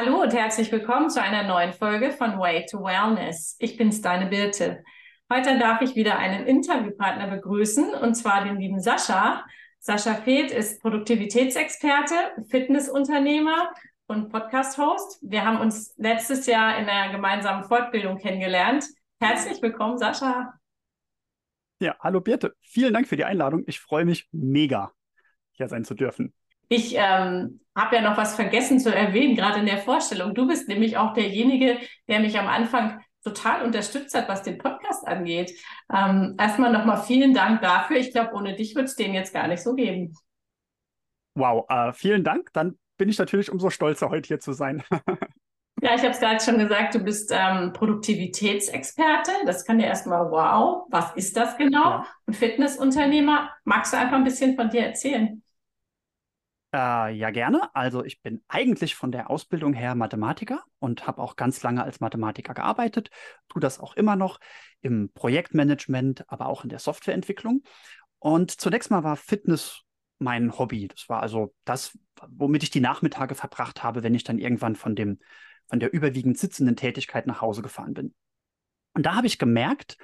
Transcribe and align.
Hallo 0.00 0.22
und 0.22 0.32
herzlich 0.32 0.70
willkommen 0.70 1.10
zu 1.10 1.20
einer 1.20 1.42
neuen 1.42 1.72
Folge 1.72 2.12
von 2.12 2.38
Way 2.38 2.66
to 2.66 2.84
Wellness. 2.84 3.56
Ich 3.58 3.76
bin's, 3.76 4.00
deine 4.00 4.26
Birte. 4.26 4.84
Heute 5.28 5.58
darf 5.58 5.82
ich 5.82 5.96
wieder 5.96 6.16
einen 6.20 6.46
Interviewpartner 6.46 7.26
begrüßen 7.26 7.94
und 7.94 8.14
zwar 8.14 8.44
den 8.44 8.60
lieben 8.60 8.78
Sascha. 8.78 9.44
Sascha 9.80 10.14
Feth 10.14 10.52
ist 10.52 10.80
Produktivitätsexperte, 10.82 12.14
Fitnessunternehmer 12.48 13.72
und 14.06 14.28
Podcast-Host. 14.28 15.18
Wir 15.22 15.44
haben 15.44 15.60
uns 15.60 15.96
letztes 15.96 16.46
Jahr 16.46 16.78
in 16.78 16.86
der 16.86 17.08
gemeinsamen 17.10 17.64
Fortbildung 17.64 18.18
kennengelernt. 18.18 18.84
Herzlich 19.18 19.60
willkommen, 19.62 19.98
Sascha. 19.98 20.54
Ja, 21.80 21.96
hallo 21.98 22.20
Birte. 22.20 22.54
Vielen 22.60 22.94
Dank 22.94 23.08
für 23.08 23.16
die 23.16 23.24
Einladung. 23.24 23.64
Ich 23.66 23.80
freue 23.80 24.04
mich 24.04 24.28
mega, 24.30 24.92
hier 25.54 25.66
sein 25.66 25.84
zu 25.84 25.94
dürfen. 25.94 26.32
Ich 26.68 26.94
ähm, 26.96 27.60
habe 27.78 27.96
ja 27.96 28.02
noch 28.02 28.16
was 28.16 28.34
vergessen 28.34 28.80
zu 28.80 28.94
erwähnen, 28.94 29.36
gerade 29.36 29.60
in 29.60 29.66
der 29.66 29.78
Vorstellung. 29.78 30.34
Du 30.34 30.46
bist 30.48 30.68
nämlich 30.68 30.96
auch 30.96 31.14
derjenige, 31.14 31.78
der 32.08 32.20
mich 32.20 32.38
am 32.38 32.48
Anfang 32.48 33.00
total 33.22 33.62
unterstützt 33.62 34.14
hat, 34.14 34.28
was 34.28 34.42
den 34.42 34.58
Podcast 34.58 35.06
angeht. 35.06 35.52
Ähm, 35.92 36.34
erstmal 36.38 36.72
nochmal 36.72 37.02
vielen 37.02 37.34
Dank 37.34 37.62
dafür. 37.62 37.98
Ich 37.98 38.10
glaube, 38.10 38.34
ohne 38.34 38.54
dich 38.54 38.74
wird 38.74 38.86
es 38.86 38.96
den 38.96 39.14
jetzt 39.14 39.32
gar 39.32 39.46
nicht 39.46 39.62
so 39.62 39.74
geben. 39.74 40.14
Wow, 41.34 41.66
äh, 41.68 41.92
vielen 41.92 42.24
Dank. 42.24 42.52
Dann 42.52 42.76
bin 42.96 43.08
ich 43.08 43.18
natürlich 43.18 43.52
umso 43.52 43.70
stolzer, 43.70 44.10
heute 44.10 44.26
hier 44.26 44.40
zu 44.40 44.52
sein. 44.52 44.82
ja, 45.80 45.94
ich 45.94 46.02
habe 46.02 46.10
es 46.10 46.20
gerade 46.20 46.42
schon 46.42 46.58
gesagt, 46.58 46.96
du 46.96 46.98
bist 46.98 47.30
ähm, 47.32 47.72
Produktivitätsexperte. 47.72 49.30
Das 49.46 49.64
kann 49.64 49.78
ja 49.78 49.86
erstmal, 49.86 50.28
wow, 50.30 50.86
was 50.90 51.14
ist 51.14 51.36
das 51.36 51.56
genau? 51.56 51.90
Ja. 51.90 52.06
Und 52.26 52.34
Fitnessunternehmer. 52.34 53.50
Magst 53.64 53.92
du 53.92 53.98
einfach 53.98 54.16
ein 54.16 54.24
bisschen 54.24 54.56
von 54.56 54.68
dir 54.68 54.82
erzählen? 54.86 55.42
Äh, 56.72 57.14
ja, 57.14 57.30
gerne. 57.30 57.74
Also 57.74 58.04
ich 58.04 58.20
bin 58.20 58.42
eigentlich 58.48 58.94
von 58.94 59.10
der 59.10 59.30
Ausbildung 59.30 59.72
her 59.72 59.94
Mathematiker 59.94 60.62
und 60.78 61.06
habe 61.06 61.22
auch 61.22 61.36
ganz 61.36 61.62
lange 61.62 61.82
als 61.82 62.00
Mathematiker 62.00 62.52
gearbeitet, 62.52 63.10
tue 63.48 63.60
das 63.60 63.80
auch 63.80 63.96
immer 63.96 64.16
noch 64.16 64.38
im 64.82 65.10
Projektmanagement, 65.14 66.30
aber 66.30 66.46
auch 66.46 66.64
in 66.64 66.68
der 66.68 66.78
Softwareentwicklung. 66.78 67.62
Und 68.18 68.50
zunächst 68.50 68.90
mal 68.90 69.02
war 69.02 69.16
Fitness 69.16 69.82
mein 70.18 70.58
Hobby. 70.58 70.88
Das 70.88 71.08
war 71.08 71.22
also 71.22 71.54
das, 71.64 71.96
womit 72.28 72.62
ich 72.62 72.70
die 72.70 72.80
Nachmittage 72.80 73.34
verbracht 73.34 73.82
habe, 73.82 74.02
wenn 74.02 74.14
ich 74.14 74.24
dann 74.24 74.38
irgendwann 74.38 74.76
von 74.76 74.94
dem, 74.94 75.20
von 75.68 75.80
der 75.80 75.92
überwiegend 75.92 76.36
sitzenden 76.36 76.76
Tätigkeit 76.76 77.26
nach 77.26 77.40
Hause 77.40 77.62
gefahren 77.62 77.94
bin. 77.94 78.14
Und 78.94 79.06
da 79.06 79.14
habe 79.14 79.26
ich 79.26 79.38
gemerkt, 79.38 79.96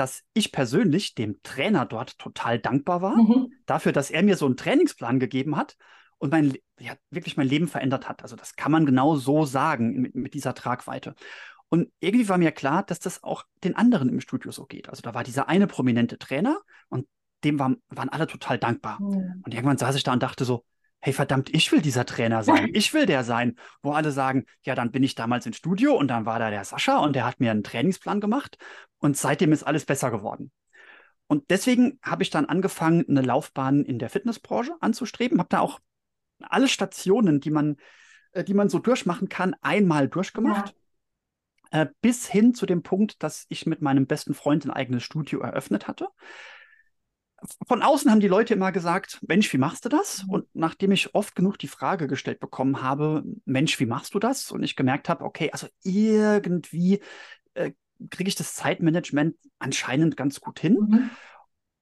dass 0.00 0.22
ich 0.32 0.50
persönlich 0.50 1.14
dem 1.14 1.42
Trainer 1.42 1.84
dort 1.84 2.18
total 2.18 2.58
dankbar 2.58 3.02
war, 3.02 3.16
mhm. 3.16 3.52
dafür, 3.66 3.92
dass 3.92 4.10
er 4.10 4.22
mir 4.22 4.38
so 4.38 4.46
einen 4.46 4.56
Trainingsplan 4.56 5.20
gegeben 5.20 5.58
hat 5.58 5.76
und 6.16 6.32
mein, 6.32 6.54
ja, 6.78 6.94
wirklich 7.10 7.36
mein 7.36 7.46
Leben 7.46 7.68
verändert 7.68 8.08
hat. 8.08 8.22
Also 8.22 8.34
das 8.34 8.56
kann 8.56 8.72
man 8.72 8.86
genau 8.86 9.16
so 9.16 9.44
sagen 9.44 10.00
mit, 10.00 10.14
mit 10.14 10.32
dieser 10.32 10.54
Tragweite. 10.54 11.14
Und 11.68 11.92
irgendwie 12.00 12.30
war 12.30 12.38
mir 12.38 12.50
klar, 12.50 12.82
dass 12.82 12.98
das 12.98 13.22
auch 13.22 13.44
den 13.62 13.76
anderen 13.76 14.08
im 14.08 14.22
Studio 14.22 14.50
so 14.52 14.64
geht. 14.64 14.88
Also 14.88 15.02
da 15.02 15.12
war 15.12 15.22
dieser 15.22 15.50
eine 15.50 15.66
prominente 15.66 16.16
Trainer 16.16 16.58
und 16.88 17.06
dem 17.44 17.58
war, 17.58 17.76
waren 17.90 18.08
alle 18.08 18.26
total 18.26 18.56
dankbar. 18.56 19.02
Mhm. 19.02 19.42
Und 19.44 19.52
irgendwann 19.52 19.76
saß 19.76 19.96
ich 19.96 20.02
da 20.02 20.14
und 20.14 20.22
dachte 20.22 20.46
so, 20.46 20.64
hey 21.00 21.12
verdammt, 21.12 21.52
ich 21.54 21.72
will 21.72 21.80
dieser 21.80 22.04
Trainer 22.04 22.42
sein, 22.42 22.70
ich 22.74 22.92
will 22.92 23.06
der 23.06 23.24
sein, 23.24 23.56
wo 23.82 23.92
alle 23.92 24.12
sagen, 24.12 24.44
ja, 24.62 24.74
dann 24.74 24.90
bin 24.90 25.02
ich 25.02 25.14
damals 25.14 25.46
ins 25.46 25.56
Studio 25.56 25.96
und 25.96 26.08
dann 26.08 26.26
war 26.26 26.38
da 26.38 26.50
der 26.50 26.64
Sascha 26.64 26.98
und 26.98 27.16
der 27.16 27.24
hat 27.24 27.40
mir 27.40 27.50
einen 27.50 27.64
Trainingsplan 27.64 28.20
gemacht 28.20 28.58
und 28.98 29.16
seitdem 29.16 29.52
ist 29.52 29.62
alles 29.62 29.86
besser 29.86 30.10
geworden. 30.10 30.52
Und 31.26 31.50
deswegen 31.50 31.98
habe 32.02 32.22
ich 32.22 32.30
dann 32.30 32.46
angefangen, 32.46 33.04
eine 33.08 33.22
Laufbahn 33.22 33.84
in 33.84 33.98
der 33.98 34.10
Fitnessbranche 34.10 34.74
anzustreben, 34.80 35.38
habe 35.38 35.48
da 35.48 35.60
auch 35.60 35.78
alle 36.40 36.68
Stationen, 36.68 37.40
die 37.40 37.50
man, 37.50 37.76
äh, 38.32 38.44
die 38.44 38.54
man 38.54 38.68
so 38.68 38.78
durchmachen 38.78 39.28
kann, 39.28 39.54
einmal 39.62 40.08
durchgemacht. 40.08 40.74
Ja. 41.72 41.82
Äh, 41.82 41.86
bis 42.00 42.26
hin 42.26 42.52
zu 42.52 42.66
dem 42.66 42.82
Punkt, 42.82 43.22
dass 43.22 43.46
ich 43.48 43.64
mit 43.64 43.80
meinem 43.80 44.06
besten 44.06 44.34
Freund 44.34 44.64
ein 44.64 44.72
eigenes 44.72 45.04
Studio 45.04 45.38
eröffnet 45.40 45.86
hatte 45.86 46.08
von 47.66 47.82
außen 47.82 48.10
haben 48.10 48.20
die 48.20 48.28
Leute 48.28 48.54
immer 48.54 48.72
gesagt, 48.72 49.18
Mensch, 49.26 49.52
wie 49.52 49.58
machst 49.58 49.84
du 49.84 49.88
das? 49.88 50.24
Mhm. 50.24 50.30
Und 50.30 50.48
nachdem 50.54 50.92
ich 50.92 51.14
oft 51.14 51.34
genug 51.34 51.58
die 51.58 51.68
Frage 51.68 52.06
gestellt 52.06 52.40
bekommen 52.40 52.82
habe, 52.82 53.22
Mensch, 53.44 53.78
wie 53.80 53.86
machst 53.86 54.14
du 54.14 54.18
das? 54.18 54.50
Und 54.50 54.62
ich 54.62 54.76
gemerkt 54.76 55.08
habe, 55.08 55.24
okay, 55.24 55.50
also 55.52 55.66
irgendwie 55.82 57.00
äh, 57.54 57.72
kriege 58.10 58.28
ich 58.28 58.34
das 58.34 58.54
Zeitmanagement 58.54 59.36
anscheinend 59.58 60.16
ganz 60.16 60.40
gut 60.40 60.60
hin. 60.60 60.74
Mhm. 60.74 61.10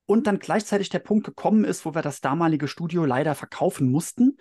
Und 0.06 0.26
dann 0.26 0.38
gleichzeitig 0.38 0.88
der 0.88 1.00
Punkt 1.00 1.26
gekommen 1.26 1.64
ist, 1.64 1.84
wo 1.84 1.94
wir 1.94 2.02
das 2.02 2.20
damalige 2.20 2.66
Studio 2.66 3.04
leider 3.04 3.34
verkaufen 3.34 3.90
mussten 3.90 4.38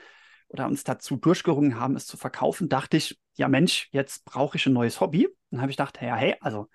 oder 0.47 0.65
uns 0.65 0.83
dazu 0.85 1.17
durchgerungen 1.17 1.79
haben, 1.79 1.95
es 1.97 2.05
zu 2.05 2.15
verkaufen, 2.15 2.69
dachte 2.69 2.97
ich, 2.97 3.19
ja 3.35 3.49
Mensch, 3.49 3.89
jetzt 3.91 4.23
brauche 4.23 4.57
ich 4.57 4.65
ein 4.65 4.73
neues 4.73 5.01
Hobby. 5.01 5.27
Dann 5.51 5.61
habe 5.61 5.69
ich 5.69 5.77
gedacht, 5.77 5.99
ja, 6.01 6.15
hey, 6.15 6.35
also 6.39 6.67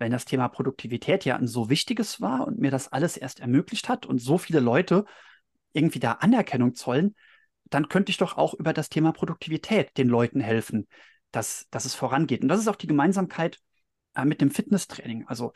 wenn 0.00 0.10
das 0.10 0.24
Thema 0.24 0.48
Produktivität 0.48 1.24
ja 1.24 1.36
ein 1.36 1.46
so 1.46 1.68
wichtiges 1.68 2.20
war 2.20 2.46
und 2.46 2.58
mir 2.58 2.70
das 2.70 2.88
alles 2.88 3.16
erst 3.16 3.40
ermöglicht 3.40 3.88
hat 3.88 4.06
und 4.06 4.18
so 4.18 4.38
viele 4.38 4.60
Leute 4.60 5.04
irgendwie 5.72 6.00
da 6.00 6.12
Anerkennung 6.12 6.74
zollen, 6.74 7.14
dann 7.66 7.88
könnte 7.88 8.10
ich 8.10 8.16
doch 8.16 8.36
auch 8.36 8.54
über 8.54 8.72
das 8.72 8.88
Thema 8.88 9.12
Produktivität 9.12 9.96
den 9.98 10.08
Leuten 10.08 10.40
helfen, 10.40 10.88
dass, 11.30 11.68
dass 11.70 11.84
es 11.84 11.94
vorangeht. 11.94 12.42
Und 12.42 12.48
das 12.48 12.58
ist 12.58 12.66
auch 12.66 12.76
die 12.76 12.86
Gemeinsamkeit 12.86 13.58
äh, 14.14 14.24
mit 14.24 14.40
dem 14.40 14.50
Fitnesstraining. 14.50 15.26
Also 15.28 15.52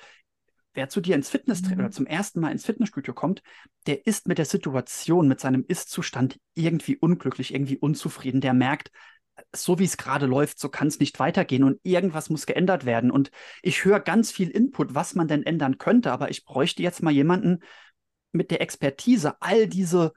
wer 0.75 0.91
zu 0.91 1.01
dir 1.01 1.15
ins 1.15 1.31
Fitnesstraining 1.31 1.79
mhm. 1.79 1.85
oder 1.87 1.93
zum 1.93 2.07
ersten 2.07 2.41
Mal 2.41 2.53
ins 2.53 2.67
Fitnessstudio 2.67 3.15
kommt, 3.15 3.43
der 3.87 4.07
ist 4.07 4.29
mit 4.29 4.37
der 4.37 4.45
Situation, 4.45 5.27
mit 5.27 5.41
seinem 5.41 5.65
Ist-Zustand 5.67 6.39
irgendwie 6.53 6.97
unglücklich, 6.97 7.55
irgendwie 7.55 7.79
unzufrieden. 7.79 8.43
Der 8.43 8.53
merkt, 8.53 8.91
so 9.53 9.79
wie 9.79 9.85
es 9.85 9.97
gerade 9.97 10.27
läuft, 10.27 10.59
so 10.59 10.69
kann 10.69 10.89
es 10.89 11.01
nicht 11.01 11.19
weitergehen 11.19 11.65
und 11.65 11.81
irgendwas 11.83 12.31
muss 12.31 12.47
geändert 12.47 12.85
werden. 12.85 13.11
Und 13.11 13.31
ich 13.63 13.85
höre 13.85 14.01
ganz 14.01 14.31
viel 14.31 14.49
Input, 14.49 14.95
was 14.95 15.15
man 15.15 15.29
denn 15.29 15.45
ändern 15.45 15.79
könnte, 15.79 16.13
aber 16.13 16.31
ich 16.31 16.45
bräuchte 16.45 16.83
jetzt 16.83 17.03
mal 17.03 17.13
jemanden 17.13 17.61
mit 18.33 18.51
der 18.51 18.61
Expertise, 18.61 19.41
all 19.41 19.67
diese 19.67 20.13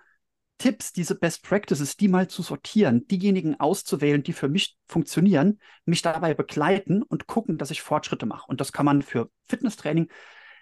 Tipps, 0.57 0.91
diese 0.91 1.15
Best 1.15 1.43
Practices, 1.43 1.97
die 1.97 2.07
mal 2.07 2.27
zu 2.27 2.41
sortieren, 2.41 3.05
diejenigen 3.07 3.59
auszuwählen, 3.59 4.23
die 4.23 4.33
für 4.33 4.49
mich 4.49 4.75
funktionieren, 4.87 5.59
mich 5.85 6.01
dabei 6.01 6.33
begleiten 6.33 7.03
und 7.03 7.27
gucken, 7.27 7.57
dass 7.57 7.69
ich 7.69 7.81
Fortschritte 7.81 8.25
mache. 8.25 8.47
Und 8.47 8.59
das 8.59 8.71
kann 8.71 8.85
man 8.85 9.03
für 9.03 9.29
Fitnesstraining 9.47 10.09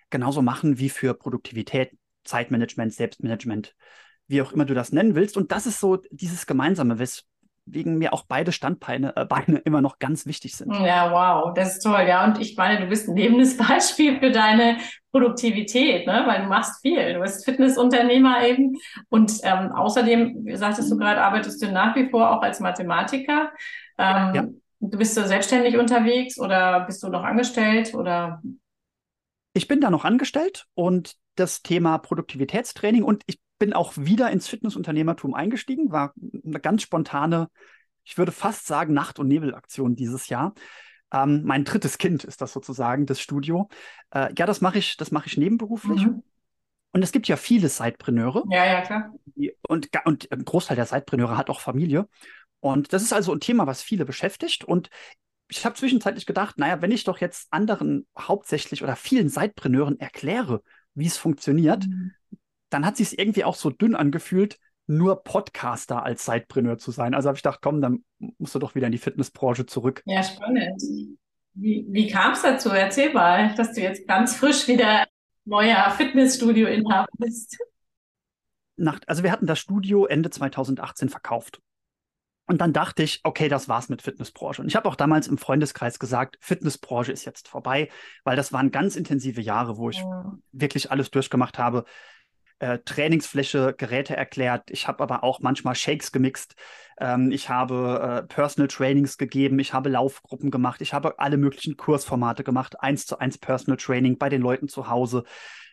genauso 0.09 0.41
machen 0.41 0.79
wie 0.79 0.89
für 0.89 1.13
Produktivität, 1.13 1.97
Zeitmanagement, 2.25 2.93
Selbstmanagement, 2.93 3.75
wie 4.27 4.41
auch 4.41 4.51
immer 4.51 4.65
du 4.65 4.73
das 4.73 4.91
nennen 4.91 5.15
willst. 5.15 5.37
Und 5.37 5.51
das 5.51 5.65
ist 5.65 5.79
so 5.79 6.01
dieses 6.11 6.45
Gemeinsame, 6.45 6.99
wes 6.99 7.25
wegen 7.65 7.97
mir 7.97 8.13
auch 8.13 8.23
beide 8.27 8.51
Standbeine 8.51 9.15
äh, 9.15 9.25
Beine 9.25 9.57
immer 9.59 9.81
noch 9.81 9.99
ganz 9.99 10.25
wichtig 10.25 10.55
sind. 10.55 10.73
Ja, 10.73 11.11
wow, 11.11 11.53
das 11.53 11.73
ist 11.73 11.83
toll. 11.83 12.05
Ja, 12.07 12.25
und 12.25 12.39
ich 12.39 12.55
meine, 12.55 12.79
du 12.79 12.87
bist 12.87 13.09
ein 13.09 13.15
lebendes 13.15 13.57
Beispiel 13.69 14.19
für 14.19 14.31
deine 14.31 14.77
Produktivität, 15.11 16.05
ne? 16.07 16.23
weil 16.27 16.43
du 16.43 16.47
machst 16.47 16.81
viel. 16.81 17.13
Du 17.13 17.21
bist 17.21 17.45
Fitnessunternehmer 17.45 18.45
eben. 18.45 18.75
Und 19.09 19.39
ähm, 19.43 19.71
außerdem, 19.71 20.45
wie 20.45 20.55
sagtest 20.55 20.91
du 20.91 20.97
gerade, 20.97 21.21
arbeitest 21.21 21.61
du 21.61 21.71
nach 21.71 21.95
wie 21.95 22.09
vor 22.09 22.31
auch 22.31 22.41
als 22.41 22.59
Mathematiker. 22.59 23.51
Ähm, 23.97 24.35
ja. 24.35 24.47
Du 24.81 24.97
bist 24.97 25.17
du 25.17 25.25
selbstständig 25.25 25.77
unterwegs 25.77 26.37
oder 26.37 26.81
bist 26.81 27.01
du 27.01 27.07
noch 27.07 27.23
angestellt 27.23 27.95
oder? 27.95 28.41
Ich 29.53 29.67
bin 29.67 29.79
da 29.79 29.89
noch 29.89 30.03
angestellt 30.03 30.67
und 30.73 31.15
das 31.35 31.63
Thema 31.63 31.97
Produktivitätstraining 31.97 33.03
und 33.03 33.23
ich 33.25 33.39
bin 33.57 33.73
auch 33.73 33.93
wieder 33.95 34.31
ins 34.31 34.47
Fitnessunternehmertum 34.47 35.33
eingestiegen, 35.33 35.91
war 35.91 36.13
eine 36.45 36.59
ganz 36.59 36.81
spontane, 36.81 37.49
ich 38.03 38.17
würde 38.17 38.31
fast 38.31 38.67
sagen, 38.67 38.93
Nacht- 38.93 39.19
und 39.19 39.27
Nebelaktion 39.27 39.95
dieses 39.95 40.29
Jahr. 40.29 40.53
Ähm, 41.11 41.43
mein 41.45 41.63
drittes 41.63 41.97
Kind 41.97 42.23
ist 42.23 42.41
das 42.41 42.53
sozusagen, 42.53 43.05
das 43.05 43.21
Studio. 43.21 43.69
Äh, 44.11 44.33
ja, 44.37 44.45
das 44.45 44.61
mache 44.61 44.77
ich, 44.77 44.97
das 44.97 45.11
mache 45.11 45.27
ich 45.27 45.37
nebenberuflich. 45.37 46.05
Mhm. 46.05 46.23
Und 46.91 47.03
es 47.03 47.11
gibt 47.11 47.27
ja 47.27 47.35
viele 47.35 47.69
Sidepreneure. 47.69 48.43
Ja, 48.49 48.65
ja, 48.65 48.81
klar. 48.81 49.13
Und, 49.67 49.89
und 50.05 50.31
ein 50.31 50.45
Großteil 50.45 50.75
der 50.75 50.85
Sidepreneure 50.85 51.37
hat 51.37 51.49
auch 51.49 51.59
Familie. 51.59 52.07
Und 52.59 52.93
das 52.93 53.03
ist 53.03 53.13
also 53.13 53.33
ein 53.33 53.39
Thema, 53.39 53.67
was 53.67 53.81
viele 53.81 54.05
beschäftigt. 54.05 54.63
Und 54.63 54.89
ich 55.49 55.65
habe 55.65 55.75
zwischenzeitlich 55.75 56.25
gedacht, 56.25 56.57
naja, 56.57 56.81
wenn 56.81 56.91
ich 56.91 57.03
doch 57.03 57.19
jetzt 57.19 57.47
anderen 57.51 58.07
hauptsächlich 58.17 58.81
oder 58.81 58.95
vielen 58.95 59.29
Sidepreneuren 59.29 59.99
erkläre, 59.99 60.61
wie 60.93 61.05
es 61.05 61.17
funktioniert, 61.17 61.85
mhm 61.85 62.13
dann 62.75 62.85
hat 62.85 62.97
sich 62.97 63.17
irgendwie 63.17 63.45
auch 63.45 63.55
so 63.55 63.69
dünn 63.69 63.95
angefühlt, 63.95 64.59
nur 64.85 65.23
Podcaster 65.23 66.03
als 66.03 66.25
Sidepreneur 66.25 66.77
zu 66.77 66.91
sein. 66.91 67.13
Also 67.13 67.29
habe 67.29 67.37
ich 67.37 67.41
gedacht, 67.41 67.61
komm, 67.61 67.81
dann 67.81 68.03
musst 68.37 68.53
du 68.53 68.59
doch 68.59 68.75
wieder 68.75 68.87
in 68.87 68.91
die 68.91 68.97
Fitnessbranche 68.97 69.65
zurück. 69.65 70.03
Ja, 70.05 70.21
spannend. 70.21 70.81
Wie, 71.53 71.85
wie 71.87 72.07
kam 72.07 72.33
es 72.33 72.41
dazu? 72.41 72.69
Erzähl 72.69 73.13
mal, 73.13 73.55
dass 73.55 73.71
du 73.71 73.81
jetzt 73.81 74.05
ganz 74.07 74.35
frisch 74.35 74.67
wieder 74.67 75.07
neuer 75.45 75.89
Fitnessstudio-Inhaber 75.91 77.07
bist. 77.17 77.57
Nach, 78.75 78.99
also 79.07 79.23
wir 79.23 79.31
hatten 79.31 79.47
das 79.47 79.59
Studio 79.59 80.05
Ende 80.05 80.29
2018 80.29 81.07
verkauft. 81.07 81.61
Und 82.45 82.59
dann 82.59 82.73
dachte 82.73 83.03
ich, 83.03 83.21
okay, 83.23 83.47
das 83.47 83.69
war's 83.69 83.87
mit 83.87 84.01
Fitnessbranche. 84.01 84.61
Und 84.61 84.67
ich 84.67 84.75
habe 84.75 84.89
auch 84.89 84.97
damals 84.97 85.27
im 85.27 85.37
Freundeskreis 85.37 85.97
gesagt, 85.97 86.37
Fitnessbranche 86.41 87.13
ist 87.13 87.23
jetzt 87.23 87.47
vorbei, 87.47 87.89
weil 88.25 88.35
das 88.35 88.51
waren 88.51 88.69
ganz 88.69 88.97
intensive 88.97 89.41
Jahre, 89.41 89.77
wo 89.77 89.89
ich 89.89 89.97
ja. 89.97 90.37
wirklich 90.51 90.91
alles 90.91 91.09
durchgemacht 91.09 91.57
habe 91.57 91.85
äh, 92.59 92.79
Trainingsfläche, 92.79 93.75
Geräte 93.77 94.15
erklärt. 94.15 94.71
Ich 94.71 94.87
habe 94.87 95.03
aber 95.03 95.23
auch 95.23 95.39
manchmal 95.39 95.75
Shakes 95.75 96.11
gemixt. 96.11 96.55
Ähm, 96.99 97.31
ich 97.31 97.49
habe 97.49 98.23
äh, 98.23 98.27
Personal 98.27 98.67
Trainings 98.67 99.17
gegeben. 99.17 99.59
Ich 99.59 99.73
habe 99.73 99.89
Laufgruppen 99.89 100.51
gemacht. 100.51 100.81
Ich 100.81 100.93
habe 100.93 101.19
alle 101.19 101.37
möglichen 101.37 101.77
Kursformate 101.77 102.43
gemacht. 102.43 102.79
Eins 102.79 103.05
zu 103.05 103.19
eins 103.19 103.37
Personal 103.37 103.77
Training 103.77 104.17
bei 104.17 104.29
den 104.29 104.41
Leuten 104.41 104.67
zu 104.67 104.89
Hause. 104.89 105.23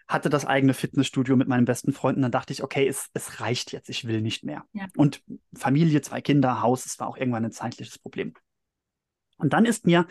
Hatte 0.08 0.28
das 0.28 0.44
eigene 0.44 0.74
Fitnessstudio 0.74 1.36
mit 1.36 1.48
meinen 1.48 1.64
besten 1.64 1.92
Freunden. 1.92 2.22
Dann 2.22 2.32
dachte 2.32 2.52
ich, 2.52 2.62
okay, 2.62 2.88
es, 2.88 3.08
es 3.14 3.40
reicht 3.40 3.72
jetzt. 3.72 3.88
Ich 3.88 4.06
will 4.06 4.20
nicht 4.20 4.44
mehr. 4.44 4.64
Ja. 4.72 4.86
Und 4.96 5.22
Familie, 5.54 6.00
zwei 6.02 6.20
Kinder, 6.20 6.60
Haus, 6.60 6.84
es 6.84 6.98
war 6.98 7.06
auch 7.06 7.16
irgendwann 7.16 7.44
ein 7.44 7.52
zeitliches 7.52 7.98
Problem. 7.98 8.34
Und 9.38 9.52
dann 9.52 9.64
ist 9.64 9.86
mir 9.86 10.06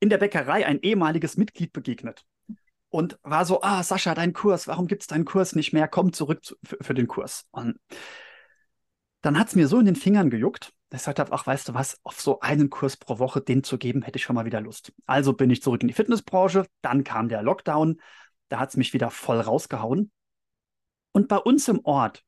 in 0.00 0.10
der 0.10 0.18
Bäckerei 0.18 0.66
ein 0.66 0.80
ehemaliges 0.80 1.36
Mitglied 1.36 1.72
begegnet 1.72 2.24
und 2.90 3.18
war 3.22 3.44
so, 3.44 3.62
ah, 3.62 3.82
Sascha, 3.82 4.14
dein 4.14 4.32
Kurs, 4.32 4.68
warum 4.68 4.86
gibt 4.86 5.02
es 5.02 5.06
deinen 5.06 5.24
Kurs 5.24 5.54
nicht 5.54 5.72
mehr? 5.72 5.88
Komm 5.88 6.12
zurück 6.12 6.44
zu, 6.44 6.56
für, 6.62 6.76
für, 6.80 6.94
den 6.94 7.06
Kurs. 7.06 7.46
Und 7.52 7.78
dann 9.22 9.38
hat 9.38 9.48
es 9.48 9.54
mir 9.54 9.68
so 9.68 9.78
in 9.78 9.86
den 9.86 9.96
Fingern 9.96 10.28
gejuckt, 10.28 10.72
dass 10.90 11.02
ich 11.02 11.04
gesagt 11.04 11.20
habe, 11.20 11.32
ach, 11.32 11.46
weißt 11.46 11.68
du 11.68 11.74
was, 11.74 11.98
auf 12.02 12.20
so 12.20 12.40
einen 12.40 12.68
Kurs 12.68 12.96
pro 12.96 13.18
Woche 13.18 13.40
den 13.40 13.62
zu 13.62 13.78
geben, 13.78 14.02
hätte 14.02 14.18
ich 14.18 14.24
schon 14.24 14.34
mal 14.34 14.44
wieder 14.44 14.60
Lust. 14.60 14.92
Also 15.06 15.32
bin 15.32 15.50
ich 15.50 15.62
zurück 15.62 15.82
in 15.82 15.88
die 15.88 15.94
Fitnessbranche, 15.94 16.66
dann 16.82 17.04
kam 17.04 17.28
der 17.28 17.42
Lockdown, 17.42 18.00
da 18.48 18.58
hat 18.58 18.70
es 18.70 18.76
mich 18.76 18.92
wieder 18.92 19.10
voll 19.10 19.40
rausgehauen. 19.40 20.10
Und 21.12 21.28
bei 21.28 21.38
uns 21.38 21.68
im 21.68 21.80
Ort 21.84 22.24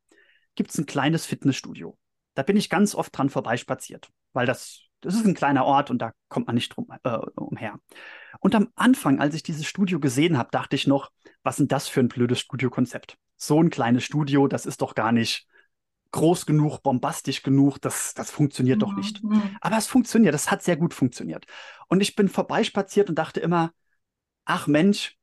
gibt 0.55 0.71
es 0.71 0.79
ein 0.79 0.87
kleines 0.87 1.27
Fitnessstudio. 1.27 1.99
Da 2.35 2.43
bin 2.43 2.57
ich 2.57 2.71
ganz 2.71 2.95
oft 2.95 3.17
dran 3.17 3.31
vorbeispaziert, 3.31 4.11
weil 4.33 4.47
das 4.47 4.89
das 5.03 5.15
ist 5.15 5.27
ein 5.27 5.35
kleiner 5.35 5.65
Ort 5.65 5.91
und 5.91 5.99
da 5.99 6.13
kommt 6.29 6.47
man 6.47 6.55
nicht 6.55 6.75
drum, 6.75 6.89
äh, 7.03 7.19
umher. 7.37 7.79
Und 8.41 8.55
am 8.55 8.69
Anfang, 8.77 9.21
als 9.21 9.35
ich 9.35 9.43
dieses 9.43 9.67
Studio 9.67 10.01
gesehen 10.01 10.39
habe, 10.39 10.49
dachte 10.51 10.77
ich 10.77 10.87
noch, 10.87 11.11
was 11.43 11.61
ist 11.61 11.71
das 11.71 11.89
für 11.89 12.01
ein 12.01 12.09
blödes 12.09 12.41
Studiokonzept? 12.41 13.19
So 13.37 13.61
ein 13.61 13.71
kleines 13.71 14.05
Studio, 14.05 14.47
das 14.47 14.65
ist 14.65 14.81
doch 14.81 14.95
gar 14.95 15.13
nicht 15.13 15.47
groß 16.13 16.47
genug, 16.47 16.83
bombastisch 16.83 17.43
genug, 17.43 17.79
das, 17.79 18.15
das 18.15 18.31
funktioniert 18.31 18.77
mhm. 18.77 18.81
doch 18.81 18.95
nicht. 18.95 19.23
Mhm. 19.25 19.57
Aber 19.61 19.77
es 19.77 19.87
funktioniert, 19.87 20.35
das 20.35 20.51
hat 20.51 20.63
sehr 20.63 20.77
gut 20.77 20.95
funktioniert. 20.95 21.47
Und 21.89 22.01
ich 22.01 22.15
bin 22.15 22.29
vorbeispaziert 22.29 23.09
und 23.09 23.17
dachte 23.17 23.41
immer, 23.41 23.73
ach 24.45 24.67
Mensch, 24.67 25.17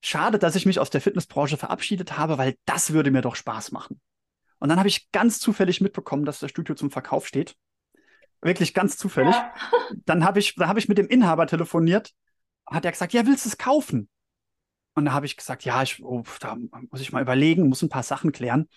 schade, 0.00 0.38
dass 0.38 0.56
ich 0.56 0.66
mich 0.66 0.78
aus 0.78 0.90
der 0.90 1.00
Fitnessbranche 1.00 1.56
verabschiedet 1.56 2.16
habe, 2.16 2.38
weil 2.38 2.56
das 2.64 2.92
würde 2.92 3.10
mir 3.10 3.22
doch 3.22 3.36
Spaß 3.36 3.72
machen. 3.72 4.00
Und 4.60 4.70
dann 4.70 4.78
habe 4.78 4.88
ich 4.88 5.10
ganz 5.10 5.40
zufällig 5.40 5.80
mitbekommen, 5.80 6.24
dass 6.24 6.38
das 6.38 6.50
Studio 6.50 6.74
zum 6.74 6.90
Verkauf 6.90 7.26
steht 7.26 7.54
Wirklich 8.40 8.74
ganz 8.74 8.96
zufällig. 8.96 9.34
Ja. 9.34 9.54
Dann 10.04 10.24
habe 10.24 10.38
ich, 10.38 10.54
da 10.54 10.68
hab 10.68 10.76
ich 10.76 10.88
mit 10.88 10.98
dem 10.98 11.08
Inhaber 11.08 11.46
telefoniert. 11.46 12.12
Hat 12.66 12.84
er 12.84 12.92
gesagt, 12.92 13.12
ja, 13.12 13.26
willst 13.26 13.44
du 13.44 13.48
es 13.48 13.58
kaufen? 13.58 14.08
Und 14.94 15.06
da 15.06 15.12
habe 15.12 15.26
ich 15.26 15.36
gesagt, 15.36 15.64
ja, 15.64 15.82
ich, 15.82 16.02
oh, 16.02 16.24
da 16.40 16.56
muss 16.90 17.00
ich 17.00 17.12
mal 17.12 17.22
überlegen, 17.22 17.68
muss 17.68 17.82
ein 17.82 17.88
paar 17.88 18.02
Sachen 18.02 18.32
klären. 18.32 18.68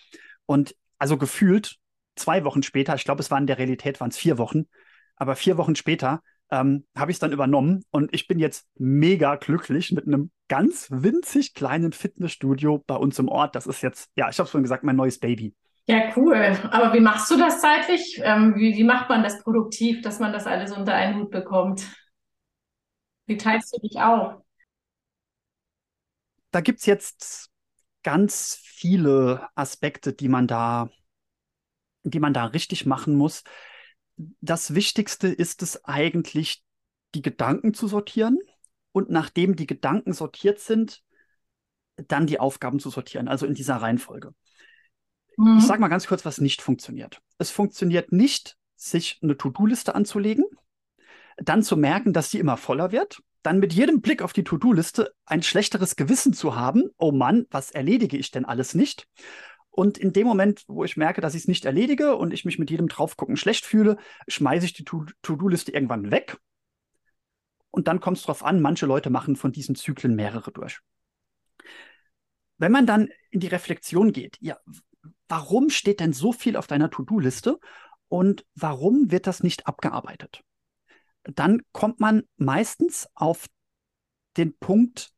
Und 0.46 0.76
also 1.00 1.18
gefühlt 1.18 1.78
zwei 2.16 2.44
Wochen 2.44 2.64
später, 2.64 2.94
ich 2.96 3.04
glaube, 3.04 3.22
es 3.22 3.32
waren 3.32 3.44
in 3.44 3.48
der 3.48 3.58
Realität 3.58 4.00
waren 4.00 4.12
es 4.12 4.18
vier 4.18 4.38
Wochen, 4.38 4.68
aber 5.16 5.36
vier 5.36 5.58
Wochen 5.58 5.76
später 5.76 6.22
ähm, 6.52 6.86
habe 6.96 7.12
ich 7.12 7.16
es 7.16 7.20
dann 7.20 7.32
übernommen 7.32 7.84
und 7.90 8.14
ich 8.14 8.28
bin 8.28 8.38
jetzt 8.38 8.68
mega 8.78 9.36
glücklich 9.36 9.92
mit 9.92 10.06
einem 10.06 10.32
ganz 10.48 10.90
winzig 10.92 11.54
kleinen 11.54 11.94
Fitnessstudio 11.94 12.84
bei 12.86 12.96
uns 12.96 13.18
im 13.18 13.30
Ort. 13.30 13.56
Das 13.56 13.66
ist 13.66 13.82
jetzt, 13.82 14.10
ja, 14.16 14.30
ich 14.30 14.38
habe 14.38 14.46
es 14.46 14.52
vorhin 14.52 14.64
gesagt, 14.64 14.84
mein 14.84 14.98
neues 14.98 15.18
Baby. 15.18 15.56
Ja, 15.88 16.12
cool. 16.16 16.58
Aber 16.72 16.94
wie 16.94 17.00
machst 17.00 17.30
du 17.32 17.38
das 17.38 17.60
zeitlich? 17.62 18.20
Ähm, 18.24 18.56
wie, 18.56 18.76
wie 18.78 18.84
macht 18.84 19.10
man 19.10 19.24
das 19.24 19.42
produktiv, 19.44 20.02
dass 20.02 20.20
man 20.20 20.32
das 20.34 20.48
alles 20.48 20.72
unter 20.72 20.94
einen 20.94 21.20
Hut 21.20 21.32
bekommt? 21.32 21.84
Wie 23.26 23.38
teilst 23.38 23.74
du 23.76 23.80
dich 23.82 24.00
auf? 24.00 24.44
Da 26.52 26.62
gibt 26.62 26.80
es 26.80 26.86
jetzt 26.86 27.50
ganz 28.04 28.58
viele 28.64 29.50
Aspekte, 29.56 30.14
die 30.14 30.30
man 30.30 30.48
da, 30.48 30.90
die 32.04 32.20
man 32.20 32.34
da 32.34 32.46
richtig 32.46 32.86
machen 32.86 33.16
muss. 33.16 33.44
Das 34.42 34.74
Wichtigste 34.76 35.28
ist 35.28 35.62
es 35.62 35.84
eigentlich, 35.86 36.64
die 37.16 37.22
Gedanken 37.22 37.74
zu 37.74 37.88
sortieren 37.88 38.40
und 38.92 39.10
nachdem 39.10 39.56
die 39.56 39.68
Gedanken 39.68 40.14
sortiert 40.14 40.60
sind, 40.60 41.04
dann 41.98 42.28
die 42.28 42.40
Aufgaben 42.40 42.80
zu 42.80 42.90
sortieren, 42.90 43.28
also 43.28 43.46
in 43.46 43.54
dieser 43.54 43.78
Reihenfolge. 43.78 44.34
Mhm. 45.38 45.58
Ich 45.60 45.66
sage 45.66 45.82
mal 45.82 45.88
ganz 45.88 46.08
kurz, 46.08 46.26
was 46.26 46.40
nicht 46.40 46.62
funktioniert. 46.62 47.22
Es 47.38 47.52
funktioniert 47.52 48.12
nicht, 48.12 48.58
sich 48.76 49.20
eine 49.22 49.38
To-Do-Liste 49.38 49.96
anzulegen, 49.96 50.46
dann 51.38 51.64
zu 51.64 51.78
merken, 51.78 52.14
dass 52.14 52.32
sie 52.32 52.40
immer 52.40 52.58
voller 52.58 52.92
wird, 52.92 53.22
dann 53.44 53.60
mit 53.60 53.74
jedem 53.74 54.02
Blick 54.02 54.22
auf 54.22 54.34
die 54.34 54.44
To-Do-Liste 54.44 55.14
ein 55.26 55.44
schlechteres 55.44 55.96
Gewissen 55.96 56.34
zu 56.34 56.56
haben, 56.56 56.90
oh 56.98 57.12
Mann, 57.12 57.46
was 57.50 57.72
erledige 57.72 58.18
ich 58.18 58.32
denn 58.32 58.46
alles 58.46 58.76
nicht? 58.76 59.08
Und 59.70 59.98
in 59.98 60.12
dem 60.14 60.28
Moment, 60.28 60.64
wo 60.68 60.84
ich 60.84 60.98
merke, 60.98 61.22
dass 61.22 61.34
ich 61.34 61.44
es 61.44 61.48
nicht 61.48 61.66
erledige 61.66 62.16
und 62.16 62.34
ich 62.34 62.44
mich 62.44 62.60
mit 62.60 62.70
jedem 62.70 62.90
Draufgucken 62.90 63.38
schlecht 63.38 63.66
fühle, 63.66 63.98
schmeiße 64.28 64.66
ich 64.66 64.74
die 64.74 64.84
To-Do-Liste 64.84 65.72
irgendwann 65.72 66.12
weg. 66.12 66.38
Und 67.72 67.88
dann 67.88 68.02
kommt 68.02 68.18
es 68.18 68.24
darauf 68.24 68.44
an, 68.44 68.62
manche 68.62 68.86
Leute 68.86 69.10
machen 69.10 69.38
von 69.38 69.54
diesen 69.54 69.76
Zyklen 69.76 70.14
mehrere 70.14 70.52
durch. 70.52 70.82
Wenn 72.58 72.74
man 72.74 72.86
dann 72.86 73.10
in 73.30 73.40
die 73.40 73.48
Reflexion 73.48 74.12
geht, 74.12 74.38
ja, 74.42 74.58
warum 75.28 75.70
steht 75.70 76.00
denn 76.00 76.14
so 76.14 76.32
viel 76.32 76.56
auf 76.56 76.68
deiner 76.68 76.90
To-Do-Liste 76.90 77.60
und 78.08 78.46
warum 78.56 79.12
wird 79.12 79.28
das 79.28 79.44
nicht 79.44 79.68
abgearbeitet? 79.68 80.44
Dann 81.24 81.62
kommt 81.72 82.00
man 82.00 82.24
meistens 82.38 83.08
auf 83.14 83.48
den 84.38 84.58
Punkt 84.58 85.12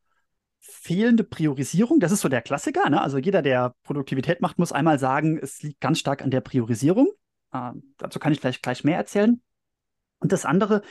fehlende 0.60 1.24
Priorisierung. 1.24 2.00
Das 2.00 2.12
ist 2.12 2.22
so 2.22 2.30
der 2.30 2.42
Klassiker. 2.42 2.90
Ne? 2.90 3.02
Also 3.02 3.18
jeder, 3.18 3.42
der 3.42 3.76
Produktivität 3.84 4.42
macht, 4.42 4.60
muss 4.60 4.72
einmal 4.72 5.00
sagen, 5.00 5.38
es 5.38 5.62
liegt 5.62 5.82
ganz 5.82 6.00
stark 6.00 6.22
an 6.22 6.32
der 6.32 6.42
Priorisierung. 6.42 7.10
Äh, 7.52 7.72
dazu 7.98 8.20
kann 8.20 8.34
ich 8.34 8.42
gleich, 8.42 8.62
gleich 8.62 8.84
mehr 8.84 8.98
erzählen. 8.98 9.42
Und 10.20 10.32
das 10.32 10.46
andere 10.46 10.82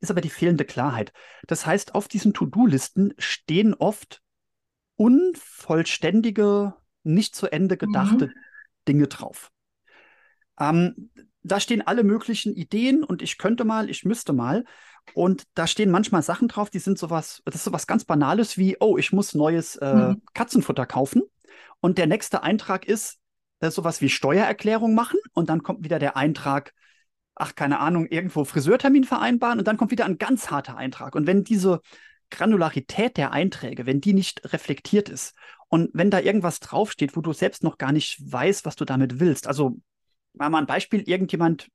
ist 0.00 0.10
aber 0.10 0.20
die 0.20 0.30
fehlende 0.30 0.64
Klarheit. 0.64 1.12
Das 1.46 1.64
heißt, 1.64 1.94
auf 1.94 2.08
diesen 2.08 2.34
To-Do-Listen 2.34 3.14
stehen 3.18 3.72
oft 3.74 4.20
unvollständige 4.96 6.74
nicht 7.02 7.34
zu 7.34 7.50
Ende 7.50 7.76
gedachte 7.76 8.28
mhm. 8.28 8.32
Dinge 8.88 9.06
drauf. 9.08 9.50
Ähm, 10.58 11.10
da 11.42 11.58
stehen 11.60 11.82
alle 11.82 12.04
möglichen 12.04 12.54
Ideen 12.54 13.02
und 13.02 13.22
ich 13.22 13.38
könnte 13.38 13.64
mal, 13.64 13.90
ich 13.90 14.04
müsste 14.04 14.32
mal. 14.32 14.64
Und 15.14 15.44
da 15.54 15.66
stehen 15.66 15.90
manchmal 15.90 16.22
Sachen 16.22 16.48
drauf, 16.48 16.70
die 16.70 16.78
sind 16.78 16.98
sowas, 16.98 17.42
das 17.44 17.56
ist 17.56 17.64
sowas 17.64 17.86
ganz 17.86 18.04
Banales 18.04 18.56
wie, 18.56 18.76
oh, 18.78 18.96
ich 18.96 19.12
muss 19.12 19.34
neues 19.34 19.76
äh, 19.76 19.94
mhm. 19.94 20.22
Katzenfutter 20.34 20.86
kaufen. 20.86 21.22
Und 21.80 21.98
der 21.98 22.06
nächste 22.06 22.44
Eintrag 22.44 22.86
ist 22.86 23.18
äh, 23.60 23.70
sowas 23.70 24.00
wie 24.00 24.08
Steuererklärung 24.08 24.94
machen. 24.94 25.18
Und 25.32 25.48
dann 25.48 25.62
kommt 25.64 25.82
wieder 25.84 25.98
der 25.98 26.16
Eintrag, 26.16 26.72
ach, 27.34 27.56
keine 27.56 27.80
Ahnung, 27.80 28.06
irgendwo 28.06 28.44
Friseurtermin 28.44 29.04
vereinbaren. 29.04 29.58
Und 29.58 29.66
dann 29.66 29.76
kommt 29.76 29.90
wieder 29.90 30.04
ein 30.04 30.18
ganz 30.18 30.50
harter 30.50 30.76
Eintrag. 30.76 31.16
Und 31.16 31.26
wenn 31.26 31.42
diese 31.42 31.80
Granularität 32.30 33.16
der 33.16 33.32
Einträge, 33.32 33.84
wenn 33.84 34.00
die 34.00 34.14
nicht 34.14 34.52
reflektiert 34.52 35.08
ist 35.08 35.34
und 35.72 35.88
wenn 35.94 36.10
da 36.10 36.20
irgendwas 36.20 36.60
draufsteht, 36.60 37.16
wo 37.16 37.22
du 37.22 37.32
selbst 37.32 37.62
noch 37.62 37.78
gar 37.78 37.92
nicht 37.92 38.20
weißt, 38.30 38.66
was 38.66 38.76
du 38.76 38.84
damit 38.84 39.20
willst. 39.20 39.46
Also 39.46 39.78
mal 40.34 40.54
ein 40.54 40.66
Beispiel, 40.66 41.00
irgendjemand, 41.08 41.68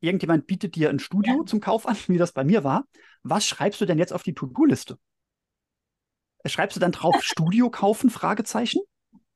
irgendjemand 0.00 0.46
bietet 0.46 0.74
dir 0.74 0.88
ein 0.88 0.98
Studio 0.98 1.40
ja. 1.40 1.44
zum 1.44 1.60
Kauf 1.60 1.86
an, 1.86 1.94
wie 2.08 2.16
das 2.16 2.32
bei 2.32 2.44
mir 2.44 2.64
war. 2.64 2.86
Was 3.22 3.46
schreibst 3.46 3.78
du 3.82 3.84
denn 3.84 3.98
jetzt 3.98 4.14
auf 4.14 4.22
die 4.22 4.32
To-Do-Liste? 4.32 4.98
Schreibst 6.46 6.76
du 6.76 6.80
dann 6.80 6.92
drauf 6.92 7.14
Studio 7.22 7.68
kaufen? 7.68 8.08
Fragezeichen? 8.08 8.80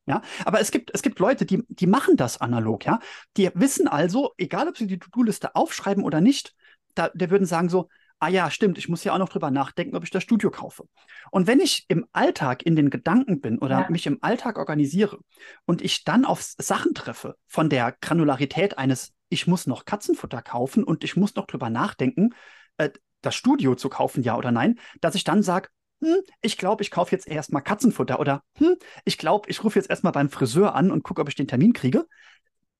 Ja, 0.06 0.23
aber 0.46 0.61
es 0.61 0.70
gibt, 0.70 0.92
es 0.94 1.02
gibt 1.02 1.18
Leute, 1.18 1.44
die, 1.44 1.62
die 1.68 1.87
machen 1.87 2.16
das 2.16 2.40
analog, 2.40 2.87
ja. 2.87 3.00
Die 3.37 3.50
wissen 3.52 3.87
also, 3.87 4.32
egal 4.38 4.66
ob 4.66 4.78
sie 4.78 4.87
die 4.87 4.99
To-Do-Liste 4.99 5.54
aufschreiben 5.54 6.02
oder 6.02 6.23
nicht, 6.23 6.54
da, 6.94 7.11
der 7.11 7.28
würden 7.28 7.46
sagen 7.46 7.68
so, 7.68 7.90
ah 8.18 8.28
ja, 8.28 8.50
stimmt, 8.50 8.78
ich 8.78 8.88
muss 8.88 9.04
ja 9.04 9.12
auch 9.12 9.18
noch 9.18 9.28
drüber 9.28 9.50
nachdenken, 9.50 9.96
ob 9.96 10.04
ich 10.04 10.11
das 10.11 10.23
Studio 10.23 10.50
kaufe. 10.50 10.85
Und 11.30 11.46
wenn 11.46 11.61
ich 11.61 11.85
im 11.88 12.06
Alltag 12.12 12.64
in 12.64 12.76
den 12.76 12.90
Gedanken 12.90 13.40
bin 13.40 13.58
oder 13.58 13.80
ja. 13.80 13.90
mich 13.90 14.06
im 14.06 14.18
Alltag 14.23 14.58
organisiere 14.58 15.18
und 15.66 15.82
ich 15.82 16.04
dann 16.04 16.25
auf 16.25 16.42
Sachen 16.42 16.94
treffe 16.94 17.37
von 17.46 17.68
der 17.68 17.94
Granularität 18.00 18.78
eines, 18.78 19.12
ich 19.28 19.46
muss 19.46 19.66
noch 19.66 19.85
Katzenfutter 19.85 20.40
kaufen 20.42 20.85
und 20.85 21.04
ich 21.04 21.16
muss 21.16 21.35
noch 21.35 21.46
drüber 21.46 21.68
nachdenken, 21.68 22.30
äh, 22.78 22.90
das 23.23 23.35
Studio 23.35 23.75
zu 23.75 23.88
kaufen, 23.88 24.23
ja 24.23 24.37
oder 24.37 24.52
nein, 24.52 24.78
dass 25.00 25.14
ich 25.14 25.25
dann 25.25 25.42
sage, 25.42 25.68
hm, 26.00 26.20
ich 26.42 26.58
glaube, 26.58 26.82
ich 26.82 26.90
kaufe 26.90 27.12
jetzt 27.12 27.26
erstmal 27.26 27.62
Katzenfutter 27.62 28.20
oder 28.20 28.42
hm, 28.56 28.76
ich 29.04 29.18
glaube, 29.18 29.50
ich 29.50 29.64
rufe 29.64 29.78
jetzt 29.78 29.90
erstmal 29.90 30.12
beim 30.12 30.30
Friseur 30.30 30.75
an 30.75 30.90
und 30.90 31.02
gucke, 31.02 31.20
ob 31.20 31.28
ich 31.28 31.35
den 31.35 31.49
Termin 31.49 31.73
kriege, 31.73 32.06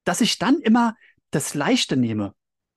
dass 0.05 0.21
ich 0.21 0.39
dann 0.39 0.61
immer 0.61 0.95
das 1.31 1.55
Leichte 1.55 1.97
nehme, 1.97 2.35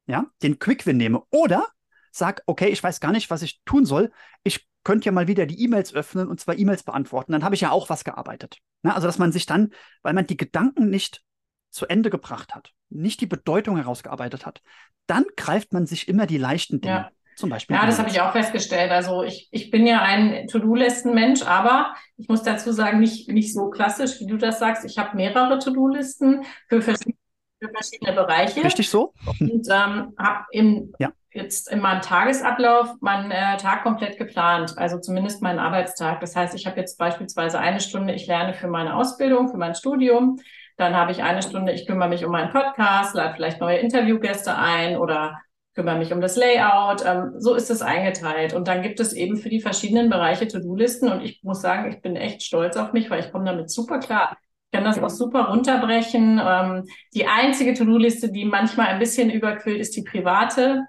ja, 0.07 0.25
den 0.41 0.59
Quick-Win 0.59 0.97
nehme 0.97 1.23
oder 1.29 1.67
sag, 2.11 2.43
okay, 2.45 2.67
ich 2.69 2.83
weiß 2.83 2.99
gar 2.99 3.11
nicht, 3.11 3.29
was 3.29 3.41
ich 3.41 3.61
tun 3.65 3.85
soll. 3.85 4.11
Ich 4.43 4.67
könnte 4.83 5.05
ja 5.05 5.11
mal 5.11 5.27
wieder 5.27 5.45
die 5.45 5.61
E-Mails 5.63 5.93
öffnen 5.93 6.27
und 6.27 6.39
zwar 6.39 6.57
E-Mails 6.57 6.83
beantworten. 6.83 7.31
Dann 7.31 7.43
habe 7.43 7.55
ich 7.55 7.61
ja 7.61 7.71
auch 7.71 7.89
was 7.89 8.03
gearbeitet. 8.03 8.57
Na, 8.81 8.95
also, 8.95 9.07
dass 9.07 9.17
man 9.17 9.31
sich 9.31 9.45
dann, 9.45 9.71
weil 10.01 10.13
man 10.13 10.27
die 10.27 10.37
Gedanken 10.37 10.89
nicht 10.89 11.21
zu 11.69 11.85
Ende 11.85 12.09
gebracht 12.09 12.55
hat, 12.55 12.71
nicht 12.89 13.21
die 13.21 13.27
Bedeutung 13.27 13.77
herausgearbeitet 13.77 14.45
hat, 14.45 14.61
dann 15.05 15.25
greift 15.35 15.73
man 15.73 15.85
sich 15.85 16.07
immer 16.07 16.25
die 16.25 16.37
leichten 16.37 16.81
Dinge. 16.81 16.93
Ja. 16.93 17.11
zum 17.35 17.49
Beispiel. 17.49 17.75
Ja, 17.75 17.85
das 17.85 17.99
habe 17.99 18.09
ich 18.09 18.19
auch 18.21 18.31
festgestellt. 18.31 18.91
Also 18.91 19.23
ich, 19.23 19.47
ich 19.51 19.69
bin 19.69 19.85
ja 19.85 20.01
ein 20.01 20.47
To-Do-Listen-Mensch, 20.47 21.43
aber 21.43 21.93
ich 22.17 22.27
muss 22.27 22.43
dazu 22.43 22.71
sagen, 22.71 22.99
nicht, 22.99 23.29
nicht 23.29 23.53
so 23.53 23.69
klassisch, 23.69 24.19
wie 24.19 24.27
du 24.27 24.37
das 24.37 24.59
sagst. 24.59 24.85
Ich 24.85 24.97
habe 24.97 25.15
mehrere 25.15 25.59
To-Do-Listen 25.59 26.43
für 26.67 26.81
verschiedene, 26.81 27.17
für 27.61 27.69
verschiedene 27.69 28.13
Bereiche. 28.13 28.63
Richtig 28.63 28.89
so? 28.89 29.13
Und 29.39 29.67
ähm, 29.69 30.13
habe 30.17 30.45
im 30.51 30.93
ja 30.99 31.11
jetzt 31.31 31.71
in 31.71 31.79
meinem 31.79 32.01
Tagesablauf 32.01 32.95
meinen 33.01 33.31
äh, 33.31 33.57
Tag 33.57 33.83
komplett 33.83 34.17
geplant, 34.17 34.73
also 34.77 34.99
zumindest 34.99 35.41
meinen 35.41 35.59
Arbeitstag. 35.59 36.19
Das 36.21 36.35
heißt, 36.35 36.55
ich 36.55 36.65
habe 36.65 36.79
jetzt 36.79 36.97
beispielsweise 36.97 37.59
eine 37.59 37.79
Stunde, 37.79 38.13
ich 38.13 38.27
lerne 38.27 38.53
für 38.53 38.67
meine 38.67 38.95
Ausbildung, 38.95 39.49
für 39.49 39.57
mein 39.57 39.75
Studium. 39.75 40.39
Dann 40.77 40.95
habe 40.95 41.11
ich 41.11 41.21
eine 41.21 41.41
Stunde, 41.41 41.73
ich 41.73 41.85
kümmere 41.85 42.09
mich 42.09 42.25
um 42.25 42.31
meinen 42.31 42.51
Podcast, 42.51 43.13
lade 43.13 43.35
vielleicht 43.35 43.59
neue 43.59 43.77
Interviewgäste 43.77 44.57
ein 44.57 44.97
oder 44.97 45.39
kümmere 45.75 45.97
mich 45.97 46.11
um 46.11 46.21
das 46.21 46.35
Layout. 46.35 47.05
Ähm, 47.05 47.33
so 47.37 47.53
ist 47.53 47.69
es 47.69 47.81
eingeteilt. 47.81 48.53
Und 48.53 48.67
dann 48.67 48.81
gibt 48.81 48.99
es 48.99 49.13
eben 49.13 49.37
für 49.37 49.49
die 49.49 49.61
verschiedenen 49.61 50.09
Bereiche 50.09 50.47
To-Do-Listen. 50.47 51.11
Und 51.11 51.21
ich 51.21 51.43
muss 51.43 51.61
sagen, 51.61 51.91
ich 51.91 52.01
bin 52.01 52.15
echt 52.15 52.43
stolz 52.43 52.75
auf 52.75 52.91
mich, 52.93 53.09
weil 53.09 53.19
ich 53.19 53.31
komme 53.31 53.45
damit 53.45 53.69
super 53.69 53.99
klar. 53.99 54.37
Ich 54.71 54.77
kann 54.77 54.83
das 54.83 55.01
auch 55.01 55.09
super 55.09 55.49
runterbrechen. 55.49 56.41
Ähm, 56.43 56.85
die 57.13 57.27
einzige 57.27 57.73
To-Do-Liste, 57.73 58.31
die 58.31 58.45
manchmal 58.45 58.87
ein 58.87 58.99
bisschen 58.99 59.29
überquillt, 59.29 59.79
ist 59.79 59.95
die 59.95 60.03
private 60.03 60.85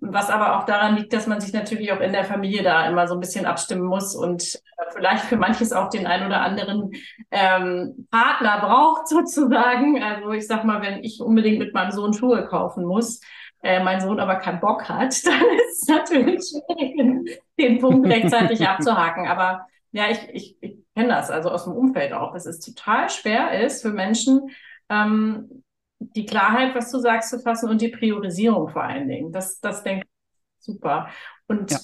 was 0.00 0.30
aber 0.30 0.58
auch 0.58 0.66
daran 0.66 0.96
liegt, 0.96 1.12
dass 1.12 1.26
man 1.26 1.40
sich 1.40 1.52
natürlich 1.52 1.92
auch 1.92 2.00
in 2.00 2.12
der 2.12 2.24
Familie 2.24 2.62
da 2.62 2.86
immer 2.86 3.06
so 3.06 3.14
ein 3.14 3.20
bisschen 3.20 3.46
abstimmen 3.46 3.84
muss 3.84 4.14
und 4.14 4.54
äh, 4.54 4.84
vielleicht 4.94 5.24
für 5.24 5.36
manches 5.36 5.72
auch 5.72 5.88
den 5.88 6.06
ein 6.06 6.26
oder 6.26 6.40
anderen 6.40 6.90
ähm, 7.30 8.06
Partner 8.10 8.60
braucht 8.60 9.08
sozusagen. 9.08 10.02
Also 10.02 10.32
ich 10.32 10.46
sag 10.46 10.64
mal, 10.64 10.82
wenn 10.82 11.02
ich 11.02 11.20
unbedingt 11.20 11.58
mit 11.58 11.74
meinem 11.74 11.92
Sohn 11.92 12.12
Schuhe 12.12 12.46
kaufen 12.46 12.84
muss, 12.84 13.20
äh, 13.62 13.82
mein 13.82 14.00
Sohn 14.00 14.20
aber 14.20 14.36
keinen 14.36 14.60
Bock 14.60 14.88
hat, 14.88 15.14
dann 15.24 15.40
ist 15.56 15.82
es 15.82 15.88
natürlich 15.88 16.42
schwierig, 16.42 17.40
den 17.58 17.78
Punkt 17.78 18.06
rechtzeitig 18.06 18.60
abzuhaken. 18.68 19.26
Aber 19.26 19.66
ja, 19.92 20.10
ich, 20.10 20.28
ich, 20.32 20.56
ich 20.60 20.76
kenne 20.94 21.08
das 21.08 21.30
also 21.30 21.50
aus 21.50 21.64
dem 21.64 21.72
Umfeld 21.72 22.12
auch, 22.12 22.32
dass 22.32 22.46
es 22.46 22.60
total 22.60 23.08
schwer 23.10 23.64
ist 23.64 23.82
für 23.82 23.90
Menschen, 23.90 24.50
ähm, 24.90 25.63
die 25.98 26.26
Klarheit, 26.26 26.74
was 26.74 26.90
du 26.90 26.98
sagst, 26.98 27.30
zu 27.30 27.40
fassen 27.40 27.68
und 27.70 27.80
die 27.80 27.88
Priorisierung 27.88 28.68
vor 28.68 28.82
allen 28.82 29.08
Dingen. 29.08 29.32
Das, 29.32 29.60
das 29.60 29.82
denke 29.82 30.06
ich 30.06 30.64
super. 30.64 31.08
Und 31.46 31.70
ja. 31.70 31.78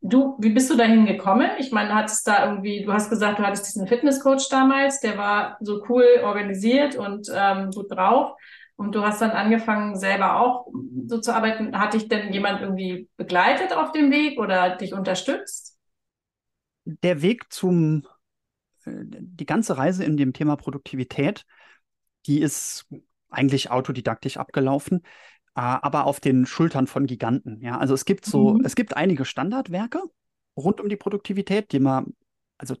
du, 0.00 0.36
wie 0.38 0.50
bist 0.50 0.70
du 0.70 0.76
dahin 0.76 1.06
gekommen? 1.06 1.50
Ich 1.58 1.72
meine, 1.72 1.94
hattest 1.94 2.26
da 2.26 2.46
irgendwie, 2.46 2.84
du 2.84 2.92
hast 2.92 3.10
gesagt, 3.10 3.38
du 3.38 3.42
hattest 3.42 3.66
diesen 3.66 3.86
Fitnesscoach 3.86 4.48
damals, 4.50 5.00
der 5.00 5.18
war 5.18 5.58
so 5.60 5.82
cool 5.88 6.04
organisiert 6.22 6.96
und 6.96 7.28
ähm, 7.34 7.70
gut 7.70 7.90
drauf. 7.90 8.32
Und 8.76 8.94
du 8.94 9.02
hast 9.02 9.20
dann 9.20 9.32
angefangen, 9.32 9.96
selber 9.96 10.40
auch 10.40 10.68
so 11.06 11.18
zu 11.18 11.34
arbeiten. 11.34 11.76
Hat 11.76 11.94
dich 11.94 12.08
denn 12.08 12.32
jemand 12.32 12.60
irgendwie 12.60 13.08
begleitet 13.16 13.72
auf 13.72 13.90
dem 13.90 14.12
Weg 14.12 14.38
oder 14.38 14.76
dich 14.76 14.94
unterstützt? 14.94 15.76
Der 16.84 17.20
Weg 17.20 17.52
zum, 17.52 18.06
äh, 18.84 18.92
die 19.02 19.46
ganze 19.46 19.76
Reise 19.76 20.04
in 20.04 20.16
dem 20.16 20.32
Thema 20.32 20.54
Produktivität, 20.54 21.44
die 22.26 22.40
ist 22.40 22.86
eigentlich 23.30 23.70
autodidaktisch 23.70 24.36
abgelaufen, 24.36 25.02
äh, 25.54 25.60
aber 25.60 26.06
auf 26.06 26.20
den 26.20 26.46
Schultern 26.46 26.86
von 26.86 27.06
Giganten. 27.06 27.60
Ja, 27.60 27.78
also 27.78 27.94
es 27.94 28.04
gibt 28.04 28.24
so, 28.24 28.54
mhm. 28.54 28.64
es 28.64 28.74
gibt 28.74 28.96
einige 28.96 29.24
Standardwerke 29.24 30.02
rund 30.56 30.80
um 30.80 30.88
die 30.88 30.96
Produktivität, 30.96 31.72
die 31.72 31.80
man, 31.80 32.14
also 32.56 32.74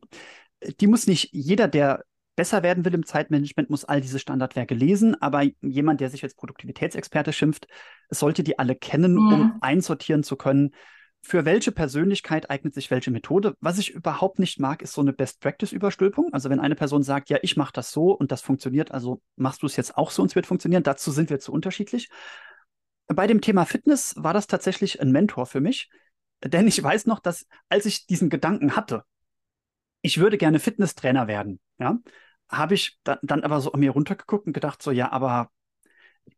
die 0.80 0.86
muss 0.86 1.06
nicht 1.06 1.30
jeder, 1.32 1.68
der 1.68 2.04
besser 2.36 2.62
werden 2.62 2.84
will 2.84 2.94
im 2.94 3.04
Zeitmanagement, 3.04 3.68
muss 3.68 3.84
all 3.84 4.00
diese 4.00 4.20
Standardwerke 4.20 4.74
lesen, 4.74 5.20
aber 5.20 5.42
jemand, 5.60 6.00
der 6.00 6.08
sich 6.08 6.22
als 6.22 6.34
Produktivitätsexperte 6.34 7.32
schimpft, 7.32 7.66
sollte 8.10 8.44
die 8.44 8.58
alle 8.58 8.76
kennen, 8.76 9.14
mhm. 9.14 9.32
um 9.32 9.58
einsortieren 9.60 10.22
zu 10.22 10.36
können, 10.36 10.72
für 11.22 11.44
welche 11.44 11.72
Persönlichkeit 11.72 12.50
eignet 12.50 12.74
sich 12.74 12.90
welche 12.90 13.10
Methode. 13.10 13.54
Was 13.60 13.78
ich 13.78 13.90
überhaupt 13.90 14.38
nicht 14.38 14.60
mag, 14.60 14.82
ist 14.82 14.92
so 14.92 15.00
eine 15.00 15.12
Best-Practice-Überstülpung. 15.12 16.32
Also 16.32 16.48
wenn 16.48 16.60
eine 16.60 16.74
Person 16.74 17.02
sagt, 17.02 17.28
ja, 17.28 17.38
ich 17.42 17.56
mache 17.56 17.72
das 17.72 17.90
so 17.90 18.12
und 18.12 18.32
das 18.32 18.40
funktioniert, 18.40 18.92
also 18.92 19.20
machst 19.36 19.62
du 19.62 19.66
es 19.66 19.76
jetzt 19.76 19.96
auch 19.96 20.10
so 20.10 20.22
und 20.22 20.28
es 20.28 20.36
wird 20.36 20.46
funktionieren, 20.46 20.82
dazu 20.82 21.10
sind 21.10 21.30
wir 21.30 21.40
zu 21.40 21.52
unterschiedlich. 21.52 22.08
Bei 23.08 23.26
dem 23.26 23.40
Thema 23.40 23.64
Fitness 23.64 24.14
war 24.16 24.32
das 24.32 24.46
tatsächlich 24.46 25.00
ein 25.00 25.10
Mentor 25.10 25.46
für 25.46 25.60
mich, 25.60 25.90
denn 26.44 26.68
ich 26.68 26.82
weiß 26.82 27.06
noch, 27.06 27.20
dass 27.20 27.46
als 27.68 27.86
ich 27.86 28.06
diesen 28.06 28.30
Gedanken 28.30 28.76
hatte, 28.76 29.02
ich 30.02 30.18
würde 30.18 30.38
gerne 30.38 30.60
Fitnesstrainer 30.60 31.26
werden, 31.26 31.58
ja, 31.78 31.98
habe 32.48 32.74
ich 32.74 32.98
dann, 33.02 33.18
dann 33.22 33.42
aber 33.42 33.60
so 33.60 33.72
mir 33.76 33.90
runtergeguckt 33.90 34.46
und 34.46 34.52
gedacht, 34.52 34.82
so, 34.82 34.90
ja, 34.90 35.10
aber 35.10 35.50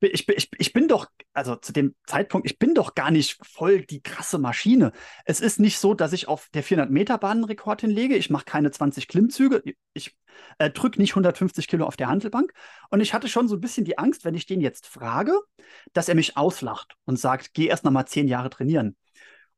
ich 0.00 0.26
bin, 0.26 0.36
ich, 0.36 0.50
ich 0.58 0.72
bin 0.72 0.88
doch, 0.88 1.06
also 1.32 1.56
zu 1.56 1.72
dem 1.72 1.94
Zeitpunkt, 2.06 2.50
ich 2.50 2.58
bin 2.58 2.74
doch 2.74 2.94
gar 2.94 3.10
nicht 3.10 3.38
voll 3.46 3.82
die 3.82 4.02
krasse 4.02 4.38
Maschine. 4.38 4.92
Es 5.24 5.40
ist 5.40 5.60
nicht 5.60 5.78
so, 5.78 5.94
dass 5.94 6.12
ich 6.12 6.28
auf 6.28 6.48
der 6.54 6.64
400-Meter-Bahn 6.64 7.38
einen 7.38 7.44
Rekord 7.44 7.80
hinlege. 7.80 8.16
Ich 8.16 8.30
mache 8.30 8.44
keine 8.44 8.70
20 8.70 9.08
Klimmzüge. 9.08 9.62
Ich 9.92 10.16
äh, 10.58 10.70
drücke 10.70 11.00
nicht 11.00 11.12
150 11.12 11.68
Kilo 11.68 11.86
auf 11.86 11.96
der 11.96 12.08
Handelbank. 12.08 12.52
Und 12.90 13.00
ich 13.00 13.14
hatte 13.14 13.28
schon 13.28 13.48
so 13.48 13.56
ein 13.56 13.60
bisschen 13.60 13.84
die 13.84 13.98
Angst, 13.98 14.24
wenn 14.24 14.34
ich 14.34 14.46
den 14.46 14.60
jetzt 14.60 14.86
frage, 14.86 15.38
dass 15.92 16.08
er 16.08 16.14
mich 16.14 16.36
auslacht 16.36 16.96
und 17.04 17.18
sagt, 17.18 17.54
geh 17.54 17.66
erst 17.66 17.84
noch 17.84 17.92
mal 17.92 18.06
zehn 18.06 18.28
Jahre 18.28 18.50
trainieren. 18.50 18.96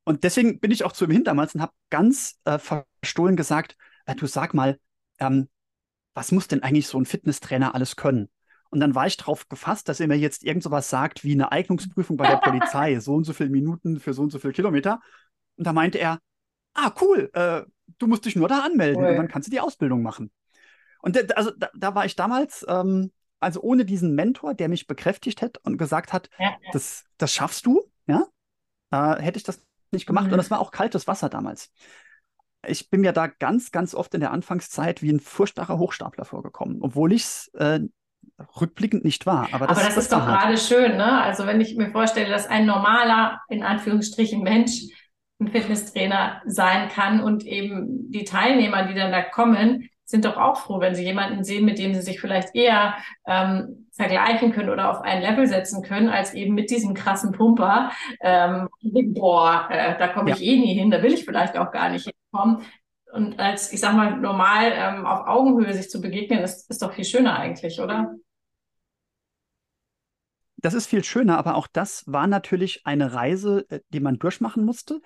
Und 0.05 0.25
deswegen 0.25 0.61
bin 0.61 0.71
ich 0.71 0.85
auch 0.85 0.93
zu 0.93 1.05
ihm 1.05 1.11
hin 1.11 1.25
damals 1.25 1.55
und 1.55 1.63
habe 1.63 1.73
ganz 1.91 2.41
äh, 2.45 2.59
verstohlen 2.59 3.37
gesagt, 3.37 3.77
äh, 4.07 4.15
du 4.15 4.27
sag 4.27 4.55
mal, 4.55 4.79
ähm, 5.19 5.49
was 6.15 6.33
muss 6.33 6.49
denn 6.49 6.63
eigentlich 6.63 6.87
so 6.87 6.99
ein 6.99 7.07
Fitnesstrainer 7.07 7.75
alles 7.75 7.97
können? 7.97 8.29
Und 8.73 8.81
dann 8.81 8.95
war 8.95 9.07
ich 9.07 9.19
darauf 9.19 9.51
gefasst, 9.51 9.91
dass 9.91 10.01
er 10.01 10.09
mir 10.09 10.17
jetzt 10.17 10.45
irgend 10.45 10.63
sowas 10.63 10.89
sagt 10.89 11.25
wie 11.25 11.33
eine 11.33 11.53
Eignungsprüfung 11.53 12.17
bei 12.17 12.27
der 12.27 12.39
Polizei, 12.39 12.99
so 13.01 13.15
und 13.15 13.25
so 13.25 13.35
viele 13.35 13.51
Minuten 13.51 14.01
für 14.01 14.15
so 14.15 14.23
und 14.23 14.31
so 14.31 14.39
viele 14.39 14.55
Kilometer. 14.55 15.01
Und 15.57 15.67
da 15.67 15.75
meinte 15.75 15.99
er, 15.99 16.19
ah, 16.73 16.91
cool, 17.03 17.31
äh, 17.35 17.65
du 17.99 18.07
musst 18.07 18.25
dich 18.25 18.35
nur 18.35 18.49
da 18.49 18.61
anmelden 18.61 19.03
cool. 19.03 19.11
und 19.11 19.17
dann 19.17 19.29
kannst 19.29 19.49
du 19.49 19.51
die 19.51 19.61
Ausbildung 19.61 20.03
machen. 20.03 20.31
Und 21.01 21.37
also 21.37 21.51
da, 21.51 21.69
da, 21.75 21.95
war 21.95 22.07
ich 22.07 22.17
damals, 22.17 22.65
ähm, 22.67 23.13
also 23.41 23.61
ohne 23.61 23.85
diesen 23.85 24.15
Mentor, 24.15 24.55
der 24.55 24.71
mich 24.71 24.87
bekräftigt 24.87 25.43
hat 25.43 25.59
und 25.65 25.77
gesagt 25.77 26.15
hat, 26.15 26.31
ja, 26.39 26.47
ja. 26.47 26.57
Das, 26.73 27.05
das 27.19 27.31
schaffst 27.31 27.67
du, 27.67 27.83
ja, 28.07 28.25
äh, 28.91 29.21
hätte 29.21 29.37
ich 29.37 29.43
das 29.43 29.61
nicht 29.91 30.07
gemacht. 30.07 30.29
Mhm. 30.29 30.33
Und 30.33 30.39
das 30.39 30.51
war 30.51 30.61
auch 30.61 30.71
kaltes 30.71 31.07
Wasser 31.07 31.29
damals. 31.29 31.71
Ich 32.67 32.89
bin 32.89 33.03
mir 33.03 33.13
da 33.13 33.27
ganz, 33.27 33.71
ganz 33.71 33.95
oft 33.95 34.15
in 34.15 34.21
der 34.21 34.31
Anfangszeit 34.31 35.03
wie 35.03 35.13
ein 35.13 35.21
furchtbarer 35.21 35.77
Hochstapler 35.77 36.25
vorgekommen, 36.25 36.79
obwohl 36.81 37.13
ich 37.13 37.25
es 37.25 37.49
äh, 37.55 37.81
rückblickend 38.61 39.05
nicht 39.05 39.27
wahr. 39.27 39.49
Aber 39.53 39.67
das, 39.67 39.79
aber 39.79 39.87
das 39.87 39.97
ist 39.97 40.13
doch 40.13 40.25
gerade 40.25 40.57
schön, 40.57 40.97
ne? 40.97 41.23
Also 41.23 41.47
wenn 41.47 41.61
ich 41.61 41.77
mir 41.77 41.91
vorstelle, 41.91 42.31
dass 42.31 42.47
ein 42.47 42.67
normaler, 42.67 43.41
in 43.49 43.63
Anführungsstrichen, 43.63 44.43
Mensch 44.43 44.83
ein 45.41 45.49
Fitnesstrainer 45.49 46.43
sein 46.47 46.89
kann 46.89 47.21
und 47.21 47.45
eben 47.45 48.11
die 48.11 48.25
Teilnehmer, 48.25 48.85
die 48.85 48.95
dann 48.95 49.13
da 49.13 49.23
kommen, 49.23 49.89
sind 50.05 50.25
doch 50.25 50.37
auch 50.37 50.59
froh, 50.59 50.81
wenn 50.81 50.95
sie 50.95 51.05
jemanden 51.05 51.43
sehen, 51.43 51.65
mit 51.65 51.79
dem 51.79 51.95
sie 51.95 52.03
sich 52.03 52.21
vielleicht 52.21 52.55
eher 52.55 52.95
ähm, 53.27 53.89
vergleichen 53.93 54.53
können 54.53 54.71
oder 54.71 54.91
auf 54.91 55.01
ein 55.01 55.23
Level 55.23 55.47
setzen 55.47 55.83
können, 55.83 56.09
als 56.09 56.35
eben 56.35 56.55
mit 56.55 56.71
diesem 56.71 56.95
krassen 56.95 57.33
Pumper. 57.33 57.91
Ähm, 58.21 58.69
boah, 58.83 59.69
äh, 59.71 59.99
da 59.99 60.09
komme 60.09 60.33
ich 60.33 60.41
ja. 60.41 60.53
eh 60.53 60.59
nie 60.59 60.75
hin, 60.75 60.91
da 60.91 61.03
will 61.03 61.13
ich 61.13 61.25
vielleicht 61.25 61.57
auch 61.57 61.71
gar 61.71 61.89
nicht 61.89 62.09
hinkommen. 62.09 62.63
Und 63.13 63.39
als, 63.39 63.73
ich 63.73 63.81
sag 63.81 63.95
mal, 63.95 64.17
normal 64.17 64.73
ähm, 64.75 65.07
auf 65.07 65.27
Augenhöhe 65.27 65.75
sich 65.75 65.91
zu 65.91 66.01
begegnen, 66.01 66.41
ist, 66.41 66.71
ist 66.71 66.83
doch 66.83 66.93
viel 66.93 67.05
schöner 67.05 67.39
eigentlich, 67.39 67.81
oder? 67.81 68.15
Das 70.63 70.75
ist 70.75 70.87
viel 70.87 71.05
schöner, 71.05 71.37
aber 71.39 71.57
auch 71.57 71.67
das 71.67 72.05
war 72.07 72.27
natürlich 72.27 72.87
eine 72.87 73.13
Reise, 73.13 73.67
äh, 73.69 73.81
die 73.91 74.01
man 74.01 74.19
durchmachen 74.19 74.65
musste. 74.65 75.01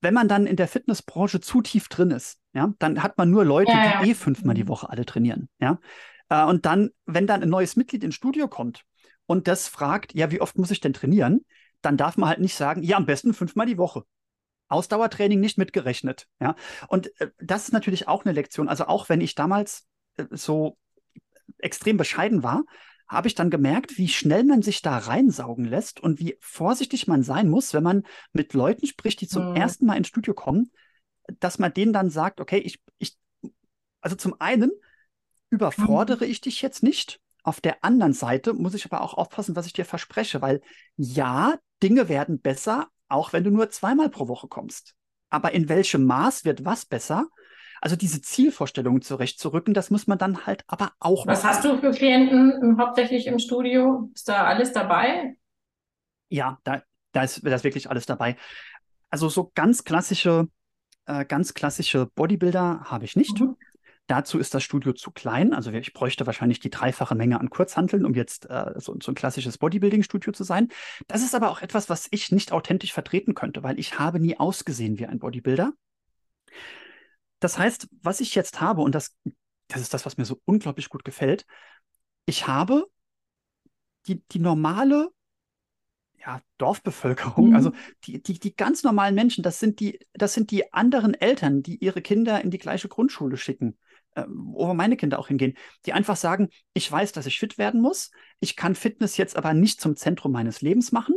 Wenn 0.00 0.14
man 0.14 0.26
dann 0.26 0.46
in 0.46 0.56
der 0.56 0.68
Fitnessbranche 0.68 1.40
zu 1.40 1.62
tief 1.62 1.88
drin 1.88 2.10
ist, 2.10 2.40
ja, 2.52 2.74
dann 2.78 3.02
hat 3.02 3.16
man 3.16 3.30
nur 3.30 3.44
Leute, 3.44 3.72
ja, 3.72 4.02
die 4.02 4.10
eh 4.10 4.14
fünfmal 4.14 4.54
die 4.54 4.64
mhm. 4.64 4.68
Woche 4.68 4.90
alle 4.90 5.06
trainieren. 5.06 5.48
Ja? 5.60 5.78
Äh, 6.28 6.44
und 6.44 6.66
dann, 6.66 6.90
wenn 7.06 7.26
dann 7.26 7.42
ein 7.42 7.48
neues 7.48 7.76
Mitglied 7.76 8.02
ins 8.02 8.14
Studio 8.14 8.48
kommt 8.48 8.84
und 9.26 9.48
das 9.48 9.68
fragt, 9.68 10.14
ja, 10.14 10.30
wie 10.30 10.40
oft 10.40 10.58
muss 10.58 10.70
ich 10.70 10.80
denn 10.80 10.94
trainieren? 10.94 11.44
Dann 11.82 11.96
darf 11.96 12.16
man 12.16 12.30
halt 12.30 12.40
nicht 12.40 12.54
sagen, 12.54 12.82
ja, 12.82 12.96
am 12.96 13.06
besten 13.06 13.34
fünfmal 13.34 13.66
die 13.66 13.78
Woche. 13.78 14.04
Ausdauertraining 14.68 15.40
nicht 15.40 15.58
mitgerechnet. 15.58 16.26
Ja? 16.40 16.56
Und 16.88 17.18
äh, 17.20 17.28
das 17.38 17.64
ist 17.64 17.72
natürlich 17.72 18.08
auch 18.08 18.24
eine 18.24 18.32
Lektion. 18.32 18.68
Also 18.68 18.86
auch 18.86 19.10
wenn 19.10 19.20
ich 19.20 19.34
damals 19.34 19.86
so 20.30 20.78
extrem 21.58 21.96
bescheiden 21.96 22.42
war, 22.42 22.62
habe 23.06 23.28
ich 23.28 23.34
dann 23.34 23.50
gemerkt, 23.50 23.98
wie 23.98 24.08
schnell 24.08 24.44
man 24.44 24.62
sich 24.62 24.82
da 24.82 24.96
reinsaugen 24.96 25.64
lässt 25.64 26.00
und 26.00 26.20
wie 26.20 26.36
vorsichtig 26.40 27.06
man 27.06 27.22
sein 27.22 27.48
muss, 27.48 27.74
wenn 27.74 27.82
man 27.82 28.04
mit 28.32 28.54
Leuten 28.54 28.86
spricht, 28.86 29.20
die 29.20 29.28
zum 29.28 29.50
mhm. 29.50 29.56
ersten 29.56 29.86
Mal 29.86 29.96
ins 29.96 30.08
Studio 30.08 30.34
kommen, 30.34 30.70
dass 31.40 31.58
man 31.58 31.72
denen 31.72 31.92
dann 31.92 32.10
sagt, 32.10 32.40
okay, 32.40 32.58
ich, 32.58 32.80
ich, 32.98 33.16
also 34.00 34.16
zum 34.16 34.40
einen 34.40 34.70
überfordere 35.50 36.24
mhm. 36.24 36.30
ich 36.30 36.40
dich 36.40 36.62
jetzt 36.62 36.82
nicht. 36.82 37.20
Auf 37.42 37.60
der 37.60 37.84
anderen 37.84 38.14
Seite 38.14 38.54
muss 38.54 38.74
ich 38.74 38.86
aber 38.86 39.02
auch 39.02 39.14
aufpassen, 39.14 39.54
was 39.54 39.66
ich 39.66 39.74
dir 39.74 39.84
verspreche, 39.84 40.40
weil 40.40 40.62
ja, 40.96 41.58
Dinge 41.82 42.08
werden 42.08 42.40
besser, 42.40 42.88
auch 43.08 43.32
wenn 43.34 43.44
du 43.44 43.50
nur 43.50 43.68
zweimal 43.70 44.08
pro 44.08 44.28
Woche 44.28 44.48
kommst. 44.48 44.94
Aber 45.28 45.52
in 45.52 45.68
welchem 45.68 46.04
Maß 46.04 46.44
wird 46.44 46.64
was 46.64 46.86
besser? 46.86 47.26
Also 47.84 47.96
diese 47.96 48.22
Zielvorstellungen 48.22 49.02
zurechtzurücken, 49.02 49.74
das 49.74 49.90
muss 49.90 50.06
man 50.06 50.16
dann 50.16 50.46
halt 50.46 50.64
aber 50.68 50.92
auch. 51.00 51.26
Was 51.26 51.42
machen. 51.42 51.50
hast 51.50 51.64
du 51.66 51.76
für 51.76 51.90
Klienten 51.90 52.78
hauptsächlich 52.78 53.26
im 53.26 53.38
Studio? 53.38 54.10
Ist 54.14 54.26
da 54.26 54.44
alles 54.46 54.72
dabei? 54.72 55.36
Ja, 56.30 56.58
da, 56.64 56.82
da, 57.12 57.24
ist, 57.24 57.44
da 57.44 57.54
ist 57.54 57.62
wirklich 57.62 57.90
alles 57.90 58.06
dabei. 58.06 58.36
Also 59.10 59.28
so 59.28 59.52
ganz 59.54 59.84
klassische, 59.84 60.48
äh, 61.04 61.26
ganz 61.26 61.52
klassische 61.52 62.06
Bodybuilder 62.06 62.84
habe 62.84 63.04
ich 63.04 63.16
nicht. 63.16 63.38
Mhm. 63.38 63.54
Dazu 64.06 64.38
ist 64.38 64.54
das 64.54 64.62
Studio 64.62 64.94
zu 64.94 65.10
klein. 65.10 65.52
Also 65.52 65.70
ich 65.70 65.92
bräuchte 65.92 66.24
wahrscheinlich 66.24 66.60
die 66.60 66.70
dreifache 66.70 67.14
Menge 67.14 67.38
an 67.38 67.50
Kurzhanteln, 67.50 68.06
um 68.06 68.14
jetzt 68.14 68.48
äh, 68.48 68.72
so, 68.76 68.96
so, 68.98 69.12
ein 69.12 69.14
klassisches 69.14 69.58
Bodybuilding-Studio 69.58 70.32
zu 70.32 70.44
sein. 70.44 70.68
Das 71.06 71.22
ist 71.22 71.34
aber 71.34 71.50
auch 71.50 71.60
etwas, 71.60 71.90
was 71.90 72.08
ich 72.12 72.32
nicht 72.32 72.50
authentisch 72.50 72.94
vertreten 72.94 73.34
könnte, 73.34 73.62
weil 73.62 73.78
ich 73.78 73.98
habe 73.98 74.20
nie 74.20 74.38
ausgesehen 74.38 74.98
wie 74.98 75.04
ein 75.04 75.18
Bodybuilder. 75.18 75.74
Das 77.40 77.58
heißt, 77.58 77.88
was 78.02 78.20
ich 78.20 78.34
jetzt 78.34 78.60
habe, 78.60 78.82
und 78.82 78.94
das, 78.94 79.16
das 79.68 79.80
ist 79.80 79.94
das, 79.94 80.06
was 80.06 80.16
mir 80.16 80.24
so 80.24 80.40
unglaublich 80.44 80.88
gut 80.88 81.04
gefällt, 81.04 81.46
ich 82.26 82.46
habe 82.46 82.86
die, 84.06 84.22
die 84.28 84.38
normale 84.38 85.10
ja, 86.26 86.40
Dorfbevölkerung, 86.58 87.50
mhm. 87.50 87.56
also 87.56 87.72
die, 88.04 88.22
die, 88.22 88.38
die 88.38 88.56
ganz 88.56 88.82
normalen 88.82 89.14
Menschen, 89.14 89.42
das 89.42 89.58
sind 89.58 89.80
die, 89.80 89.98
das 90.14 90.32
sind 90.34 90.50
die 90.50 90.72
anderen 90.72 91.14
Eltern, 91.14 91.62
die 91.62 91.76
ihre 91.76 92.00
Kinder 92.00 92.40
in 92.42 92.50
die 92.50 92.58
gleiche 92.58 92.88
Grundschule 92.88 93.36
schicken, 93.36 93.78
äh, 94.14 94.24
wo 94.28 94.72
meine 94.72 94.96
Kinder 94.96 95.18
auch 95.18 95.28
hingehen, 95.28 95.54
die 95.84 95.92
einfach 95.92 96.16
sagen, 96.16 96.48
ich 96.72 96.90
weiß, 96.90 97.12
dass 97.12 97.26
ich 97.26 97.38
fit 97.38 97.58
werden 97.58 97.80
muss, 97.80 98.10
ich 98.40 98.56
kann 98.56 98.74
Fitness 98.74 99.16
jetzt 99.16 99.36
aber 99.36 99.52
nicht 99.52 99.80
zum 99.80 99.96
Zentrum 99.96 100.32
meines 100.32 100.62
Lebens 100.62 100.92
machen, 100.92 101.14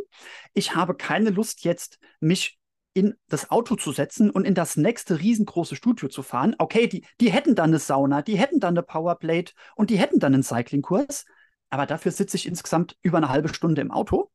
ich 0.54 0.76
habe 0.76 0.96
keine 0.96 1.30
Lust 1.30 1.64
jetzt, 1.64 2.00
mich 2.20 2.57
in 2.98 3.16
das 3.30 3.52
Auto 3.52 3.76
zu 3.76 3.92
setzen 3.92 4.32
und 4.32 4.44
in 4.44 4.56
das 4.56 4.76
nächste 4.76 5.20
riesengroße 5.20 5.76
Studio 5.76 6.10
zu 6.10 6.24
fahren. 6.24 6.56
Okay, 6.58 6.88
die, 6.88 7.06
die 7.22 7.32
hätten 7.32 7.54
dann 7.54 7.70
eine 7.70 7.78
Sauna, 7.78 8.24
die 8.24 8.40
hätten 8.40 8.60
dann 8.60 8.74
eine 8.74 8.82
Powerplate 8.82 9.54
und 9.76 9.92
die 9.92 10.00
hätten 10.00 10.18
dann 10.18 10.34
einen 10.34 10.42
Cyclingkurs, 10.42 11.26
aber 11.70 11.86
dafür 11.86 12.12
sitze 12.12 12.38
ich 12.38 12.48
insgesamt 12.48 12.98
über 13.04 13.18
eine 13.18 13.30
halbe 13.30 13.54
Stunde 13.54 13.82
im 13.82 13.92
Auto. 13.92 14.32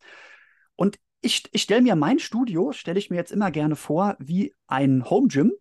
Und 0.76 1.00
ich, 1.23 1.49
ich 1.50 1.62
stelle 1.62 1.83
mir 1.83 1.97
mein 1.97 2.21
Studio, 2.21 2.71
stelle 2.71 3.00
ich 3.00 3.11
mir 3.11 3.16
jetzt 3.16 3.33
immer 3.33 3.50
gerne 3.50 3.75
vor, 3.75 4.14
wie 4.21 4.54
ein 4.69 5.11
Home 5.11 5.26
Gym, 5.26 5.52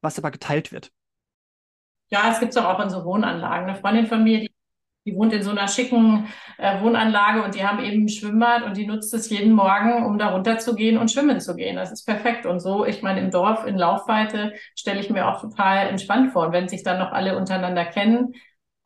was 0.00 0.18
aber 0.18 0.30
geteilt 0.30 0.72
wird. 0.72 0.92
Ja, 2.08 2.30
es 2.32 2.40
gibt 2.40 2.52
es 2.52 2.56
auch 2.56 2.80
in 2.80 2.88
so 2.88 3.04
Wohnanlagen. 3.04 3.68
Eine 3.68 3.78
Freundin 3.78 4.06
von 4.06 4.24
mir, 4.24 4.40
die, 4.40 4.49
die 5.06 5.14
wohnt 5.14 5.32
in 5.32 5.42
so 5.42 5.50
einer 5.50 5.68
schicken 5.68 6.28
äh, 6.58 6.80
Wohnanlage 6.82 7.42
und 7.42 7.54
die 7.54 7.64
haben 7.64 7.82
eben 7.82 8.04
ein 8.04 8.08
Schwimmbad 8.08 8.64
und 8.64 8.76
die 8.76 8.86
nutzt 8.86 9.14
es 9.14 9.30
jeden 9.30 9.52
Morgen, 9.52 10.04
um 10.04 10.18
da 10.18 10.28
runterzugehen 10.28 10.98
und 10.98 11.10
schwimmen 11.10 11.40
zu 11.40 11.56
gehen. 11.56 11.76
Das 11.76 11.90
ist 11.90 12.04
perfekt. 12.04 12.44
Und 12.44 12.60
so, 12.60 12.84
ich 12.84 13.02
meine, 13.02 13.20
im 13.20 13.30
Dorf 13.30 13.66
in 13.66 13.78
Laufweite 13.78 14.52
stelle 14.74 15.00
ich 15.00 15.10
mir 15.10 15.26
auch 15.26 15.40
total 15.40 15.88
entspannt 15.88 16.32
vor. 16.32 16.46
Und 16.46 16.52
wenn 16.52 16.68
sich 16.68 16.82
dann 16.82 16.98
noch 16.98 17.12
alle 17.12 17.36
untereinander 17.36 17.86
kennen, 17.86 18.34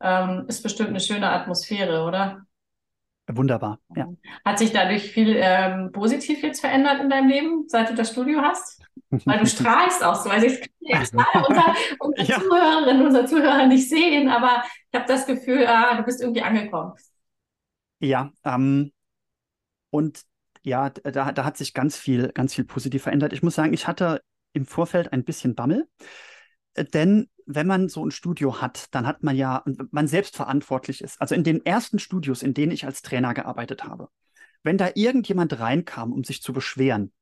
ähm, 0.01 0.45
ist 0.47 0.63
bestimmt 0.63 0.89
eine 0.89 0.99
schöne 0.99 1.29
Atmosphäre, 1.29 2.05
oder? 2.05 2.45
Wunderbar, 3.27 3.79
ja. 3.95 4.07
Hat 4.45 4.59
sich 4.59 4.71
dadurch 4.71 5.11
viel 5.11 5.35
ähm, 5.37 5.91
positiv 5.91 6.43
jetzt 6.43 6.61
verändert 6.61 7.01
in 7.01 7.09
deinem 7.09 7.27
Leben, 7.27 7.65
seit 7.67 7.89
du 7.89 7.95
das 7.95 8.11
Studio 8.11 8.41
hast? 8.41 8.74
Weil 9.09 9.39
du 9.39 9.45
strahlst 9.47 10.03
auch 10.03 10.15
so. 10.15 10.29
Also 10.29 10.47
ich 10.47 10.59
kann 10.61 10.69
jetzt 11.01 11.13
unser, 11.13 11.75
unsere 11.99 12.27
ja. 12.27 12.39
Zuhörerinnen, 12.39 13.05
unsere 13.05 13.25
Zuhörer 13.25 13.67
nicht 13.67 13.89
sehen, 13.89 14.29
aber 14.29 14.63
ich 14.91 14.99
habe 14.99 15.07
das 15.07 15.25
Gefühl, 15.25 15.65
ah, 15.67 15.95
du 15.97 16.03
bist 16.03 16.21
irgendwie 16.21 16.41
angekommen. 16.41 16.93
Ja, 17.99 18.31
ähm, 18.43 18.91
und 19.89 20.21
ja, 20.63 20.89
da, 20.89 21.31
da 21.31 21.45
hat 21.45 21.57
sich 21.57 21.73
ganz 21.73 21.97
viel, 21.97 22.31
ganz 22.33 22.53
viel 22.55 22.65
positiv 22.65 23.03
verändert. 23.03 23.33
Ich 23.33 23.43
muss 23.43 23.55
sagen, 23.55 23.73
ich 23.73 23.87
hatte 23.87 24.21
im 24.53 24.65
Vorfeld 24.65 25.13
ein 25.13 25.23
bisschen 25.23 25.55
Bammel, 25.55 25.87
äh, 26.73 26.83
denn 26.85 27.29
wenn 27.45 27.67
man 27.67 27.89
so 27.89 28.03
ein 28.03 28.11
Studio 28.11 28.61
hat, 28.61 28.87
dann 28.95 29.05
hat 29.05 29.23
man 29.23 29.35
ja, 29.35 29.63
man 29.91 30.07
selbst 30.07 30.35
verantwortlich 30.35 31.01
ist. 31.01 31.21
Also 31.21 31.35
in 31.35 31.43
den 31.43 31.63
ersten 31.63 31.99
Studios, 31.99 32.41
in 32.41 32.55
denen 32.55 32.71
ich 32.71 32.85
als 32.85 33.03
Trainer 33.03 33.33
gearbeitet 33.35 33.83
habe, 33.83 34.09
wenn 34.63 34.79
da 34.79 34.89
irgendjemand 34.95 35.59
reinkam, 35.59 36.11
um 36.11 36.23
sich 36.23 36.41
zu 36.41 36.53
beschweren, 36.53 37.13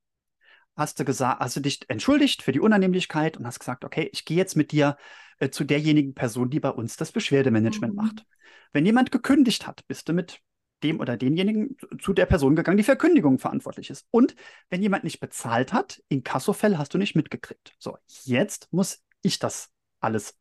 hast 0.75 1.00
du 1.00 1.06
gesagt, 1.06 1.39
hast 1.39 1.56
du 1.56 1.60
dich 1.60 1.82
entschuldigt 1.89 2.42
für 2.42 2.51
die 2.51 2.60
Unannehmlichkeit 2.60 3.38
und 3.38 3.46
hast 3.46 3.60
gesagt, 3.60 3.86
okay, 3.86 4.10
ich 4.12 4.25
gehe 4.25 4.38
jetzt 4.38 4.56
mit 4.56 4.72
dir 4.72 4.98
äh, 5.39 5.50
zu 5.50 5.63
derjenigen 5.63 6.13
Person, 6.13 6.50
die 6.50 6.60
bei 6.60 6.70
uns 6.70 6.98
das 6.98 7.12
Beschwerdemanagement 7.12 7.94
mhm. 7.94 8.01
macht. 8.01 8.25
Wenn 8.72 8.86
jemand 8.86 9.12
gekündigt 9.12 9.68
hat, 9.68 9.86
bist 9.88 10.10
du 10.10 10.13
mit 10.13 10.39
dem 10.84 11.00
oder 11.00 11.15
denjenigen 11.15 11.77
zu 12.01 12.13
der 12.13 12.25
Person 12.25 12.56
gegangen, 12.56 12.77
die 12.77 12.84
für 12.84 12.98
Kündigung 12.98 13.39
verantwortlich 13.39 13.89
ist. 13.89 14.06
Und 14.12 14.36
wenn 14.70 14.82
jemand 14.82 15.03
nicht 15.03 15.20
bezahlt 15.20 15.72
hat, 15.74 16.01
in 16.10 16.24
Kassofell 16.24 16.77
hast 16.77 16.94
du 16.94 16.98
nicht 16.98 17.15
mitgekriegt. 17.15 17.74
So, 17.79 17.98
jetzt 18.24 18.68
muss 18.72 19.01
ich 19.22 19.40
das 19.40 19.70
alles 20.00 20.38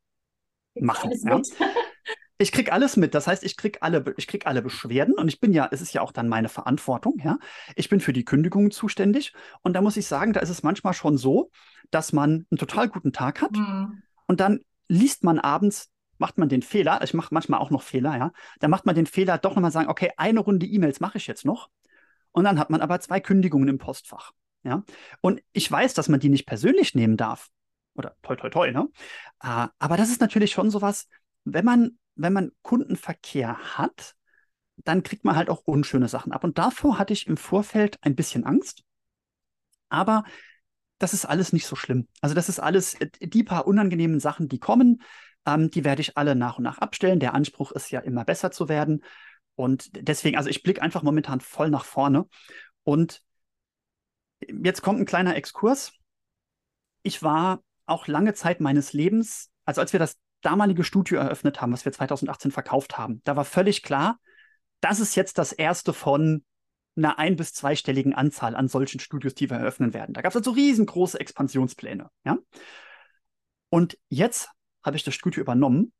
machen. 0.75 1.11
Alles 1.11 1.57
ja. 1.59 1.67
Ich 2.39 2.51
krieg 2.51 2.73
alles 2.73 2.97
mit. 2.97 3.15
Das 3.15 3.27
heißt, 3.27 3.45
ich 3.45 3.57
krieg 3.57 3.79
alle, 3.83 4.05
ich 4.17 4.27
krieg 4.27 4.47
alle 4.47 4.63
Beschwerden 4.63 5.15
und 5.15 5.29
ich 5.29 5.41
bin 5.41 5.53
ja, 5.53 5.69
es 5.71 5.81
ist 5.81 5.93
ja 5.93 6.01
auch 6.01 6.13
dann 6.13 6.29
meine 6.29 6.49
Verantwortung, 6.49 7.21
ja. 7.23 7.39
Ich 7.77 7.89
bin 7.89 8.01
für 8.01 8.13
die 8.13 8.25
Kündigungen 8.25 8.71
zuständig 8.71 9.33
und 9.63 9.75
da 9.75 9.83
muss 9.83 9.97
ich 9.97 10.07
sagen, 10.07 10.33
da 10.33 10.41
ist 10.41 10.51
es 10.51 10.63
manchmal 10.63 10.95
schon 10.95 11.17
so, 11.17 11.51
dass 11.91 12.13
man 12.13 12.47
einen 12.51 12.59
total 12.59 12.89
guten 12.89 13.13
Tag 13.13 13.43
hat 13.43 13.53
mhm. 13.53 14.03
und 14.27 14.41
dann 14.41 14.61
liest 14.89 15.25
man 15.25 15.39
abends 15.39 15.91
macht 16.19 16.39
man 16.39 16.49
den 16.49 16.63
Fehler, 16.63 17.03
ich 17.03 17.15
mache 17.15 17.35
manchmal 17.35 17.59
auch 17.59 17.71
noch 17.71 17.83
Fehler, 17.83 18.17
ja, 18.17 18.33
dann 18.61 18.71
macht 18.71 18.87
man 18.87 18.95
den 18.95 19.07
Fehler 19.07 19.39
doch 19.39 19.57
nochmal 19.57 19.73
sagen, 19.73 19.89
okay, 19.89 20.13
eine 20.17 20.39
Runde 20.39 20.67
E-Mails 20.67 21.01
mache 21.01 21.19
ich 21.19 21.27
jetzt 21.27 21.45
noch. 21.45 21.69
Und 22.31 22.45
dann 22.45 22.61
hat 22.61 22.71
man 22.71 22.81
aber 22.81 23.01
zwei 23.01 23.19
Kündigungen 23.19 23.69
im 23.69 23.79
Postfach. 23.79 24.31
Ja. 24.63 24.85
Und 25.21 25.43
ich 25.53 25.71
weiß, 25.71 25.95
dass 25.95 26.09
man 26.09 26.21
die 26.21 26.29
nicht 26.29 26.47
persönlich 26.47 26.95
nehmen 26.95 27.17
darf. 27.17 27.49
Oder 27.95 28.17
toi, 28.23 28.37
toi, 28.37 28.49
toi, 28.49 28.71
ne? 28.71 28.89
Uh, 29.45 29.67
aber 29.79 29.97
das 29.97 30.11
ist 30.11 30.21
natürlich 30.21 30.53
schon 30.53 30.71
sowas, 30.71 31.09
wenn 31.45 31.65
man, 31.65 31.99
wenn 32.15 32.33
man 32.33 32.53
Kundenverkehr 32.63 33.57
hat, 33.77 34.15
dann 34.77 35.03
kriegt 35.03 35.25
man 35.25 35.37
halt 35.37 35.51
auch 35.51 35.63
unschöne 35.65 36.09
Sachen 36.09 36.33
ab. 36.33 36.45
Und 36.45 36.59
davor 36.59 36.99
hatte 36.99 37.13
ich 37.13 37.27
im 37.27 37.37
Vorfeld 37.37 37.99
ein 38.03 38.15
bisschen 38.15 38.45
Angst. 38.45 38.83
Aber 39.89 40.25
das 40.99 41.15
ist 41.15 41.25
alles 41.25 41.53
nicht 41.53 41.67
so 41.67 41.77
schlimm. 41.77 42.09
Also 42.21 42.35
das 42.35 42.49
ist 42.49 42.61
alles, 42.61 42.95
äh, 42.95 43.11
die 43.21 43.45
paar 43.45 43.67
unangenehmen 43.67 44.21
Sachen, 44.21 44.49
die 44.49 44.59
kommen, 44.59 45.03
ähm, 45.47 45.71
die 45.71 45.85
werde 45.85 46.01
ich 46.01 46.17
alle 46.17 46.35
nach 46.35 46.59
und 46.59 46.65
nach 46.65 46.79
abstellen. 46.79 47.21
Der 47.21 47.35
Anspruch 47.35 47.73
ist 47.73 47.91
ja 47.91 48.01
immer 48.01 48.25
besser 48.25 48.51
zu 48.51 48.69
werden. 48.69 49.05
Und 49.55 49.91
deswegen, 49.93 50.37
also 50.37 50.49
ich 50.49 50.63
blicke 50.63 50.83
einfach 50.83 51.03
momentan 51.03 51.41
voll 51.41 51.71
nach 51.71 51.85
vorne. 51.85 52.27
Und 52.85 53.23
jetzt 54.41 54.83
kommt 54.83 55.01
ein 55.01 55.07
kleiner 55.07 55.37
Exkurs. 55.37 55.93
Ich 57.03 57.23
war 57.23 57.63
auch 57.87 58.07
lange 58.07 58.35
Zeit 58.35 58.61
meines 58.61 58.93
Lebens, 58.93 59.51
also 59.65 59.81
als 59.81 59.93
wir 59.93 60.01
das 60.01 60.19
damalige 60.43 60.85
Studio 60.85 61.19
eröffnet 61.19 61.61
haben, 61.61 61.73
was 61.73 61.85
wir 61.85 61.93
2018 61.93 62.51
verkauft 62.51 62.99
haben, 62.99 63.23
da 63.25 63.37
war 63.37 63.45
völlig 63.45 63.83
klar, 63.83 64.19
das 64.81 65.01
ist 65.01 65.15
jetzt 65.15 65.39
das 65.39 65.53
erste 65.53 65.93
von 65.93 66.45
einer 66.97 67.19
ein- 67.19 67.37
bis 67.37 67.55
zweistelligen 67.55 68.15
Anzahl 68.15 68.55
an 68.55 68.69
solchen 68.69 69.01
Studios, 69.01 69.35
die 69.35 69.49
wir 69.49 69.57
eröffnen 69.57 69.95
werden. 69.95 70.13
Da 70.13 70.21
gab 70.21 70.33
es 70.33 70.37
also 70.37 70.51
riesengroße 70.51 71.19
Expansionspläne. 71.19 72.11
Ja? 72.25 72.39
Und 73.71 73.99
jetzt 74.09 74.51
habe 74.85 74.97
ich 74.97 75.05
das 75.05 75.15
Studio 75.15 75.41
übernommen 75.41 75.93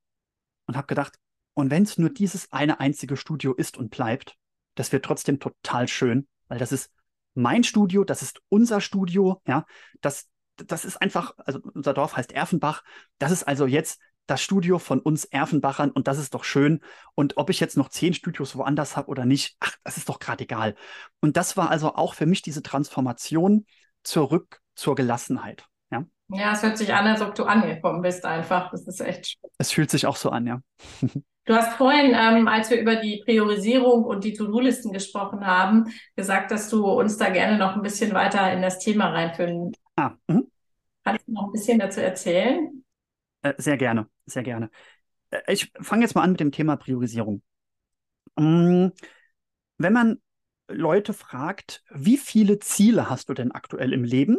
und 0.67 0.77
habe 0.77 0.87
gedacht, 0.87 1.19
und 1.55 1.71
wenn 1.71 1.85
es 1.85 1.99
nur 1.99 2.11
dieses 2.11 2.53
eine 2.53 2.81
einzige 2.81 3.17
Studio 3.17 3.55
ist 3.55 3.77
und 3.77 3.91
bleibt, 3.91 4.37
das 4.75 4.93
wird 4.93 5.05
trotzdem 5.05 5.39
total 5.39 5.89
schön, 5.89 6.27
weil 6.49 6.59
das 6.59 6.73
ist 6.73 6.91
mein 7.35 7.65
Studio, 7.65 8.05
das 8.05 8.23
ist 8.23 8.41
unser 8.49 8.81
Studio, 8.81 9.41
ja, 9.47 9.65
das, 10.01 10.29
das 10.57 10.85
ist 10.85 10.97
einfach, 11.01 11.35
also 11.39 11.61
unser 11.75 11.95
Dorf 11.95 12.17
heißt 12.17 12.33
Erfenbach. 12.33 12.85
Das 13.19 13.33
ist 13.33 13.45
also 13.45 13.67
jetzt 13.67 14.01
das 14.33 14.41
Studio 14.41 14.79
von 14.79 14.99
uns 14.99 15.27
Erfenbachern 15.27 15.91
und 15.91 16.09
das 16.09 16.19
ist 16.19 16.33
doch 16.33 16.43
schön. 16.43 16.81
Und 17.15 17.37
ob 17.37 17.51
ich 17.51 17.61
jetzt 17.61 17.77
noch 17.77 17.91
zehn 17.91 18.15
Studios 18.15 18.57
woanders 18.57 18.97
habe 18.97 19.09
oder 19.09 19.27
nicht, 19.27 19.57
ach, 19.61 19.77
das 19.85 19.99
ist 19.99 20.09
doch 20.09 20.19
gerade 20.19 20.45
egal. 20.45 20.75
Und 21.21 21.37
das 21.37 21.59
war 21.59 21.71
also 21.71 21.95
auch 21.95 22.15
für 22.15 22.25
mich 22.25 22.41
diese 22.41 22.63
Transformation 22.63 23.67
zurück 24.03 24.61
zur 24.75 24.95
Gelassenheit. 24.95 25.67
Ja? 25.91 26.07
ja, 26.31 26.53
es 26.53 26.63
hört 26.63 26.79
sich 26.79 26.95
an, 26.95 27.07
als 27.07 27.21
ob 27.21 27.35
du 27.35 27.45
angekommen 27.45 28.01
bist 28.01 28.25
einfach. 28.25 28.71
Das 28.71 28.87
ist 28.87 29.01
echt 29.01 29.27
schön. 29.27 29.51
Es 29.59 29.71
fühlt 29.71 29.91
sich 29.91 30.07
auch 30.07 30.17
so 30.17 30.31
an, 30.31 30.47
ja. 30.47 30.61
Du 31.45 31.55
hast 31.55 31.73
vorhin, 31.73 32.15
ähm, 32.15 32.47
als 32.47 32.71
wir 32.71 32.81
über 32.81 32.95
die 32.95 33.21
Priorisierung 33.25 34.05
und 34.05 34.23
die 34.23 34.33
To-Do-Listen 34.33 34.93
gesprochen 34.93 35.45
haben, 35.45 35.93
gesagt, 36.15 36.53
dass 36.53 36.71
du 36.71 36.87
uns 36.87 37.17
da 37.17 37.31
gerne 37.31 37.59
noch 37.59 37.75
ein 37.75 37.83
bisschen 37.83 38.15
weiter 38.15 38.53
in 38.53 38.63
das 38.63 38.79
Thema 38.79 39.09
reinführen 39.09 39.73
Ah, 39.97 40.13
mhm. 40.29 40.47
Kannst 41.03 41.27
du 41.27 41.33
noch 41.33 41.47
ein 41.47 41.53
bisschen 41.53 41.81
dazu 41.81 42.01
erzählen? 42.01 42.85
Äh, 43.43 43.55
sehr 43.59 43.77
gerne, 43.77 44.07
sehr 44.27 44.43
gerne. 44.43 44.71
Äh, 45.31 45.53
ich 45.53 45.73
fange 45.81 46.03
jetzt 46.03 46.15
mal 46.15 46.23
an 46.23 46.33
mit 46.33 46.41
dem 46.41 46.53
Thema 46.53 46.77
Priorisierung. 46.77 47.43
Mm, 48.37 48.89
wenn 49.79 49.93
man 49.93 50.19
Leute 50.69 51.13
fragt, 51.13 51.83
wie 51.91 52.17
viele 52.17 52.59
Ziele 52.59 53.11
hast 53.11 53.29
du 53.29 53.35
denn 53.35 53.53
aktuell 53.53 53.93
im 53.93 54.05
Leben 54.05 54.39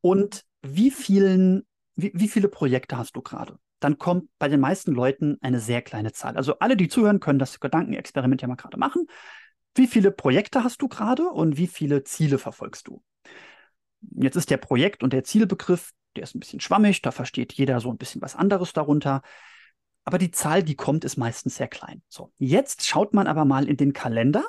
und 0.00 0.44
wie, 0.62 0.90
vielen, 0.90 1.66
wie, 1.96 2.12
wie 2.14 2.28
viele 2.28 2.48
Projekte 2.48 2.98
hast 2.98 3.16
du 3.16 3.22
gerade? 3.22 3.58
Dann 3.80 3.98
kommt 3.98 4.30
bei 4.38 4.48
den 4.48 4.60
meisten 4.60 4.92
Leuten 4.92 5.38
eine 5.42 5.60
sehr 5.60 5.82
kleine 5.82 6.12
Zahl. 6.12 6.36
Also 6.36 6.58
alle, 6.58 6.76
die 6.76 6.88
zuhören, 6.88 7.20
können 7.20 7.38
das 7.38 7.60
Gedankenexperiment 7.60 8.42
ja 8.42 8.48
mal 8.48 8.56
gerade 8.56 8.78
machen. 8.78 9.06
Wie 9.74 9.86
viele 9.86 10.10
Projekte 10.10 10.64
hast 10.64 10.82
du 10.82 10.88
gerade 10.88 11.28
und 11.28 11.56
wie 11.56 11.66
viele 11.66 12.04
Ziele 12.04 12.38
verfolgst 12.38 12.88
du? 12.88 13.02
Jetzt 14.12 14.36
ist 14.36 14.50
der 14.50 14.56
Projekt- 14.56 15.02
und 15.02 15.12
der 15.12 15.24
Zielbegriff, 15.24 15.92
der 16.16 16.24
ist 16.24 16.34
ein 16.34 16.40
bisschen 16.40 16.60
schwammig, 16.60 17.02
da 17.02 17.10
versteht 17.10 17.52
jeder 17.52 17.80
so 17.80 17.90
ein 17.90 17.98
bisschen 17.98 18.22
was 18.22 18.36
anderes 18.36 18.72
darunter. 18.72 19.22
Aber 20.04 20.18
die 20.18 20.30
Zahl, 20.30 20.62
die 20.62 20.76
kommt, 20.76 21.04
ist 21.04 21.16
meistens 21.16 21.56
sehr 21.56 21.68
klein. 21.68 22.02
So, 22.08 22.32
jetzt 22.38 22.86
schaut 22.86 23.14
man 23.14 23.26
aber 23.26 23.44
mal 23.44 23.68
in 23.68 23.76
den 23.76 23.92
Kalender 23.92 24.44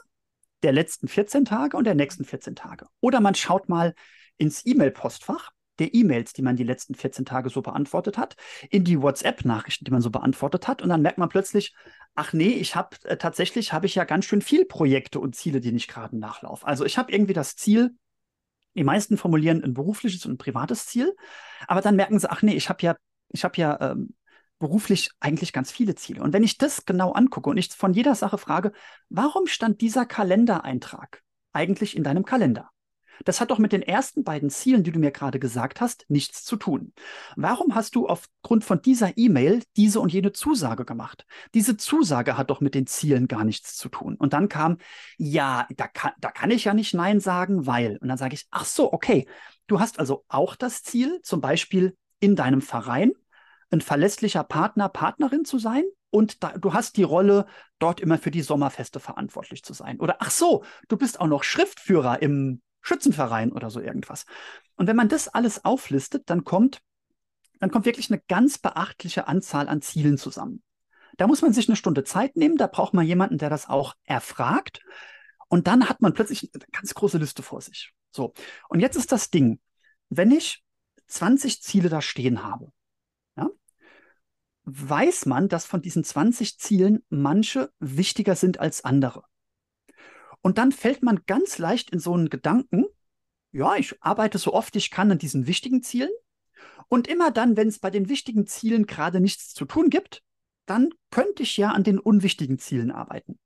der 0.64 0.74
letzten 0.74 1.08
14 1.08 1.46
Tage 1.46 1.78
und 1.78 1.86
der 1.86 1.96
nächsten 1.96 2.26
14 2.26 2.56
Tage. 2.56 2.88
Oder 3.00 3.22
man 3.22 3.36
schaut 3.36 3.70
mal 3.70 3.94
ins 4.38 4.66
E-Mail-Postfach 4.66 5.52
der 5.80 5.94
E-Mails, 5.94 6.34
die 6.34 6.42
man 6.42 6.56
die 6.56 6.64
letzten 6.64 6.96
14 6.96 7.26
Tage 7.26 7.50
so 7.50 7.62
beantwortet 7.62 8.18
hat, 8.18 8.36
in 8.70 8.84
die 8.84 9.02
WhatsApp-Nachrichten, 9.02 9.86
die 9.86 9.92
man 9.92 10.02
so 10.02 10.10
beantwortet 10.10 10.68
hat. 10.68 10.82
Und 10.82 10.90
dann 10.90 11.02
merkt 11.02 11.18
man 11.18 11.30
plötzlich, 11.30 11.74
ach 12.16 12.34
nee, 12.34 12.50
ich 12.50 12.76
habe 12.76 12.96
äh, 13.04 13.18
tatsächlich 13.18 13.74
habe 13.74 13.86
ich 13.86 13.96
ja 13.96 14.06
ganz 14.06 14.26
schön 14.26 14.42
viel 14.42 14.66
Projekte 14.66 15.20
und 15.20 15.36
Ziele, 15.36 15.60
die 15.60 15.72
nicht 15.72 15.90
gerade 15.90 16.18
nachlaufen. 16.18 16.68
Also 16.68 16.86
ich 16.86 16.98
habe 16.98 17.12
irgendwie 17.12 17.34
das 17.34 17.56
Ziel, 17.56 17.96
die 18.76 18.84
meisten 18.84 19.18
formulieren 19.18 19.64
ein 19.64 19.74
berufliches 19.74 20.26
und 20.26 20.34
ein 20.34 20.38
privates 20.38 20.88
Ziel, 20.88 21.16
aber 21.68 21.82
dann 21.82 21.96
merken 21.96 22.20
sie, 22.20 22.30
ach 22.30 22.42
nee, 22.42 22.56
ich 22.56 22.70
habe 22.70 22.84
ja, 22.84 22.96
ich 23.30 23.44
habe 23.44 23.58
ja 23.58 23.92
ähm, 23.92 24.16
beruflich 24.60 25.12
eigentlich 25.20 25.54
ganz 25.54 25.72
viele 25.72 25.96
Ziele. 25.96 26.22
Und 26.22 26.34
wenn 26.34 26.44
ich 26.44 26.58
das 26.58 26.86
genau 26.86 27.12
angucke 27.12 27.50
und 27.50 27.58
ich 27.58 27.70
von 27.74 27.94
jeder 27.94 28.16
Sache 28.16 28.38
frage, 28.38 28.72
warum 29.10 29.48
stand 29.48 29.82
dieser 29.82 30.06
Kalendereintrag 30.06 31.24
eigentlich 31.54 31.96
in 31.96 32.04
deinem 32.04 32.26
Kalender? 32.26 32.70
Das 33.24 33.40
hat 33.40 33.52
doch 33.52 33.60
mit 33.60 33.72
den 33.72 33.82
ersten 33.82 34.24
beiden 34.24 34.50
Zielen, 34.50 34.84
die 34.84 34.92
du 34.92 35.00
mir 35.00 35.12
gerade 35.12 35.40
gesagt 35.40 35.82
hast, 35.82 36.06
nichts 36.10 36.44
zu 36.44 36.56
tun. 36.58 36.94
Warum 37.36 37.76
hast 37.76 37.96
du 37.96 38.08
aufgrund 38.08 38.64
von 38.64 38.82
dieser 38.82 39.18
E-Mail 39.18 39.64
diese 39.78 40.00
und 40.00 40.12
jene 40.12 40.34
Zusage 40.34 40.86
gemacht? 40.86 41.26
Diese 41.54 41.78
Zusage 41.78 42.38
hat 42.38 42.50
doch 42.50 42.62
mit 42.62 42.76
den 42.76 42.88
Zielen 42.88 43.28
gar 43.28 43.46
nichts 43.46 43.78
zu 43.78 43.90
tun. 43.90 44.16
Und 44.16 44.34
dann 44.34 44.50
kam, 44.50 44.78
ja, 45.18 45.68
da 45.76 45.88
kann, 45.88 46.12
da 46.20 46.32
kann 46.32 46.52
ich 46.52 46.66
ja 46.66 46.74
nicht 46.74 46.94
Nein 46.94 47.20
sagen, 47.20 47.66
weil. 47.66 47.98
Und 47.98 48.10
dann 48.10 48.18
sage 48.18 48.36
ich, 48.36 48.48
ach 48.52 48.66
so, 48.66 48.92
okay. 48.92 49.28
Du 49.68 49.80
hast 49.80 50.00
also 50.00 50.26
auch 50.28 50.56
das 50.56 50.84
Ziel, 50.84 51.22
zum 51.24 51.42
Beispiel 51.42 51.96
in 52.20 52.36
deinem 52.36 52.62
Verein 52.62 53.14
ein 53.72 53.82
verlässlicher 53.82 54.44
Partner, 54.44 54.90
Partnerin 54.90 55.44
zu 55.44 55.58
sein 55.58 55.84
und 56.16 56.44
da, 56.44 56.58
du 56.58 56.74
hast 56.74 56.96
die 56.96 57.04
Rolle, 57.04 57.46
dort 57.78 58.00
immer 58.00 58.18
für 58.18 58.32
die 58.32 58.42
Sommerfeste 58.42 59.02
verantwortlich 59.02 59.64
zu 59.64 59.74
sein. 59.74 60.00
Oder 60.00 60.18
ach 60.20 60.32
so, 60.32 60.64
du 60.88 60.96
bist 60.96 61.20
auch 61.20 61.28
noch 61.28 61.44
Schriftführer 61.44 62.22
im 62.22 62.62
Schützenverein 62.86 63.52
oder 63.52 63.70
so 63.70 63.80
irgendwas. 63.80 64.26
Und 64.76 64.88
wenn 64.88 64.96
man 64.96 65.10
das 65.10 65.28
alles 65.28 65.66
auflistet, 65.66 66.30
dann 66.30 66.44
kommt, 66.44 66.82
dann 67.60 67.72
kommt 67.72 67.86
wirklich 67.86 68.12
eine 68.12 68.22
ganz 68.28 68.60
beachtliche 68.60 69.28
Anzahl 69.28 69.68
an 69.68 69.82
Zielen 69.82 70.18
zusammen. 70.18 70.62
Da 71.18 71.28
muss 71.28 71.42
man 71.42 71.52
sich 71.52 71.68
eine 71.68 71.78
Stunde 71.78 72.04
Zeit 72.04 72.36
nehmen, 72.36 72.58
da 72.58 72.68
braucht 72.68 72.94
man 72.94 73.06
jemanden, 73.06 73.38
der 73.38 73.50
das 73.50 73.68
auch 73.68 73.96
erfragt. 74.04 74.82
Und 75.48 75.68
dann 75.68 75.90
hat 75.90 76.02
man 76.02 76.14
plötzlich 76.14 76.52
eine 76.54 76.64
ganz 76.72 76.94
große 76.94 77.18
Liste 77.18 77.42
vor 77.42 77.62
sich. 77.62 77.92
So. 78.12 78.34
Und 78.70 78.82
jetzt 78.82 78.98
ist 78.98 79.12
das 79.12 79.32
Ding, 79.32 79.60
wenn 80.10 80.32
ich 80.32 80.64
20 81.08 81.62
Ziele 81.64 81.90
da 81.90 82.02
stehen 82.02 82.44
habe, 82.44 82.72
ja, 83.36 83.50
weiß 84.66 85.26
man, 85.26 85.48
dass 85.48 85.66
von 85.66 85.82
diesen 85.82 86.04
20 86.04 86.60
Zielen 86.60 87.04
manche 87.10 87.72
wichtiger 87.80 88.36
sind 88.36 88.60
als 88.60 88.84
andere. 88.84 89.24
Und 90.46 90.60
dann 90.60 90.72
fällt 90.72 91.02
man 91.02 91.22
ganz 91.26 91.58
leicht 91.58 91.90
in 91.90 91.98
so 91.98 92.14
einen 92.14 92.30
Gedanken, 92.30 92.86
ja, 93.52 93.78
ich 93.78 93.96
arbeite 94.04 94.38
so 94.38 94.54
oft 94.54 94.76
ich 94.76 94.92
kann 94.92 95.10
an 95.10 95.18
diesen 95.18 95.48
wichtigen 95.48 95.82
Zielen. 95.82 96.12
Und 96.88 97.08
immer 97.08 97.32
dann, 97.32 97.58
wenn 97.58 97.68
es 97.68 97.80
bei 97.80 97.90
den 97.90 98.10
wichtigen 98.10 98.46
Zielen 98.46 98.86
gerade 98.86 99.20
nichts 99.20 99.56
zu 99.56 99.66
tun 99.66 99.90
gibt, 99.90 100.22
dann 100.68 100.90
könnte 101.10 101.42
ich 101.42 101.58
ja 101.58 101.72
an 101.72 101.84
den 101.84 101.98
unwichtigen 101.98 102.60
Zielen 102.60 102.92
arbeiten. 102.92 103.40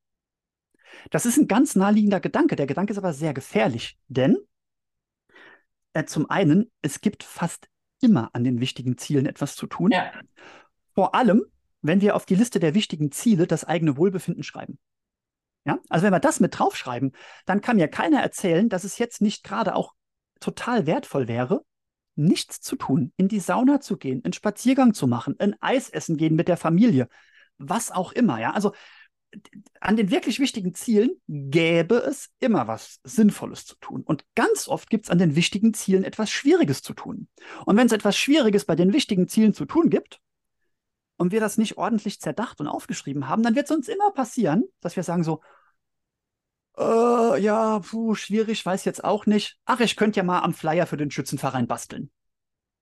Das 1.09 1.25
ist 1.25 1.37
ein 1.37 1.47
ganz 1.47 1.73
naheliegender 1.73 2.19
Gedanke. 2.19 2.57
Der 2.57 2.67
Gedanke 2.67 2.91
ist 2.91 2.97
aber 2.99 3.13
sehr 3.13 3.33
gefährlich, 3.33 3.97
denn 4.09 4.37
äh, 5.93 6.03
zum 6.03 6.29
einen, 6.29 6.69
es 6.81 6.99
gibt 6.99 7.23
fast 7.23 7.69
immer 8.01 8.29
an 8.33 8.43
den 8.43 8.59
wichtigen 8.59 8.97
Zielen 8.97 9.25
etwas 9.25 9.55
zu 9.55 9.67
tun. 9.67 9.91
Ja. 9.91 10.11
Vor 10.95 11.15
allem, 11.15 11.45
wenn 11.81 12.01
wir 12.01 12.17
auf 12.17 12.25
die 12.25 12.35
Liste 12.35 12.59
der 12.59 12.73
wichtigen 12.73 13.09
Ziele 13.13 13.47
das 13.47 13.63
eigene 13.63 13.95
Wohlbefinden 13.95 14.43
schreiben. 14.43 14.79
Ja? 15.65 15.79
Also 15.89 16.03
wenn 16.05 16.13
wir 16.13 16.19
das 16.19 16.39
mit 16.39 16.57
draufschreiben, 16.57 17.13
dann 17.45 17.61
kann 17.61 17.77
mir 17.77 17.87
keiner 17.87 18.21
erzählen, 18.21 18.69
dass 18.69 18.83
es 18.83 18.97
jetzt 18.97 19.21
nicht 19.21 19.43
gerade 19.43 19.75
auch 19.75 19.93
total 20.39 20.85
wertvoll 20.85 21.27
wäre, 21.27 21.63
nichts 22.15 22.59
zu 22.61 22.75
tun, 22.75 23.13
in 23.17 23.27
die 23.27 23.39
Sauna 23.39 23.79
zu 23.79 23.97
gehen, 23.97 24.23
einen 24.23 24.33
Spaziergang 24.33 24.93
zu 24.93 25.07
machen, 25.07 25.35
ein 25.39 25.55
Eis 25.61 25.89
essen 25.89 26.17
gehen 26.17 26.35
mit 26.35 26.47
der 26.47 26.57
Familie, 26.57 27.07
was 27.57 27.91
auch 27.91 28.11
immer. 28.11 28.39
Ja? 28.39 28.51
Also 28.51 28.73
an 29.79 29.95
den 29.95 30.09
wirklich 30.11 30.39
wichtigen 30.39 30.73
Zielen 30.73 31.11
gäbe 31.27 31.95
es 31.95 32.29
immer 32.39 32.67
was 32.67 32.99
Sinnvolles 33.03 33.65
zu 33.65 33.75
tun. 33.79 34.01
Und 34.03 34.25
ganz 34.35 34.67
oft 34.67 34.89
gibt 34.89 35.05
es 35.05 35.11
an 35.11 35.19
den 35.19 35.35
wichtigen 35.35 35.73
Zielen 35.73 36.03
etwas 36.03 36.29
Schwieriges 36.31 36.81
zu 36.81 36.93
tun. 36.93 37.27
Und 37.65 37.77
wenn 37.77 37.87
es 37.87 37.93
etwas 37.93 38.17
Schwieriges 38.17 38.65
bei 38.65 38.75
den 38.75 38.91
wichtigen 38.91 39.27
Zielen 39.27 39.53
zu 39.53 39.65
tun 39.65 39.89
gibt, 39.89 40.19
und 41.19 41.31
wir 41.31 41.39
das 41.39 41.57
nicht 41.57 41.77
ordentlich 41.77 42.19
zerdacht 42.19 42.59
und 42.59 42.67
aufgeschrieben 42.67 43.27
haben, 43.27 43.43
dann 43.43 43.55
wird 43.55 43.69
es 43.69 43.75
uns 43.75 43.87
immer 43.87 44.11
passieren, 44.11 44.63
dass 44.81 44.95
wir 44.95 45.03
sagen 45.03 45.23
so, 45.23 45.41
äh, 46.77 47.41
ja, 47.41 47.79
puh, 47.79 48.15
schwierig, 48.15 48.65
weiß 48.65 48.85
jetzt 48.85 49.03
auch 49.03 49.25
nicht. 49.25 49.57
Ach, 49.65 49.79
ich 49.81 49.95
könnte 49.95 50.17
ja 50.17 50.23
mal 50.23 50.39
am 50.39 50.53
Flyer 50.53 50.87
für 50.87 50.97
den 50.97 51.11
Schützenverein 51.11 51.67
basteln. 51.67 52.09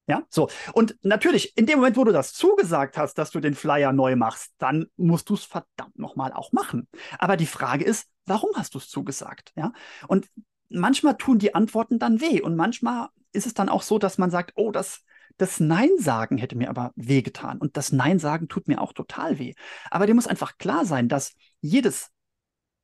Ja, 0.10 0.24
so. 0.30 0.50
Und 0.72 0.96
natürlich, 1.02 1.58
in 1.58 1.66
dem 1.66 1.80
Moment, 1.80 1.98
wo 1.98 2.06
du 2.06 2.14
das 2.14 2.32
zugesagt 2.32 2.98
hast, 2.98 3.16
dass 3.16 3.32
du 3.32 3.42
den 3.42 3.56
Flyer 3.56 3.92
neu 3.92 4.16
machst, 4.16 4.54
dann 4.58 4.86
musst 4.96 5.30
du 5.30 5.34
es 5.34 5.44
verdammt 5.44 6.00
nochmal 6.00 6.32
auch 6.32 6.54
machen. 6.54 6.88
Aber 7.20 7.36
die 7.36 7.46
Frage 7.46 7.84
ist, 7.84 8.08
warum 8.26 8.52
hast 8.56 8.76
du 8.76 8.78
es 8.78 8.88
zugesagt? 8.88 9.52
Ja, 9.58 9.74
und 10.08 10.30
manchmal 10.70 11.18
tun 11.18 11.40
die 11.40 11.56
Antworten 11.56 12.00
dann 12.00 12.22
weh 12.22 12.42
und 12.42 12.56
manchmal 12.56 13.10
ist 13.34 13.48
es 13.48 13.54
dann 13.54 13.68
auch 13.68 13.82
so, 13.82 14.00
dass 14.00 14.18
man 14.18 14.32
sagt, 14.32 14.54
oh, 14.56 14.72
das, 14.72 15.04
das 15.38 15.60
Nein 15.60 15.90
sagen 16.00 16.38
hätte 16.38 16.58
mir 16.58 16.70
aber 16.70 16.92
wehgetan. 16.96 17.58
Und 17.58 17.78
das 17.78 17.92
Nein 17.92 18.20
sagen 18.20 18.48
tut 18.48 18.68
mir 18.68 18.82
auch 18.82 18.94
total 18.94 19.40
weh. 19.40 19.54
Aber 19.92 20.08
dir 20.08 20.16
muss 20.16 20.28
einfach 20.28 20.58
klar 20.58 20.86
sein, 20.86 21.10
dass 21.10 21.34
jedes 21.62 22.12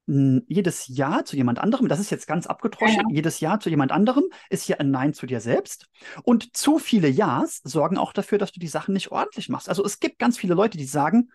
jedes 0.06 0.88
Ja 0.88 1.24
zu 1.24 1.38
jemand 1.38 1.60
anderem, 1.60 1.88
das 1.88 2.00
ist 2.00 2.10
jetzt 2.10 2.28
ganz 2.28 2.46
abgetroschen, 2.46 3.06
ja. 3.10 3.16
jedes 3.16 3.40
Ja 3.40 3.60
zu 3.60 3.70
jemand 3.70 3.94
anderem 3.94 4.26
ist 4.50 4.66
hier 4.66 4.82
ein 4.82 4.92
Nein 4.92 5.14
zu 5.14 5.26
dir 5.26 5.40
selbst. 5.40 5.88
Und 6.24 6.58
zu 6.58 6.78
viele 6.78 7.08
Ja's 7.08 7.62
sorgen 7.64 7.98
auch 7.98 8.12
dafür, 8.12 8.38
dass 8.38 8.52
du 8.52 8.60
die 8.60 8.68
Sachen 8.68 8.94
nicht 8.94 9.12
ordentlich 9.12 9.48
machst. 9.48 9.70
Also 9.70 9.84
es 9.86 10.00
gibt 10.00 10.20
ganz 10.20 10.38
viele 10.38 10.56
Leute, 10.56 10.78
die 10.78 10.86
sagen, 10.86 11.30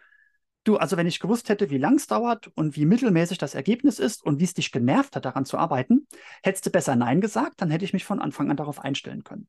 du, 0.65 0.77
also 0.77 0.99
wenn 0.99 1.07
ich 1.07 1.19
gewusst 1.19 1.49
hätte, 1.49 1.71
wie 1.71 1.79
lang 1.79 1.95
es 1.95 2.09
dauert 2.09 2.51
und 2.57 2.77
wie 2.77 2.85
mittelmäßig 2.85 3.39
das 3.39 3.55
Ergebnis 3.55 3.99
ist 3.99 4.23
und 4.23 4.39
wie 4.39 4.45
es 4.45 4.55
dich 4.55 4.71
genervt 4.71 5.17
hat, 5.17 5.25
daran 5.25 5.47
zu 5.47 5.57
arbeiten, 5.57 6.07
hättest 6.43 6.67
du 6.67 6.71
besser 6.71 6.95
Nein 6.95 7.23
gesagt, 7.23 7.63
dann 7.63 7.71
hätte 7.71 7.87
ich 7.87 7.95
mich 7.95 8.05
von 8.05 8.21
Anfang 8.21 8.51
an 8.51 8.59
darauf 8.59 8.81
einstellen 8.81 9.25
können. 9.25 9.49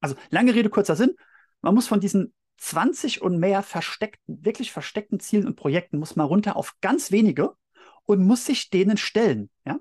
Also 0.00 0.14
lange 0.30 0.54
Rede, 0.54 0.70
kurzer 0.70 0.96
Sinn. 0.96 1.14
Man 1.60 1.74
muss 1.74 1.88
von 1.88 2.00
diesen 2.00 2.32
20 2.58 3.22
und 3.22 3.38
mehr 3.38 3.62
versteckten, 3.62 4.44
wirklich 4.44 4.72
versteckten 4.72 5.20
Zielen 5.20 5.46
und 5.46 5.56
Projekten 5.56 5.98
muss 5.98 6.16
man 6.16 6.26
runter 6.26 6.56
auf 6.56 6.74
ganz 6.80 7.12
wenige 7.12 7.52
und 8.04 8.24
muss 8.24 8.46
sich 8.46 8.70
denen 8.70 8.96
stellen. 8.96 9.50
Ja? 9.64 9.78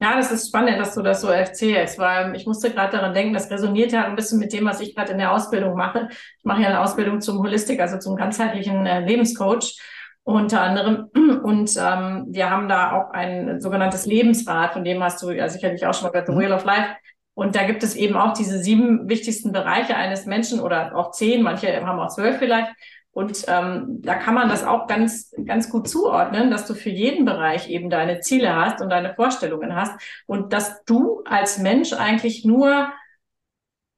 Ja, 0.00 0.16
das 0.16 0.32
ist 0.32 0.48
spannend, 0.48 0.80
dass 0.80 0.94
du 0.94 1.02
das 1.02 1.20
so 1.20 1.28
erzählst, 1.28 1.96
weil 1.96 2.34
ich 2.34 2.44
musste 2.44 2.70
gerade 2.70 2.96
daran 2.96 3.14
denken, 3.14 3.34
das 3.34 3.50
resoniert 3.50 3.92
ja 3.92 4.04
ein 4.04 4.16
bisschen 4.16 4.40
mit 4.40 4.52
dem, 4.52 4.64
was 4.64 4.80
ich 4.80 4.96
gerade 4.96 5.12
in 5.12 5.18
der 5.18 5.32
Ausbildung 5.32 5.76
mache. 5.76 6.08
Ich 6.10 6.44
mache 6.44 6.60
ja 6.60 6.68
eine 6.68 6.80
Ausbildung 6.80 7.20
zum 7.20 7.38
Holistik, 7.38 7.80
also 7.80 7.98
zum 7.98 8.16
ganzheitlichen 8.16 8.84
äh, 8.84 9.06
Lebenscoach 9.06 9.78
unter 10.24 10.60
anderem. 10.60 11.08
Und 11.44 11.76
ähm, 11.76 12.26
wir 12.30 12.50
haben 12.50 12.68
da 12.68 12.92
auch 12.92 13.10
ein 13.12 13.60
sogenanntes 13.60 14.04
Lebensrad, 14.04 14.72
von 14.72 14.82
dem 14.84 15.02
hast 15.02 15.22
du 15.22 15.30
ja 15.30 15.48
sicherlich 15.48 15.86
auch 15.86 15.94
schon 15.94 16.04
mal 16.04 16.10
gehört, 16.10 16.26
The 16.26 16.32
mhm. 16.32 16.40
Wheel 16.40 16.52
of 16.52 16.64
Life. 16.64 16.96
Und 17.34 17.56
da 17.56 17.64
gibt 17.64 17.82
es 17.82 17.96
eben 17.96 18.16
auch 18.16 18.34
diese 18.34 18.58
sieben 18.58 19.08
wichtigsten 19.08 19.52
Bereiche 19.52 19.96
eines 19.96 20.26
Menschen 20.26 20.60
oder 20.60 20.94
auch 20.96 21.12
zehn, 21.12 21.42
manche 21.42 21.84
haben 21.84 21.98
auch 21.98 22.14
zwölf 22.14 22.38
vielleicht. 22.38 22.72
Und 23.12 23.44
ähm, 23.46 24.00
da 24.00 24.14
kann 24.14 24.34
man 24.34 24.48
das 24.48 24.64
auch 24.64 24.86
ganz, 24.86 25.34
ganz 25.44 25.68
gut 25.68 25.86
zuordnen, 25.86 26.50
dass 26.50 26.66
du 26.66 26.74
für 26.74 26.90
jeden 26.90 27.26
Bereich 27.26 27.68
eben 27.68 27.90
deine 27.90 28.20
Ziele 28.20 28.56
hast 28.56 28.80
und 28.80 28.88
deine 28.88 29.14
Vorstellungen 29.14 29.74
hast 29.74 29.92
und 30.26 30.52
dass 30.52 30.82
du 30.84 31.22
als 31.26 31.58
Mensch 31.58 31.92
eigentlich 31.92 32.44
nur 32.46 32.90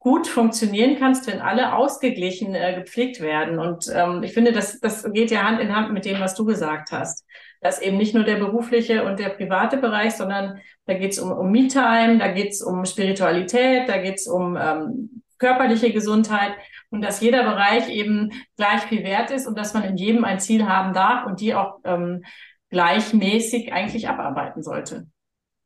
gut 0.01 0.27
funktionieren 0.27 0.97
kannst, 0.99 1.27
wenn 1.29 1.41
alle 1.41 1.75
ausgeglichen 1.75 2.55
äh, 2.55 2.75
gepflegt 2.75 3.21
werden. 3.21 3.59
Und 3.59 3.91
ähm, 3.95 4.23
ich 4.23 4.35
finde, 4.35 4.53
das, 4.53 4.81
das 4.81 5.11
geht 5.13 5.31
ja 5.31 5.45
Hand 5.45 5.61
in 5.61 5.75
Hand 5.75 5.93
mit 5.93 6.05
dem, 6.05 6.21
was 6.21 6.35
du 6.35 6.45
gesagt 6.45 6.91
hast. 6.93 7.25
Dass 7.65 7.81
eben 7.81 7.97
nicht 7.97 8.15
nur 8.15 8.25
der 8.25 8.37
berufliche 8.37 9.05
und 9.05 9.19
der 9.19 9.31
private 9.31 9.79
Bereich, 9.79 10.13
sondern 10.13 10.61
da 10.85 10.93
geht 10.93 11.13
es 11.13 11.19
um, 11.19 11.33
um 11.33 11.51
Me-Time, 11.51 12.19
da 12.19 12.29
geht 12.29 12.53
es 12.53 12.63
um 12.63 12.85
Spiritualität, 12.85 13.89
da 13.89 13.97
geht 13.97 14.17
es 14.17 14.27
um 14.27 14.59
ähm, 14.61 15.23
körperliche 15.39 15.91
Gesundheit 15.91 16.53
und 16.91 17.01
dass 17.01 17.21
jeder 17.21 17.43
Bereich 17.43 17.89
eben 17.89 18.33
gleich 18.57 18.83
viel 18.83 19.03
wert 19.03 19.31
ist 19.31 19.47
und 19.47 19.57
dass 19.59 19.73
man 19.73 19.83
in 19.85 19.97
jedem 19.97 20.25
ein 20.25 20.41
Ziel 20.41 20.69
haben 20.69 20.93
darf 20.93 21.25
und 21.25 21.41
die 21.41 21.55
auch 21.55 21.81
ähm, 21.85 22.23
gleichmäßig 22.69 23.73
eigentlich 23.73 24.09
abarbeiten 24.09 24.63
sollte. 24.63 25.07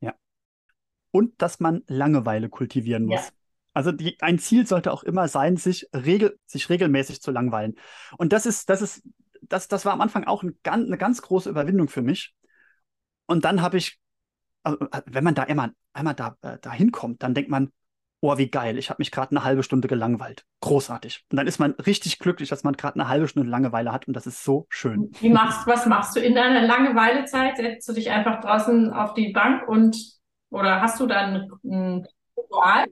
Ja. 0.01 0.15
Und 1.11 1.43
dass 1.43 1.59
man 1.59 1.83
Langeweile 1.89 2.49
kultivieren 2.49 3.07
muss. 3.07 3.27
Ja. 3.27 3.33
Also 3.75 3.93
die, 3.93 4.17
ein 4.21 4.39
Ziel 4.39 4.67
sollte 4.67 4.93
auch 4.93 5.03
immer 5.03 5.27
sein, 5.27 5.57
sich, 5.57 5.89
regel, 5.93 6.39
sich 6.47 6.69
regelmäßig 6.71 7.21
zu 7.21 7.31
langweilen. 7.31 7.75
Und 8.19 8.33
das 8.33 8.47
ist, 8.47 8.71
das 8.71 8.83
ist, 8.83 9.03
das, 9.49 9.69
das 9.69 9.85
war 9.85 9.93
am 9.93 10.01
Anfang 10.01 10.25
auch 10.25 10.43
ein, 10.43 10.59
eine 10.65 10.99
ganz 10.99 11.23
große 11.23 11.51
Überwindung 11.51 11.89
für 11.89 12.03
mich. 12.03 12.35
Und 13.27 13.45
dann 13.45 13.63
habe 13.63 13.77
ich, 13.77 13.99
also, 14.63 14.79
wenn 15.07 15.25
man 15.25 15.35
da 15.35 15.45
immer 15.45 15.71
einmal 15.93 16.15
da, 16.15 16.37
äh, 16.43 16.59
da 16.61 16.73
hinkommt, 16.73 17.23
dann 17.23 17.35
denkt 17.35 17.51
man, 17.51 17.73
oh, 18.21 18.37
wie 18.37 18.51
geil, 18.51 18.79
ich 18.79 18.91
habe 18.91 19.01
mich 19.01 19.11
gerade 19.11 19.31
eine 19.31 19.45
halbe 19.45 19.63
Stunde 19.63 19.87
gelangweilt. 19.89 20.45
Großartig. 20.61 21.25
Und 21.31 21.37
dann 21.37 21.47
ist 21.47 21.59
man 21.59 21.73
richtig 21.73 22.19
glücklich, 22.19 22.49
dass 22.49 22.65
man 22.65 22.75
gerade 22.75 22.99
eine 22.99 23.09
halbe 23.09 23.29
Stunde 23.29 23.49
Langeweile 23.49 23.93
hat 23.93 24.09
und 24.09 24.15
das 24.15 24.27
ist 24.27 24.43
so 24.43 24.67
schön. 24.71 25.11
Wie 25.21 25.31
machst, 25.31 25.67
was 25.67 25.87
machst 25.87 26.17
du 26.17 26.21
in 26.21 26.35
deiner 26.35 26.63
Langeweilezeit? 26.63 27.57
Setzt 27.57 27.89
du 27.89 27.93
dich 27.93 28.11
einfach 28.11 28.41
draußen 28.41 28.93
auf 28.93 29.15
die 29.15 29.33
Bank 29.33 29.69
und 29.69 29.97
oder 30.51 30.81
hast 30.81 30.99
du 30.99 31.07
dann 31.07 31.51
ein 31.65 32.07
Ritual? 32.37 32.87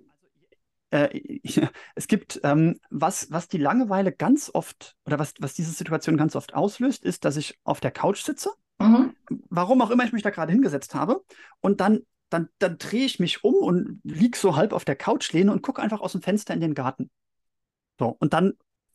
Äh, 0.91 1.41
es 1.95 2.09
gibt, 2.09 2.41
ähm, 2.45 2.79
was, 2.91 3.31
was 3.31 3.49
die 3.49 3.59
Langeweile 3.59 4.13
ganz 4.13 4.51
oft 4.53 4.97
oder 5.05 5.19
was, 5.19 5.35
was 5.41 5.55
diese 5.55 5.73
Situation 5.73 6.17
ganz 6.17 6.37
oft 6.37 6.55
auslöst, 6.55 7.05
ist, 7.05 7.25
dass 7.25 7.37
ich 7.37 7.59
auf 7.65 7.81
der 7.81 7.91
Couch 7.91 8.23
sitze, 8.23 8.51
mhm. 8.79 9.15
warum 9.49 9.81
auch 9.83 9.91
immer 9.91 10.05
ich 10.05 10.13
mich 10.13 10.23
da 10.23 10.31
gerade 10.31 10.53
hingesetzt 10.53 10.95
habe, 10.95 11.23
und 11.61 11.81
dann, 11.81 12.01
dann, 12.31 12.49
dann 12.59 12.79
drehe 12.79 13.07
ich 13.07 13.19
mich 13.19 13.45
um 13.45 13.55
und 13.55 14.01
liege 14.05 14.39
so 14.39 14.57
halb 14.57 14.73
auf 14.73 14.85
der 14.85 14.97
Couchlehne 14.97 15.53
und 15.53 15.63
gucke 15.63 15.83
einfach 15.83 16.01
aus 16.01 16.13
dem 16.13 16.23
Fenster 16.23 16.55
in 16.55 16.61
den 16.61 16.75
Garten. 16.75 17.11
So, 17.99 18.17
und 18.19 18.33
dann, 18.33 18.55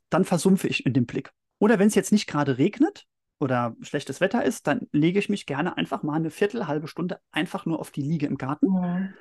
dann 0.09 0.25
versumpfe 0.25 0.67
ich 0.67 0.85
in 0.85 0.93
dem 0.93 1.05
Blick. 1.05 1.31
Oder 1.59 1.79
wenn 1.79 1.87
es 1.87 1.95
jetzt 1.95 2.11
nicht 2.11 2.27
gerade 2.27 2.57
regnet 2.57 3.05
oder 3.39 3.75
schlechtes 3.81 4.21
Wetter 4.21 4.43
ist, 4.43 4.67
dann 4.67 4.87
lege 4.91 5.17
ich 5.17 5.29
mich 5.29 5.45
gerne 5.45 5.77
einfach 5.77 6.03
mal 6.03 6.15
eine 6.15 6.29
Viertel, 6.29 6.67
halbe 6.67 6.87
Stunde 6.87 7.19
einfach 7.31 7.65
nur 7.65 7.79
auf 7.79 7.89
die 7.89 8.01
Liege 8.01 8.27
im 8.27 8.37
Garten. 8.37 8.67
Mhm 8.67 9.13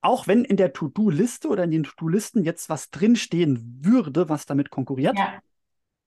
auch 0.00 0.26
wenn 0.26 0.44
in 0.44 0.56
der 0.56 0.72
To-Do-Liste 0.72 1.48
oder 1.48 1.64
in 1.64 1.70
den 1.70 1.84
To-Do-Listen 1.84 2.44
jetzt 2.44 2.68
was 2.68 2.90
drinstehen 2.90 3.80
würde, 3.82 4.28
was 4.28 4.46
damit 4.46 4.70
konkurriert, 4.70 5.18
ja. 5.18 5.40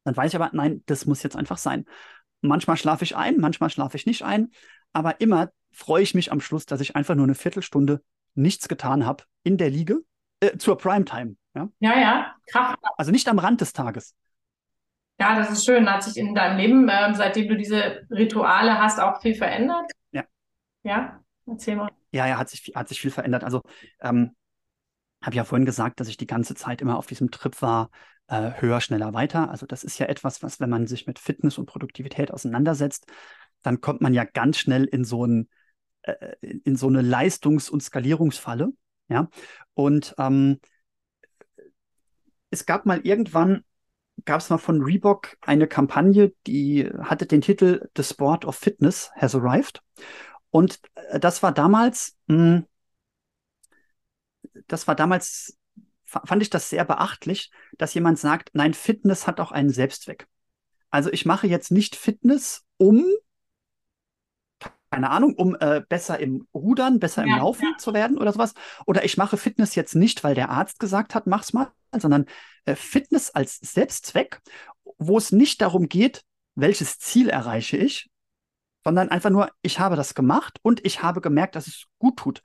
dann 0.03 0.17
weiß 0.17 0.31
ich 0.31 0.35
aber, 0.35 0.49
nein, 0.53 0.83
das 0.85 1.05
muss 1.05 1.23
jetzt 1.23 1.35
einfach 1.35 1.57
sein. 1.57 1.85
Manchmal 2.41 2.77
schlafe 2.77 3.03
ich 3.03 3.15
ein, 3.15 3.39
manchmal 3.39 3.69
schlafe 3.69 3.97
ich 3.97 4.05
nicht 4.05 4.23
ein, 4.23 4.51
aber 4.91 5.21
immer 5.21 5.49
freue 5.71 6.03
ich 6.03 6.13
mich 6.13 6.31
am 6.31 6.41
Schluss, 6.41 6.65
dass 6.65 6.81
ich 6.81 6.95
einfach 6.95 7.15
nur 7.15 7.25
eine 7.25 7.35
Viertelstunde 7.35 8.01
nichts 8.35 8.67
getan 8.67 9.05
habe 9.05 9.23
in 9.43 9.57
der 9.57 9.69
Liege 9.69 10.01
äh, 10.39 10.57
zur 10.57 10.77
Primetime. 10.77 11.35
Ja, 11.55 11.69
ja, 11.79 11.99
ja. 11.99 12.35
Kraft. 12.47 12.79
Also 12.97 13.11
nicht 13.11 13.27
am 13.27 13.39
Rand 13.39 13.61
des 13.61 13.73
Tages. 13.73 14.15
Ja, 15.19 15.35
das 15.35 15.51
ist 15.51 15.65
schön. 15.65 15.87
Hat 15.89 16.03
sich 16.03 16.17
in 16.17 16.33
deinem 16.33 16.57
Leben, 16.57 16.89
äh, 16.89 17.13
seitdem 17.13 17.47
du 17.47 17.55
diese 17.55 18.05
Rituale 18.09 18.79
hast, 18.79 18.99
auch 18.99 19.21
viel 19.21 19.35
verändert? 19.35 19.91
Ja. 20.11 20.23
Ja, 20.81 21.22
erzähl 21.45 21.75
mal. 21.75 21.91
Ja, 22.11 22.27
ja, 22.27 22.37
hat 22.37 22.49
sich, 22.49 22.73
hat 22.75 22.87
sich 22.87 23.01
viel 23.01 23.11
verändert. 23.11 23.43
Also, 23.43 23.61
ähm, 24.01 24.35
habe 25.23 25.35
ja 25.35 25.43
vorhin 25.43 25.65
gesagt, 25.65 25.99
dass 25.99 26.09
ich 26.09 26.17
die 26.17 26.27
ganze 26.27 26.53
Zeit 26.55 26.81
immer 26.81 26.97
auf 26.97 27.05
diesem 27.05 27.31
Trip 27.31 27.61
war, 27.61 27.89
äh, 28.27 28.51
höher, 28.59 28.81
schneller, 28.81 29.13
weiter. 29.13 29.49
Also, 29.49 29.65
das 29.65 29.83
ist 29.83 29.97
ja 29.99 30.07
etwas, 30.07 30.43
was, 30.43 30.59
wenn 30.59 30.69
man 30.69 30.87
sich 30.87 31.07
mit 31.07 31.19
Fitness 31.19 31.57
und 31.57 31.65
Produktivität 31.65 32.31
auseinandersetzt, 32.31 33.05
dann 33.61 33.81
kommt 33.81 34.01
man 34.01 34.13
ja 34.13 34.25
ganz 34.25 34.57
schnell 34.57 34.85
in 34.85 35.05
so, 35.05 35.25
ein, 35.25 35.49
äh, 36.03 36.35
in 36.41 36.75
so 36.75 36.87
eine 36.87 37.01
Leistungs- 37.01 37.69
und 37.69 37.81
Skalierungsfalle. 37.81 38.69
Ja, 39.09 39.29
und 39.73 40.15
ähm, 40.17 40.59
es 42.49 42.65
gab 42.65 42.85
mal 42.85 43.01
irgendwann, 43.03 43.63
gab 44.25 44.39
es 44.39 44.49
mal 44.49 44.57
von 44.57 44.81
Reebok 44.81 45.37
eine 45.41 45.67
Kampagne, 45.67 46.33
die 46.45 46.89
hatte 47.01 47.25
den 47.25 47.41
Titel 47.41 47.89
The 47.97 48.03
Sport 48.03 48.45
of 48.45 48.55
Fitness 48.55 49.11
has 49.15 49.35
arrived. 49.35 49.81
Und 50.53 50.79
äh, 50.93 51.19
das 51.19 51.41
war 51.41 51.51
damals, 51.51 52.15
mh, 52.27 52.35
hm, 52.37 52.65
das 54.67 54.87
war 54.87 54.95
damals, 54.95 55.57
fand 56.05 56.43
ich 56.43 56.51
das 56.51 56.69
sehr 56.69 56.85
beachtlich, 56.85 57.51
dass 57.79 57.95
jemand 57.95 58.19
sagt, 58.19 58.51
nein, 58.53 58.75
Fitness 58.75 59.25
hat 59.25 59.39
auch 59.39 59.51
einen 59.51 59.71
Selbstzweck. 59.71 60.27
Also 60.91 61.11
ich 61.11 61.25
mache 61.25 61.47
jetzt 61.47 61.71
nicht 61.71 61.95
Fitness, 61.95 62.63
um, 62.77 63.03
keine 64.91 65.09
Ahnung, 65.09 65.33
um 65.33 65.55
äh, 65.59 65.81
besser 65.89 66.19
im 66.19 66.47
Rudern, 66.53 66.99
besser 66.99 67.25
ja, 67.25 67.33
im 67.33 67.39
Laufen 67.39 67.69
ja. 67.71 67.77
zu 67.79 67.95
werden 67.95 68.19
oder 68.19 68.31
sowas. 68.31 68.53
Oder 68.85 69.03
ich 69.03 69.17
mache 69.17 69.37
Fitness 69.37 69.73
jetzt 69.73 69.95
nicht, 69.95 70.23
weil 70.23 70.35
der 70.35 70.51
Arzt 70.51 70.79
gesagt 70.79 71.15
hat, 71.15 71.25
mach's 71.25 71.53
mal, 71.53 71.71
sondern 71.91 72.27
äh, 72.65 72.75
Fitness 72.75 73.31
als 73.31 73.57
Selbstzweck, 73.57 74.39
wo 74.99 75.17
es 75.17 75.31
nicht 75.31 75.61
darum 75.61 75.89
geht, 75.89 76.23
welches 76.53 76.99
Ziel 76.99 77.29
erreiche 77.29 77.77
ich, 77.77 78.11
sondern 78.83 79.09
einfach 79.09 79.29
nur, 79.29 79.49
ich 79.61 79.79
habe 79.79 79.95
das 79.95 80.15
gemacht 80.15 80.59
und 80.61 80.85
ich 80.85 81.01
habe 81.01 81.21
gemerkt, 81.21 81.55
dass 81.55 81.67
es 81.67 81.85
gut 81.99 82.17
tut. 82.17 82.43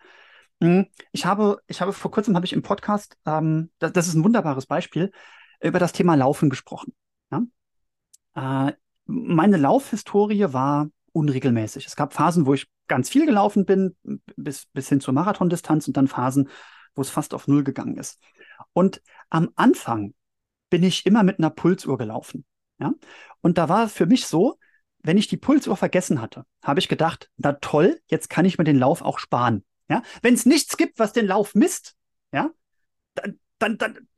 Hm, 0.61 0.87
ich 1.13 1.27
habe, 1.27 1.61
ich 1.67 1.81
habe 1.81 1.93
vor 1.93 2.11
kurzem 2.11 2.35
habe 2.35 2.47
ich 2.47 2.53
im 2.53 2.63
Podcast, 2.63 3.17
ähm, 3.27 3.71
das, 3.79 3.93
das, 3.93 4.09
ist 4.09 4.15
ein 4.15 4.25
wunderbares 4.25 4.67
Beispiel, 4.67 5.13
über 5.61 5.79
das 5.79 5.93
Thema 5.93 6.15
Laufen 6.15 6.51
gesprochen. 6.51 6.95
Ja? 7.31 8.69
Äh, 8.69 8.73
meine 9.07 9.57
Laufhistorie 9.57 10.53
war 10.53 10.89
unregelmäßig. 11.13 11.87
Es 11.87 11.97
gab 11.97 12.13
Phasen, 12.13 12.47
wo 12.47 12.55
ich 12.55 12.69
ganz 12.89 13.09
viel 13.09 13.27
gelaufen 13.27 13.65
bin, 13.65 13.97
bis, 14.37 14.67
bis 14.67 14.89
hin 14.89 15.01
zur 15.01 15.15
Marathondistanz 15.15 15.87
und 15.89 15.97
dann 15.97 16.09
Phasen, 16.09 16.49
wo 16.95 17.03
es 17.03 17.11
fast 17.11 17.35
auf 17.35 17.49
Null 17.49 17.65
gegangen 17.65 17.97
ist. 17.97 18.21
Und 18.73 19.03
am 19.31 19.51
Anfang 19.57 20.15
bin 20.71 20.83
ich 20.83 21.07
immer 21.07 21.23
mit 21.23 21.39
einer 21.39 21.51
Pulsuhr 21.51 21.99
gelaufen. 21.99 22.45
Ja? 22.79 22.93
Und 23.41 23.59
da 23.59 23.69
war 23.69 23.89
für 23.89 24.07
mich 24.07 24.27
so, 24.27 24.59
wenn 25.03 25.17
ich 25.17 25.29
die 25.29 25.37
Pulsuhr 25.37 25.77
vergessen 25.77 26.21
hatte, 26.21 26.45
habe 26.63 26.81
ich 26.81 26.89
gedacht, 26.89 27.31
na 27.37 27.53
toll, 27.53 28.01
jetzt 28.07 28.31
kann 28.31 28.45
ich 28.45 28.59
mir 28.59 28.65
den 28.65 28.79
Lauf 28.79 29.03
auch 29.03 29.19
sparen. 29.19 29.65
Ja? 29.89 30.03
Wenn 30.23 30.35
es 30.35 30.47
nichts 30.47 30.77
gibt, 30.77 30.99
was 30.99 31.13
den 31.13 31.27
Lauf 31.27 31.55
misst, 31.55 31.95
ja, 32.33 32.51
dann, 33.15 33.39
dann, 33.59 33.79
dann, 33.79 34.09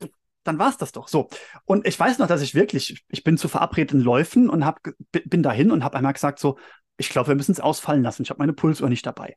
dann 0.44 0.58
war 0.58 0.70
es 0.70 0.78
das 0.78 0.92
doch. 0.92 1.08
So. 1.08 1.28
Und 1.64 1.86
ich 1.86 1.98
weiß 1.98 2.18
noch, 2.18 2.26
dass 2.26 2.42
ich 2.42 2.54
wirklich, 2.54 3.04
ich 3.08 3.24
bin 3.24 3.36
zu 3.36 3.48
verabredeten 3.48 4.00
Läufen 4.00 4.48
und 4.48 4.64
hab, 4.64 4.80
bin 5.12 5.42
dahin 5.42 5.70
und 5.70 5.84
habe 5.84 5.96
einmal 5.96 6.12
gesagt, 6.12 6.38
so, 6.38 6.58
ich 6.96 7.08
glaube, 7.08 7.28
wir 7.28 7.34
müssen 7.34 7.52
es 7.52 7.60
ausfallen 7.60 8.02
lassen. 8.02 8.22
Ich 8.22 8.30
habe 8.30 8.38
meine 8.38 8.52
Pulsuhr 8.52 8.88
nicht 8.88 9.06
dabei. 9.06 9.34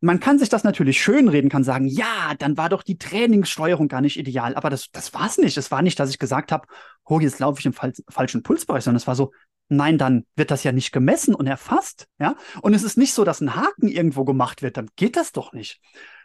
Man 0.00 0.20
kann 0.20 0.38
sich 0.38 0.50
das 0.50 0.64
natürlich 0.64 1.00
schönreden, 1.00 1.48
kann 1.48 1.64
sagen, 1.64 1.86
ja, 1.86 2.34
dann 2.38 2.58
war 2.58 2.68
doch 2.68 2.82
die 2.82 2.98
Trainingssteuerung 2.98 3.88
gar 3.88 4.02
nicht 4.02 4.18
ideal. 4.18 4.54
Aber 4.54 4.68
das, 4.68 4.90
das 4.90 5.14
war 5.14 5.26
es 5.26 5.38
nicht. 5.38 5.56
Es 5.56 5.70
war 5.70 5.80
nicht, 5.80 5.98
dass 5.98 6.10
ich 6.10 6.18
gesagt 6.18 6.52
habe, 6.52 6.66
oh, 7.04 7.20
jetzt 7.20 7.38
laufe 7.38 7.60
ich 7.60 7.66
im 7.66 7.72
fal 7.72 7.92
falschen 8.08 8.42
Pulsbereich, 8.42 8.84
sondern 8.84 8.98
es 8.98 9.06
war 9.06 9.16
so, 9.16 9.32
Nein, 9.68 9.98
dann 9.98 10.26
wird 10.36 10.50
das 10.50 10.62
ja 10.62 10.72
nicht 10.72 10.92
gemessen 10.92 11.34
und 11.34 11.46
erfasst, 11.46 12.06
ja. 12.18 12.36
Und 12.60 12.74
es 12.74 12.82
ist 12.82 12.98
nicht 12.98 13.14
so, 13.14 13.24
dass 13.24 13.40
ein 13.40 13.56
Haken 13.56 13.88
irgendwo 13.88 14.24
gemacht 14.24 14.62
wird, 14.62 14.76
dann 14.76 14.90
geht 14.96 15.16
das 15.16 15.32
doch 15.32 15.52
nicht. 15.52 15.80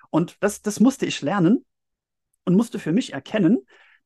Und 0.10 0.38
das, 0.42 0.62
das 0.62 0.80
musste 0.80 1.06
ich 1.06 1.22
lernen 1.22 1.66
und 2.46 2.56
musste 2.56 2.80
für 2.80 2.92
mich 2.92 3.14
erkennen, 3.14 3.60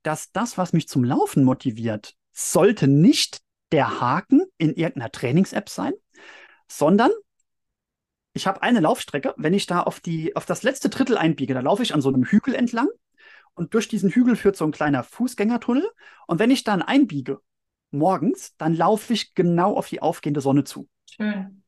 dass 0.04 0.32
das, 0.32 0.58
was 0.58 0.74
mich 0.74 0.88
zum 0.88 1.04
Laufen 1.04 1.44
motiviert, 1.44 2.16
sollte 2.32 2.88
nicht 2.88 3.42
der 3.72 4.00
Haken 4.00 4.44
in 4.58 4.76
irgendeiner 4.76 5.12
Trainings-App 5.12 5.70
sein, 5.70 5.94
sondern 6.68 7.12
ich 8.34 8.48
habe 8.48 8.62
eine 8.62 8.80
Laufstrecke, 8.80 9.34
wenn 9.38 9.54
ich 9.54 9.66
da 9.66 9.82
auf, 9.82 10.00
die, 10.00 10.36
auf 10.36 10.46
das 10.46 10.64
letzte 10.64 10.90
Drittel 10.90 11.18
einbiege, 11.18 11.54
da 11.54 11.62
laufe 11.62 11.84
ich 11.84 11.94
an 11.94 12.02
so 12.02 12.10
einem 12.10 12.24
Hügel 12.24 12.56
entlang 12.56 12.88
und 13.54 13.74
durch 13.74 13.88
diesen 13.88 14.10
Hügel 14.10 14.36
führt 14.36 14.56
so 14.56 14.66
ein 14.66 14.72
kleiner 14.72 15.04
Fußgängertunnel. 15.04 15.88
Und 16.28 16.40
wenn 16.40 16.52
ich 16.52 16.64
dann 16.64 16.82
einbiege 16.82 17.40
morgens, 17.94 18.56
dann 18.58 18.74
laufe 18.74 19.14
ich 19.14 19.34
genau 19.34 19.76
auf 19.76 19.90
die 19.90 20.02
aufgehende 20.02 20.42
Sonne 20.42 20.64
zu. 20.64 20.88
Schön. 21.10 21.64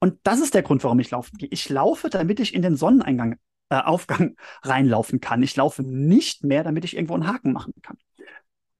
Und 0.00 0.18
das 0.24 0.40
ist 0.40 0.54
der 0.54 0.62
Grund, 0.62 0.82
warum 0.82 0.98
ich 0.98 1.10
laufen 1.12 1.36
gehe. 1.38 1.48
Ich 1.52 1.68
laufe, 1.68 2.10
damit 2.10 2.40
ich 2.40 2.54
in 2.54 2.62
den 2.62 2.76
Sonneneingang, 2.76 3.36
äh, 3.68 3.76
Aufgang 3.76 4.36
reinlaufen 4.62 5.20
kann. 5.20 5.42
Ich 5.42 5.54
laufe 5.54 5.82
nicht 5.82 6.42
mehr, 6.42 6.64
damit 6.64 6.84
ich 6.84 6.96
irgendwo 6.96 7.14
einen 7.14 7.28
Haken 7.28 7.52
machen 7.52 7.74
kann. 7.82 7.96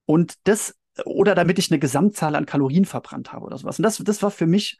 Und 0.05 0.35
das, 0.43 0.77
oder 1.05 1.33
damit 1.33 1.59
ich 1.59 1.71
eine 1.71 1.79
Gesamtzahl 1.79 2.35
an 2.35 2.45
Kalorien 2.45 2.83
verbrannt 2.83 3.31
habe 3.31 3.45
oder 3.45 3.57
sowas. 3.57 3.79
Und 3.79 3.83
das, 3.83 3.97
das 3.97 4.21
war 4.21 4.31
für 4.31 4.47
mich 4.47 4.79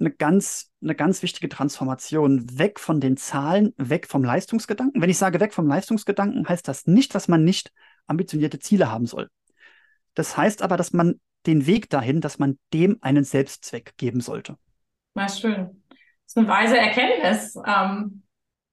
eine 0.00 0.10
ganz, 0.10 0.72
eine 0.82 0.94
ganz 0.94 1.22
wichtige 1.22 1.48
Transformation. 1.48 2.58
Weg 2.58 2.80
von 2.80 3.00
den 3.00 3.16
Zahlen, 3.16 3.72
weg 3.76 4.08
vom 4.08 4.24
Leistungsgedanken. 4.24 5.00
Wenn 5.00 5.10
ich 5.10 5.18
sage 5.18 5.40
weg 5.40 5.54
vom 5.54 5.68
Leistungsgedanken, 5.68 6.48
heißt 6.48 6.66
das 6.66 6.86
nicht, 6.86 7.14
dass 7.14 7.28
man 7.28 7.44
nicht 7.44 7.72
ambitionierte 8.06 8.58
Ziele 8.58 8.90
haben 8.90 9.06
soll. 9.06 9.28
Das 10.14 10.36
heißt 10.36 10.62
aber, 10.62 10.76
dass 10.76 10.92
man 10.92 11.20
den 11.46 11.66
Weg 11.66 11.90
dahin, 11.90 12.20
dass 12.20 12.38
man 12.38 12.58
dem 12.72 12.98
einen 13.00 13.24
Selbstzweck 13.24 13.96
geben 13.96 14.20
sollte. 14.20 14.56
Na 15.14 15.28
schön. 15.28 15.82
Das 15.88 15.98
ist 16.26 16.38
eine 16.38 16.48
weise 16.48 16.76
Erkenntnis. 16.76 17.56
Ähm, 17.66 18.22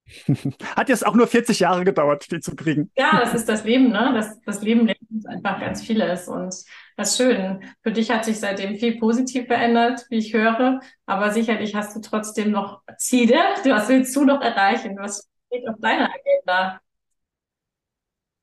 Hat 0.76 0.90
jetzt 0.90 1.06
auch 1.06 1.16
nur 1.16 1.28
40 1.28 1.60
Jahre 1.60 1.86
gedauert, 1.86 2.30
die 2.32 2.40
zu 2.40 2.56
kriegen. 2.56 2.92
Ja, 2.96 3.20
das 3.20 3.34
ist 3.34 3.48
das 3.48 3.64
Leben, 3.64 3.90
ne? 3.90 4.12
Das, 4.14 4.40
das 4.42 4.62
Leben 4.62 4.86
lernt 4.86 5.00
uns 5.10 5.26
einfach 5.26 5.60
ganz 5.60 5.82
vieles. 5.84 6.28
Und 6.28 6.54
das 6.98 7.12
ist 7.12 7.18
schön. 7.18 7.64
Für 7.82 7.92
dich 7.92 8.12
hat 8.12 8.26
sich 8.26 8.40
seitdem 8.40 8.76
viel 8.76 9.00
positiv 9.00 9.48
verändert, 9.48 10.06
wie 10.10 10.18
ich 10.18 10.34
höre. 10.34 10.82
Aber 11.06 11.32
sicherlich 11.32 11.76
hast 11.76 11.96
du 11.96 12.02
trotzdem 12.02 12.52
noch 12.52 12.82
Ziele. 12.98 13.38
Du 13.64 13.72
was 13.72 13.88
willst 13.90 14.16
du 14.16 14.26
noch 14.26 14.42
erreichen? 14.42 14.98
Was 14.98 15.30
steht 15.48 15.68
auf 15.68 15.80
deiner 15.80 16.10
Agenda? 16.14 16.80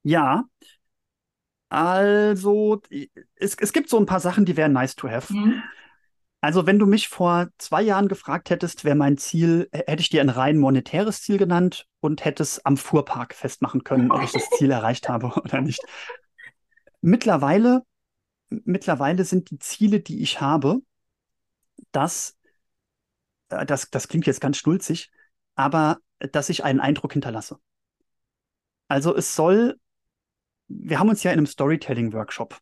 Ja, 0.02 0.44
also, 1.70 2.82
es, 3.36 3.54
es 3.54 3.72
gibt 3.72 3.88
so 3.88 3.96
ein 3.96 4.06
paar 4.06 4.18
Sachen, 4.18 4.44
die 4.44 4.56
wären 4.56 4.72
nice 4.72 4.96
to 4.96 5.08
have. 5.08 5.32
Mhm. 5.32 5.62
Also, 6.40 6.66
wenn 6.66 6.80
du 6.80 6.86
mich 6.86 7.08
vor 7.08 7.48
zwei 7.58 7.80
Jahren 7.80 8.08
gefragt 8.08 8.50
hättest, 8.50 8.84
wäre 8.84 8.96
mein 8.96 9.18
Ziel, 9.18 9.68
hätte 9.72 10.00
ich 10.00 10.08
dir 10.08 10.20
ein 10.20 10.30
rein 10.30 10.58
monetäres 10.58 11.22
Ziel 11.22 11.38
genannt 11.38 11.86
und 12.00 12.24
hätte 12.24 12.42
es 12.42 12.64
am 12.66 12.76
Fuhrpark 12.76 13.34
festmachen 13.34 13.84
können, 13.84 14.10
ob 14.10 14.22
ich 14.22 14.32
das 14.32 14.50
Ziel 14.58 14.72
erreicht 14.72 15.08
habe 15.08 15.28
oder 15.28 15.60
nicht. 15.60 15.80
Mittlerweile, 17.02 17.82
mittlerweile 18.48 19.24
sind 19.24 19.50
die 19.50 19.60
Ziele, 19.60 20.00
die 20.00 20.22
ich 20.22 20.40
habe, 20.40 20.80
dass, 21.92 22.36
äh, 23.50 23.64
das, 23.64 23.90
das 23.90 24.08
klingt 24.08 24.26
jetzt 24.26 24.40
ganz 24.40 24.56
schnulzig, 24.56 25.12
aber 25.54 25.98
dass 26.32 26.48
ich 26.48 26.64
einen 26.64 26.80
Eindruck 26.80 27.12
hinterlasse. 27.12 27.60
Also 28.88 29.14
es 29.14 29.36
soll 29.36 29.78
wir 30.70 30.98
haben 30.98 31.08
uns 31.08 31.22
ja 31.22 31.32
in 31.32 31.38
einem 31.38 31.46
Storytelling-Workshop 31.46 32.58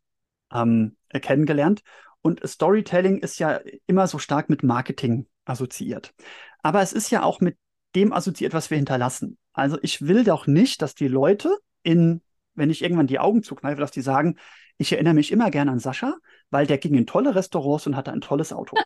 ähm, 0.52 0.96
kennengelernt. 1.12 1.82
Und 2.22 2.46
Storytelling 2.46 3.18
ist 3.18 3.38
ja 3.38 3.60
immer 3.86 4.06
so 4.06 4.18
stark 4.18 4.48
mit 4.48 4.62
Marketing 4.62 5.26
assoziiert. 5.44 6.14
Aber 6.62 6.82
es 6.82 6.92
ist 6.92 7.10
ja 7.10 7.22
auch 7.22 7.40
mit 7.40 7.56
dem 7.94 8.12
assoziiert, 8.12 8.54
was 8.54 8.70
wir 8.70 8.76
hinterlassen. 8.76 9.38
Also 9.52 9.78
ich 9.82 10.02
will 10.02 10.24
doch 10.24 10.46
nicht, 10.46 10.82
dass 10.82 10.94
die 10.94 11.08
Leute 11.08 11.56
in, 11.82 12.22
wenn 12.54 12.70
ich 12.70 12.82
irgendwann 12.82 13.06
die 13.06 13.18
Augen 13.18 13.42
zukneife, 13.42 13.80
dass 13.80 13.90
die 13.90 14.00
sagen, 14.00 14.36
ich 14.78 14.92
erinnere 14.92 15.14
mich 15.14 15.32
immer 15.32 15.50
gern 15.50 15.68
an 15.68 15.78
Sascha, 15.78 16.16
weil 16.50 16.66
der 16.66 16.78
ging 16.78 16.94
in 16.94 17.06
tolle 17.06 17.34
Restaurants 17.34 17.86
und 17.86 17.96
hatte 17.96 18.12
ein 18.12 18.20
tolles 18.20 18.52
Auto. 18.52 18.76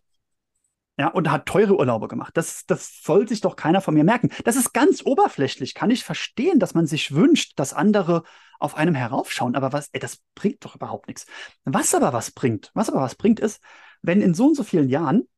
Ja, 0.99 1.09
und 1.09 1.31
hat 1.31 1.47
teure 1.47 1.77
Urlaube 1.77 2.07
gemacht. 2.07 2.37
Das, 2.37 2.67
das 2.67 3.03
soll 3.03 3.27
sich 3.27 3.41
doch 3.41 3.57
keiner 3.57 3.81
von 3.81 3.95
mir 3.95 4.05
merken. 4.05 4.29
Das 4.45 4.57
ist 4.57 4.75
ganz 4.75 5.03
oberflächlich. 5.05 5.75
Kann 5.75 5.91
ich 5.91 6.05
verstehen, 6.05 6.59
dass 6.59 6.75
man 6.75 6.87
sich 6.87 7.15
wünscht, 7.15 7.59
dass 7.59 7.73
andere 7.73 8.25
auf 8.59 8.77
einem 8.77 8.95
heraufschauen. 8.95 9.57
Aber 9.57 9.73
was, 9.73 9.89
ey, 9.93 10.01
das 10.01 10.23
bringt 10.35 10.65
doch 10.65 10.77
überhaupt 10.77 11.09
nichts. 11.09 11.27
Was 11.65 11.95
aber 11.95 12.13
was 12.13 12.31
bringt, 12.31 12.71
was 12.75 12.91
aber 12.91 13.01
was 13.01 13.15
bringt, 13.15 13.41
ist, 13.41 13.63
wenn 14.03 14.21
in 14.21 14.35
so 14.35 14.49
und 14.49 14.55
so 14.55 14.65
vielen 14.65 14.89
Jahren 14.91 15.29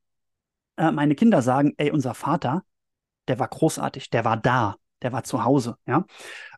äh, 0.76 0.90
meine 0.90 1.14
Kinder 1.14 1.40
sagen, 1.40 1.74
ey, 1.76 1.90
unser 1.90 2.14
Vater, 2.14 2.64
der 3.28 3.38
war 3.38 3.48
großartig, 3.48 4.10
der 4.10 4.24
war 4.24 4.36
da, 4.36 4.76
der 5.02 5.12
war 5.12 5.24
zu 5.24 5.44
Hause, 5.44 5.76
ja. 5.86 6.04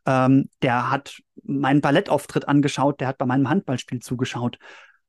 Ähm, 0.06 0.48
der 0.62 0.90
hat 0.90 1.20
meinen 1.42 1.80
Ballettauftritt 1.80 2.48
angeschaut, 2.48 3.00
der 3.00 3.08
hat 3.08 3.18
bei 3.18 3.26
meinem 3.26 3.50
Handballspiel 3.50 4.00
zugeschaut. 4.00 4.58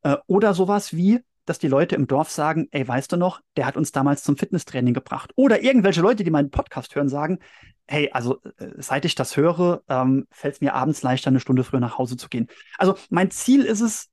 Äh, 0.02 0.18
oder 0.28 0.54
sowas 0.54 0.94
wie, 0.96 1.24
dass 1.48 1.60
die 1.60 1.68
Leute 1.68 1.96
im 1.96 2.08
Dorf 2.08 2.30
sagen, 2.30 2.68
ey, 2.72 2.88
weißt 2.88 3.12
du 3.12 3.18
noch, 3.18 3.42
der 3.56 3.66
hat 3.66 3.78
uns 3.78 3.92
damals 3.92 4.24
zum 4.24 4.38
Fitnesstraining 4.38 4.94
gebracht. 4.94 5.32
Oder 5.36 5.64
irgendwelche 5.64 6.02
Leute, 6.02 6.24
die 6.24 6.32
meinen 6.32 6.52
Podcast 6.52 6.96
hören, 6.96 7.10
sagen, 7.10 7.40
hey, 7.88 8.10
also 8.12 8.42
äh, 8.58 8.72
seit 8.78 9.06
ich 9.06 9.16
das 9.16 9.38
höre, 9.38 9.82
ähm, 9.88 10.28
fällt 10.30 10.56
es 10.56 10.62
mir 10.62 10.74
abends 10.74 11.02
leichter, 11.02 11.30
eine 11.30 11.40
Stunde 11.40 11.64
früher 11.64 11.80
nach 11.80 11.98
Hause 11.98 12.18
zu 12.18 12.28
gehen. 12.28 12.48
Also 12.78 12.96
mein 13.10 13.32
Ziel 13.32 13.64
ist 13.64 13.82
es, 13.82 14.10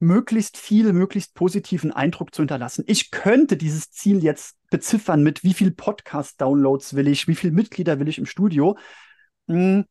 möglichst 0.00 0.58
viel, 0.58 0.92
möglichst 0.92 1.34
positiven 1.34 1.90
Eindruck 1.90 2.34
zu 2.34 2.42
hinterlassen. 2.42 2.84
Ich 2.86 3.10
könnte 3.10 3.56
dieses 3.56 3.90
Ziel 3.90 4.22
jetzt 4.22 4.56
beziffern 4.70 5.22
mit 5.22 5.42
wie 5.44 5.54
viel 5.54 5.70
Podcast-Downloads 5.70 6.94
will 6.94 7.08
ich, 7.08 7.26
wie 7.26 7.34
viele 7.34 7.52
Mitglieder 7.52 7.98
will 7.98 8.08
ich 8.08 8.18
im 8.18 8.26
Studio. 8.26 8.76
Hm, 9.48 9.84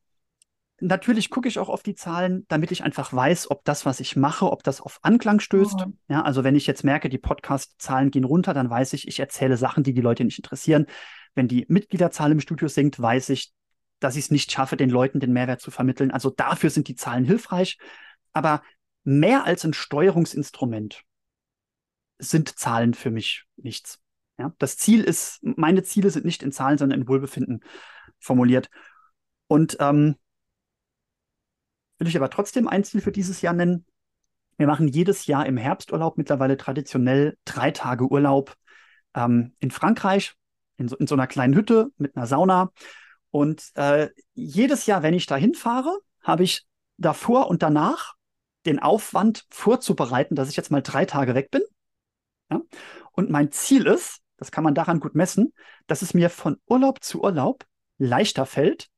natürlich 0.80 1.30
gucke 1.30 1.48
ich 1.48 1.60
auch 1.60 1.70
auf 1.70 1.84
die 1.84 1.96
Zahlen, 1.96 2.46
damit 2.48 2.72
ich 2.72 2.84
einfach 2.84 3.14
weiß, 3.14 3.52
ob 3.52 3.64
das, 3.64 3.86
was 3.86 4.00
ich 4.00 4.16
mache, 4.16 4.52
ob 4.52 4.64
das 4.64 4.82
auf 4.82 5.00
Anklang 5.02 5.40
stößt. 5.40 5.86
Mhm. 5.86 5.98
Ja, 6.08 6.22
also 6.24 6.44
wenn 6.44 6.56
ich 6.56 6.68
jetzt 6.68 6.84
merke, 6.84 7.10
die 7.10 7.18
Podcast-Zahlen 7.18 8.12
gehen 8.12 8.24
runter, 8.24 8.54
dann 8.54 8.70
weiß 8.70 8.94
ich, 8.94 9.08
ich 9.08 9.20
erzähle 9.20 9.58
Sachen, 9.58 9.84
die 9.84 9.94
die 9.94 10.02
Leute 10.02 10.24
nicht 10.24 10.40
interessieren. 10.40 10.88
Wenn 11.36 11.48
die 11.48 11.66
Mitgliederzahl 11.68 12.32
im 12.32 12.40
Studio 12.40 12.68
sinkt, 12.68 13.00
weiß 13.02 13.30
ich, 13.30 13.54
dass 14.00 14.16
ich 14.16 14.26
es 14.26 14.32
nicht 14.32 14.52
schaffe, 14.52 14.78
den 14.78 14.90
Leuten 14.90 15.20
den 15.20 15.34
Mehrwert 15.34 15.62
zu 15.62 15.72
vermitteln. 15.72 16.12
Also 16.12 16.30
dafür 16.30 16.70
sind 16.70 16.88
die 16.88 16.96
Zahlen 16.96 17.26
hilfreich. 17.26 17.78
Aber 18.34 18.62
mehr 19.04 19.46
als 19.46 19.64
ein 19.64 19.74
Steuerungsinstrument 19.74 21.04
sind 22.20 22.58
Zahlen 22.60 22.94
für 22.94 23.12
mich 23.12 23.46
nichts. 23.56 24.00
Ja, 24.38 24.54
das 24.58 24.78
Ziel 24.78 25.04
ist, 25.04 25.40
meine 25.44 25.84
Ziele 25.84 26.10
sind 26.10 26.26
nicht 26.26 26.44
in 26.44 26.52
Zahlen, 26.52 26.78
sondern 26.78 27.02
in 27.02 27.08
Wohlbefinden 27.08 27.64
formuliert. 28.20 28.70
Und 29.48 29.78
ähm, 29.80 30.16
will 32.00 32.08
ich 32.08 32.18
aber 32.18 32.30
trotzdem 32.30 32.68
ein 32.68 32.84
Ziel 32.84 33.02
für 33.02 33.12
dieses 33.12 33.42
Jahr 33.42 33.54
nennen. 33.54 33.86
Wir 34.58 34.68
machen 34.68 34.88
jedes 34.88 35.26
Jahr 35.26 35.46
im 35.46 35.58
Herbsturlaub 35.58 36.18
mittlerweile 36.18 36.58
traditionell 36.58 37.38
drei 37.46 37.72
Tage 37.72 38.06
Urlaub 38.08 38.56
ähm, 39.16 39.56
in 39.60 39.72
Frankreich, 39.72 40.34
in 40.78 40.88
so, 40.88 40.96
in 40.98 41.08
so, 41.08 41.16
einer 41.16 41.28
kleinen 41.28 41.56
Hütte 41.56 41.90
mit 41.98 42.16
einer 42.16 42.28
Sauna. 42.28 42.72
Und 43.32 43.72
äh, 43.76 44.10
jedes 44.34 44.86
Jahr, 44.86 45.02
wenn 45.02 45.14
ich 45.14 45.26
da 45.26 45.36
hinfahre, 45.36 46.00
habe 46.22 46.44
ich 46.44 46.66
davor 46.98 47.48
und 47.48 47.64
danach 47.64 48.14
den 48.66 48.80
Aufwand 48.80 49.46
vorzubereiten, 49.50 50.36
dass 50.36 50.50
ich 50.50 50.56
jetzt 50.56 50.72
mal 50.72 50.82
drei 50.82 51.06
Tage 51.06 51.36
weg 51.36 51.52
bin. 51.52 51.64
Ja? 52.52 52.62
Und 53.12 53.30
mein 53.30 53.52
Ziel 53.52 53.88
ist, 53.88 54.22
das 54.38 54.52
kann 54.52 54.64
man 54.64 54.76
daran 54.76 55.00
gut 55.00 55.16
messen, 55.16 55.54
dass 55.88 56.02
es 56.02 56.14
mir 56.14 56.30
von 56.30 56.58
Urlaub 56.68 57.04
zu 57.04 57.22
Urlaub 57.22 57.66
leichter 57.98 58.46
fällt, 58.46 58.90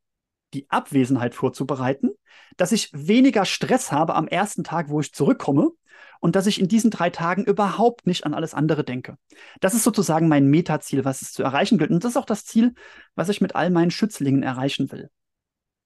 die 0.55 0.69
Abwesenheit 0.69 1.35
vorzubereiten, 1.35 2.11
dass 2.57 2.71
ich 2.71 2.89
weniger 2.93 3.45
Stress 3.45 3.91
habe 3.91 4.15
am 4.15 4.27
ersten 4.27 4.63
Tag, 4.63 4.89
wo 4.89 4.99
ich 5.01 5.13
zurückkomme 5.13 5.71
und 6.19 6.35
dass 6.35 6.47
ich 6.47 6.59
in 6.59 6.67
diesen 6.67 6.91
drei 6.91 7.09
Tagen 7.09 7.43
überhaupt 7.43 8.07
nicht 8.07 8.25
an 8.25 8.33
alles 8.33 8.53
andere 8.53 8.83
denke. 8.83 9.17
Das 9.59 9.73
ist 9.73 9.83
sozusagen 9.83 10.27
mein 10.27 10.47
Metaziel, 10.47 11.05
was 11.05 11.21
es 11.21 11.33
zu 11.33 11.43
erreichen 11.43 11.77
gilt. 11.77 11.91
Und 11.91 12.03
das 12.03 12.11
ist 12.11 12.17
auch 12.17 12.25
das 12.25 12.45
Ziel, 12.45 12.73
was 13.15 13.29
ich 13.29 13.41
mit 13.41 13.55
all 13.55 13.69
meinen 13.69 13.91
Schützlingen 13.91 14.41
erreichen 14.41 14.91
will. 14.91 15.09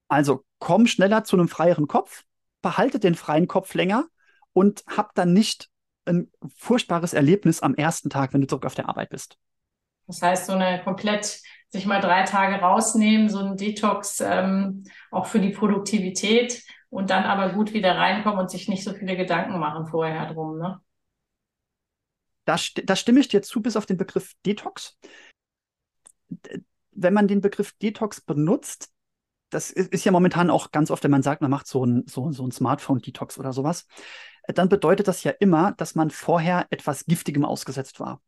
Also 0.08 0.46
komm 0.60 0.88
schneller 0.88 1.24
zu 1.24 1.36
einem 1.36 1.48
freieren 1.48 1.88
Kopf, 1.88 2.24
behalte 2.62 3.00
den 3.00 3.16
freien 3.16 3.48
Kopf 3.48 3.74
länger 3.74 4.08
und 4.54 4.84
hab 4.88 5.14
dann 5.16 5.34
nicht 5.34 5.70
ein 6.06 6.32
furchtbares 6.56 7.14
Erlebnis 7.14 7.62
am 7.62 7.76
ersten 7.76 8.10
Tag, 8.10 8.34
wenn 8.34 8.42
du 8.42 8.48
zurück 8.48 8.66
auf 8.66 8.76
der 8.76 8.90
Arbeit 8.90 9.10
bist. 9.10 9.38
Das 10.10 10.24
heißt, 10.24 10.48
so 10.48 10.54
eine 10.54 10.84
komplett 10.84 11.40
sich 11.70 11.86
mal 11.86 12.02
drei 12.02 12.24
Tage 12.24 12.56
rausnehmen, 12.56 13.30
so 13.30 13.38
ein 13.38 13.58
Detox 13.58 14.20
ähm, 14.22 14.86
auch 15.12 15.28
für 15.28 15.40
die 15.40 15.52
Produktivität 15.52 16.64
und 16.90 17.12
dann 17.12 17.26
aber 17.26 17.54
gut 17.54 17.74
wieder 17.74 17.96
reinkommen 17.96 18.40
und 18.40 18.50
sich 18.50 18.68
nicht 18.68 18.84
so 18.84 18.94
viele 18.94 19.16
Gedanken 19.16 19.60
machen 19.60 19.86
vorher 19.86 20.34
drum. 20.34 20.58
Ne? 20.58 20.82
Da, 22.46 22.56
da 22.84 22.96
stimme 22.96 23.20
ich 23.20 23.28
dir 23.28 23.44
zu, 23.44 23.62
bis 23.62 23.78
auf 23.78 23.86
den 23.86 23.98
Begriff 23.98 24.34
Detox. 24.48 24.98
Wenn 26.90 27.14
man 27.14 27.28
den 27.28 27.42
Begriff 27.42 27.74
Detox 27.74 28.20
benutzt, 28.20 28.92
das 29.52 29.70
ist 29.70 30.06
ja 30.06 30.12
momentan 30.12 30.50
auch 30.50 30.72
ganz 30.72 30.90
oft, 30.90 31.04
wenn 31.04 31.12
man 31.12 31.22
sagt, 31.22 31.44
man 31.44 31.52
macht 31.52 31.68
so 31.68 31.86
ein, 31.86 32.08
so, 32.08 32.32
so 32.32 32.44
ein 32.48 32.52
Smartphone-Detox 32.52 33.38
oder 33.38 33.54
sowas, 33.54 33.86
dann 34.48 34.70
bedeutet 34.70 35.08
das 35.08 35.24
ja 35.24 35.34
immer, 35.40 35.74
dass 35.74 35.94
man 35.94 36.10
vorher 36.10 36.66
etwas 36.72 37.06
Giftigem 37.06 37.46
ausgesetzt 37.46 38.00
war. 38.00 38.24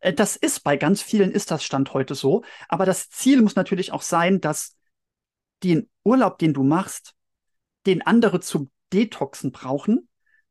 Äh, 0.00 0.12
das 0.12 0.36
ist 0.36 0.64
bei 0.64 0.76
ganz 0.76 1.02
vielen 1.02 1.30
ist 1.30 1.50
das 1.50 1.64
Stand 1.64 1.94
heute 1.94 2.14
so, 2.14 2.42
aber 2.68 2.86
das 2.86 3.10
Ziel 3.10 3.42
muss 3.42 3.56
natürlich 3.56 3.92
auch 3.92 4.02
sein, 4.02 4.40
dass 4.40 4.76
den 5.62 5.88
Urlaub, 6.04 6.38
den 6.38 6.54
du 6.54 6.62
machst, 6.62 7.14
den 7.86 8.02
andere 8.02 8.40
zum 8.40 8.70
Detoxen 8.92 9.52
brauchen, 9.52 10.08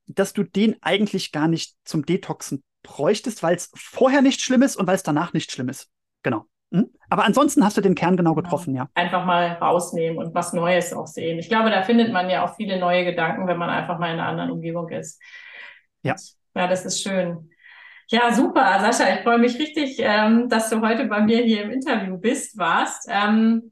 dass 0.07 0.33
du 0.33 0.43
den 0.43 0.81
eigentlich 0.81 1.31
gar 1.31 1.47
nicht 1.47 1.75
zum 1.83 2.05
Detoxen 2.05 2.63
bräuchtest, 2.83 3.43
weil 3.43 3.55
es 3.55 3.71
vorher 3.75 4.21
nicht 4.21 4.41
schlimm 4.41 4.61
ist 4.61 4.75
und 4.75 4.87
weil 4.87 4.95
es 4.95 5.03
danach 5.03 5.33
nicht 5.33 5.51
schlimm 5.51 5.69
ist. 5.69 5.89
Genau. 6.23 6.45
Hm? 6.73 6.89
Aber 7.09 7.25
ansonsten 7.25 7.63
hast 7.65 7.77
du 7.77 7.81
den 7.81 7.95
Kern 7.95 8.15
genau, 8.15 8.33
genau 8.33 8.41
getroffen, 8.41 8.73
ja. 8.75 8.87
Einfach 8.93 9.25
mal 9.25 9.53
rausnehmen 9.53 10.17
und 10.17 10.33
was 10.33 10.53
Neues 10.53 10.93
auch 10.93 11.07
sehen. 11.07 11.37
Ich 11.37 11.49
glaube, 11.49 11.69
da 11.69 11.83
findet 11.83 12.11
man 12.13 12.29
ja 12.29 12.45
auch 12.45 12.55
viele 12.55 12.79
neue 12.79 13.03
Gedanken, 13.03 13.47
wenn 13.47 13.57
man 13.57 13.69
einfach 13.69 13.99
mal 13.99 14.07
in 14.07 14.19
einer 14.19 14.27
anderen 14.27 14.51
Umgebung 14.51 14.89
ist. 14.89 15.21
Ja. 16.01 16.15
Ja, 16.55 16.67
das 16.67 16.85
ist 16.85 17.01
schön. 17.01 17.49
Ja, 18.11 18.33
super, 18.33 18.77
Sascha. 18.81 19.13
Ich 19.13 19.21
freue 19.21 19.37
mich 19.37 19.57
richtig, 19.57 19.95
ähm, 19.99 20.49
dass 20.49 20.69
du 20.69 20.81
heute 20.81 21.05
bei 21.05 21.21
mir 21.21 21.37
hier 21.43 21.63
im 21.63 21.71
Interview 21.71 22.17
bist, 22.17 22.57
warst. 22.57 23.07
Ähm, 23.09 23.71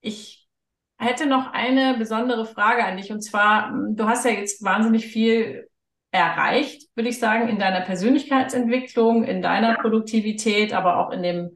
ich 0.00 0.48
hätte 0.96 1.26
noch 1.26 1.52
eine 1.52 1.98
besondere 1.98 2.46
Frage 2.46 2.82
an 2.82 2.96
dich. 2.96 3.12
Und 3.12 3.20
zwar, 3.20 3.70
du 3.90 4.08
hast 4.08 4.24
ja 4.24 4.30
jetzt 4.30 4.64
wahnsinnig 4.64 5.06
viel 5.08 5.68
erreicht, 6.12 6.88
würde 6.94 7.10
ich 7.10 7.18
sagen, 7.18 7.48
in 7.48 7.58
deiner 7.58 7.82
Persönlichkeitsentwicklung, 7.82 9.24
in 9.24 9.42
deiner 9.42 9.74
Produktivität, 9.74 10.72
aber 10.72 10.96
auch 10.96 11.10
in 11.10 11.22
dem 11.22 11.50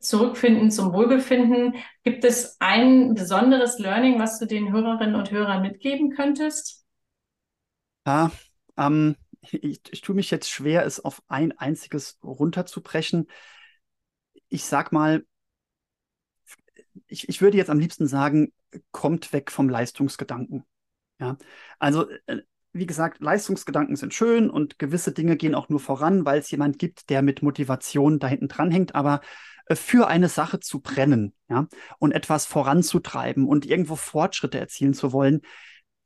Zurückfinden 0.00 0.70
zum 0.70 0.94
Wohlbefinden. 0.94 1.74
Gibt 2.04 2.24
es 2.24 2.56
ein 2.60 3.12
besonderes 3.12 3.78
Learning, 3.78 4.18
was 4.18 4.38
du 4.38 4.46
den 4.46 4.72
Hörerinnen 4.72 5.14
und 5.14 5.30
Hörern 5.30 5.60
mitgeben 5.60 6.08
könntest? 6.16 6.86
Ja, 8.06 8.30
ähm, 8.78 9.14
ich, 9.42 9.80
ich 9.90 10.00
tue 10.00 10.14
mich 10.14 10.30
jetzt 10.30 10.50
schwer, 10.50 10.84
es 10.84 11.00
auf 11.00 11.22
ein 11.28 11.56
einziges 11.58 12.18
runterzubrechen. 12.22 13.28
Ich 14.48 14.64
sag 14.64 14.92
mal, 14.92 15.24
ich, 17.06 17.28
ich 17.28 17.40
würde 17.40 17.56
jetzt 17.56 17.70
am 17.70 17.78
liebsten 17.78 18.06
sagen, 18.06 18.52
kommt 18.92 19.32
weg 19.32 19.50
vom 19.50 19.68
Leistungsgedanken. 19.68 20.64
Ja, 21.18 21.36
also 21.78 22.08
äh, 22.26 22.38
wie 22.72 22.86
gesagt, 22.86 23.20
Leistungsgedanken 23.20 23.96
sind 23.96 24.14
schön 24.14 24.48
und 24.48 24.78
gewisse 24.78 25.12
Dinge 25.12 25.36
gehen 25.36 25.54
auch 25.54 25.68
nur 25.68 25.80
voran, 25.80 26.24
weil 26.24 26.38
es 26.38 26.50
jemand 26.50 26.78
gibt, 26.78 27.10
der 27.10 27.20
mit 27.20 27.42
Motivation 27.42 28.18
da 28.20 28.28
hinten 28.28 28.48
dran 28.48 28.70
hängt. 28.70 28.94
Aber 28.94 29.20
äh, 29.66 29.74
für 29.74 30.08
eine 30.08 30.28
Sache 30.28 30.60
zu 30.60 30.80
brennen, 30.80 31.34
ja, 31.48 31.66
und 31.98 32.12
etwas 32.12 32.46
voranzutreiben 32.46 33.46
und 33.46 33.66
irgendwo 33.66 33.96
Fortschritte 33.96 34.58
erzielen 34.58 34.94
zu 34.94 35.12
wollen, 35.12 35.42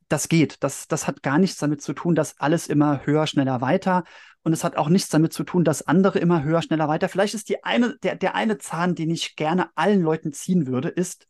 das 0.08 0.28
geht. 0.28 0.62
Das, 0.62 0.88
das 0.88 1.06
hat 1.06 1.22
gar 1.22 1.38
nichts 1.38 1.58
damit 1.58 1.82
zu 1.82 1.92
tun, 1.92 2.14
dass 2.14 2.38
alles 2.40 2.66
immer 2.66 3.04
höher, 3.06 3.26
schneller, 3.26 3.60
weiter. 3.60 4.04
Und 4.42 4.52
es 4.52 4.64
hat 4.64 4.76
auch 4.76 4.88
nichts 4.88 5.08
damit 5.08 5.32
zu 5.32 5.44
tun, 5.44 5.64
dass 5.64 5.86
andere 5.86 6.18
immer 6.18 6.42
höher, 6.42 6.62
schneller, 6.62 6.88
weiter. 6.88 7.08
Vielleicht 7.08 7.34
ist 7.34 7.48
die 7.48 7.64
eine, 7.64 7.96
der, 8.02 8.16
der 8.16 8.34
eine 8.34 8.58
Zahn, 8.58 8.94
den 8.94 9.10
ich 9.10 9.36
gerne 9.36 9.70
allen 9.74 10.02
Leuten 10.02 10.32
ziehen 10.32 10.66
würde, 10.66 10.88
ist, 10.88 11.26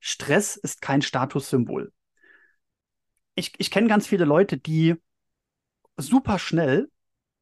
Stress 0.00 0.56
ist 0.56 0.80
kein 0.80 1.02
Statussymbol. 1.02 1.92
Ich, 3.34 3.52
ich 3.58 3.70
kenne 3.70 3.88
ganz 3.88 4.06
viele 4.06 4.24
Leute, 4.24 4.58
die 4.58 4.94
super 5.96 6.38
schnell 6.38 6.90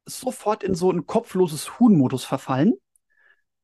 sofort 0.05 0.63
in 0.63 0.75
so 0.75 0.91
ein 0.91 1.05
kopfloses 1.05 1.79
Huhn-Modus 1.79 2.25
verfallen 2.25 2.73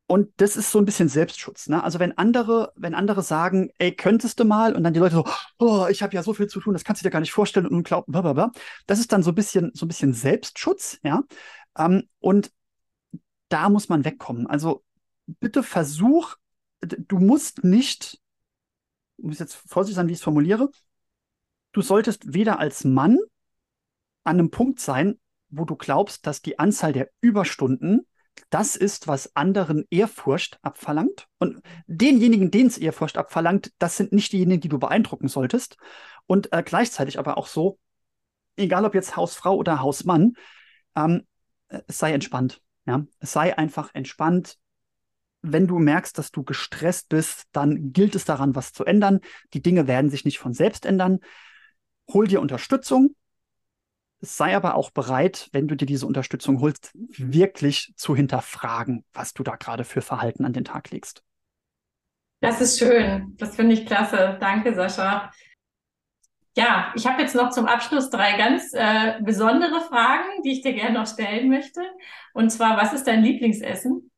und 0.09 0.29
das 0.37 0.57
ist 0.57 0.71
so 0.71 0.79
ein 0.79 0.85
bisschen 0.85 1.07
Selbstschutz. 1.07 1.69
Ne? 1.69 1.83
Also 1.83 1.99
wenn 1.99 2.17
andere, 2.17 2.73
wenn 2.75 2.95
andere 2.95 3.21
sagen, 3.21 3.69
ey, 3.77 3.95
könntest 3.95 4.39
du 4.39 4.45
mal, 4.45 4.75
und 4.75 4.83
dann 4.83 4.93
die 4.93 4.99
Leute 4.99 5.15
so, 5.15 5.25
oh, 5.59 5.87
ich 5.89 6.01
habe 6.01 6.15
ja 6.15 6.23
so 6.23 6.33
viel 6.33 6.47
zu 6.47 6.59
tun, 6.59 6.73
das 6.73 6.83
kannst 6.83 7.01
du 7.01 7.03
dir 7.03 7.11
gar 7.11 7.19
nicht 7.19 7.31
vorstellen 7.31 7.67
und 7.67 7.83
glauben, 7.83 8.11
blablabla. 8.11 8.51
Das 8.87 8.99
ist 8.99 9.11
dann 9.11 9.23
so 9.23 9.31
ein 9.31 9.35
bisschen, 9.35 9.71
so 9.75 9.85
ein 9.85 9.87
bisschen 9.87 10.13
Selbstschutz, 10.13 10.99
ja. 11.03 11.23
Ähm, 11.77 12.09
und 12.19 12.51
da 13.49 13.69
muss 13.69 13.87
man 13.87 14.03
wegkommen. 14.03 14.47
Also 14.47 14.83
bitte 15.27 15.63
versuch, 15.63 16.35
du 16.81 17.19
musst 17.19 17.63
nicht 17.63 18.19
muss 19.21 19.39
jetzt 19.39 19.55
vorsichtig 19.55 19.95
sein, 19.95 20.07
wie 20.07 20.13
ich 20.13 20.19
es 20.19 20.23
formuliere, 20.23 20.69
du 21.71 21.81
solltest 21.81 22.33
weder 22.33 22.59
als 22.59 22.83
Mann 22.83 23.17
an 24.23 24.39
einem 24.39 24.51
Punkt 24.51 24.79
sein, 24.79 25.19
wo 25.49 25.65
du 25.65 25.75
glaubst, 25.75 26.25
dass 26.27 26.41
die 26.41 26.59
Anzahl 26.59 26.93
der 26.93 27.09
Überstunden 27.21 28.05
das 28.49 28.75
ist, 28.75 29.07
was 29.07 29.35
anderen 29.35 29.85
Ehrfurcht 29.89 30.59
abverlangt. 30.61 31.27
Und 31.39 31.61
denjenigen, 31.87 32.51
denen 32.51 32.67
es 32.67 32.77
Ehrfurcht 32.77 33.17
abverlangt, 33.17 33.71
das 33.79 33.97
sind 33.97 34.11
nicht 34.11 34.31
diejenigen, 34.31 34.61
die 34.61 34.69
du 34.69 34.79
beeindrucken 34.79 35.27
solltest. 35.27 35.77
Und 36.25 36.51
äh, 36.53 36.63
gleichzeitig 36.63 37.19
aber 37.19 37.37
auch 37.37 37.47
so, 37.47 37.79
egal 38.55 38.85
ob 38.85 38.95
jetzt 38.95 39.15
Hausfrau 39.15 39.55
oder 39.55 39.81
Hausmann, 39.81 40.33
ähm, 40.95 41.25
es 41.87 41.99
sei 41.99 42.13
entspannt. 42.13 42.61
Ja? 42.85 43.05
Sei 43.19 43.57
einfach 43.57 43.93
entspannt. 43.93 44.57
Wenn 45.41 45.67
du 45.67 45.79
merkst, 45.79 46.17
dass 46.17 46.31
du 46.31 46.43
gestresst 46.43 47.09
bist, 47.09 47.45
dann 47.51 47.93
gilt 47.93 48.15
es 48.15 48.25
daran, 48.25 48.55
was 48.55 48.73
zu 48.73 48.83
ändern. 48.83 49.21
Die 49.53 49.61
Dinge 49.61 49.87
werden 49.87 50.09
sich 50.09 50.25
nicht 50.25 50.39
von 50.39 50.53
selbst 50.53 50.85
ändern. 50.85 51.19
Hol 52.11 52.27
dir 52.27 52.41
Unterstützung, 52.41 53.15
sei 54.21 54.55
aber 54.55 54.75
auch 54.75 54.91
bereit, 54.91 55.49
wenn 55.53 55.67
du 55.67 55.75
dir 55.75 55.85
diese 55.85 56.05
Unterstützung 56.05 56.59
holst, 56.59 56.91
wirklich 56.93 57.93
zu 57.95 58.15
hinterfragen, 58.15 59.05
was 59.13 59.33
du 59.33 59.43
da 59.43 59.55
gerade 59.55 59.83
für 59.83 60.01
Verhalten 60.01 60.45
an 60.45 60.53
den 60.53 60.65
Tag 60.65 60.91
legst. 60.91 61.23
Das 62.41 62.61
ist 62.61 62.79
schön. 62.79 63.35
Das 63.37 63.55
finde 63.55 63.73
ich 63.73 63.85
klasse. 63.85 64.37
Danke, 64.39 64.73
Sascha. 64.73 65.31
Ja, 66.55 66.91
ich 66.95 67.05
habe 67.05 67.21
jetzt 67.21 67.35
noch 67.35 67.51
zum 67.51 67.67
Abschluss 67.67 68.09
drei 68.09 68.37
ganz 68.37 68.73
äh, 68.73 69.21
besondere 69.21 69.81
Fragen, 69.81 70.41
die 70.43 70.51
ich 70.53 70.61
dir 70.61 70.73
gerne 70.73 70.99
noch 70.99 71.07
stellen 71.07 71.49
möchte. 71.49 71.81
Und 72.33 72.49
zwar, 72.49 72.77
was 72.77 72.93
ist 72.93 73.07
dein 73.07 73.23
Lieblingsessen? 73.23 74.11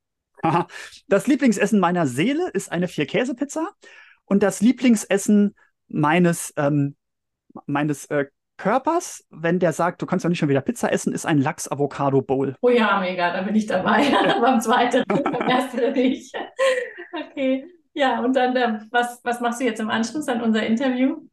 Das 1.08 1.28
Lieblingsessen 1.28 1.80
meiner 1.80 2.08
Seele 2.08 2.49
ist 2.49 2.72
eine 2.72 2.88
Vier-Käse-Pizza. 2.88 3.70
Und 4.26 4.41
das 4.41 4.62
Lieblingsessen 4.62 5.56
meines, 5.88 6.54
ähm, 6.58 6.95
meines 7.66 8.06
äh, 8.06 8.26
Körpers, 8.62 9.26
wenn 9.32 9.57
der 9.57 9.74
sagt, 9.74 10.03
du 10.03 10.05
kannst 10.05 10.24
ja 10.24 10.30
nicht 10.30 10.38
schon 10.38 10.47
wieder 10.47 10.62
Pizza 10.62 10.91
essen, 10.93 11.14
ist 11.14 11.26
ein 11.26 11.39
Lachs-Avocado-Bowl. 11.39 12.57
Oh 12.62 12.70
ja, 12.70 12.99
mega, 12.99 13.34
da 13.34 13.41
bin 13.41 13.55
ich 13.55 13.66
dabei. 13.66 14.03
Beim 14.41 14.62
zweiten, 14.62 15.03
beim 15.07 15.49
ersten 15.49 15.91
nicht. 15.93 16.36
Okay. 17.14 17.66
Ja, 17.93 18.22
und 18.24 18.34
dann, 18.36 18.55
äh, 18.55 18.80
was, 18.89 19.20
was 19.24 19.41
machst 19.41 19.59
du 19.59 19.66
jetzt 19.66 19.82
im 19.82 19.89
Anschluss 19.89 20.30
an 20.30 20.41
unser 20.41 20.66
Interview? 20.66 21.28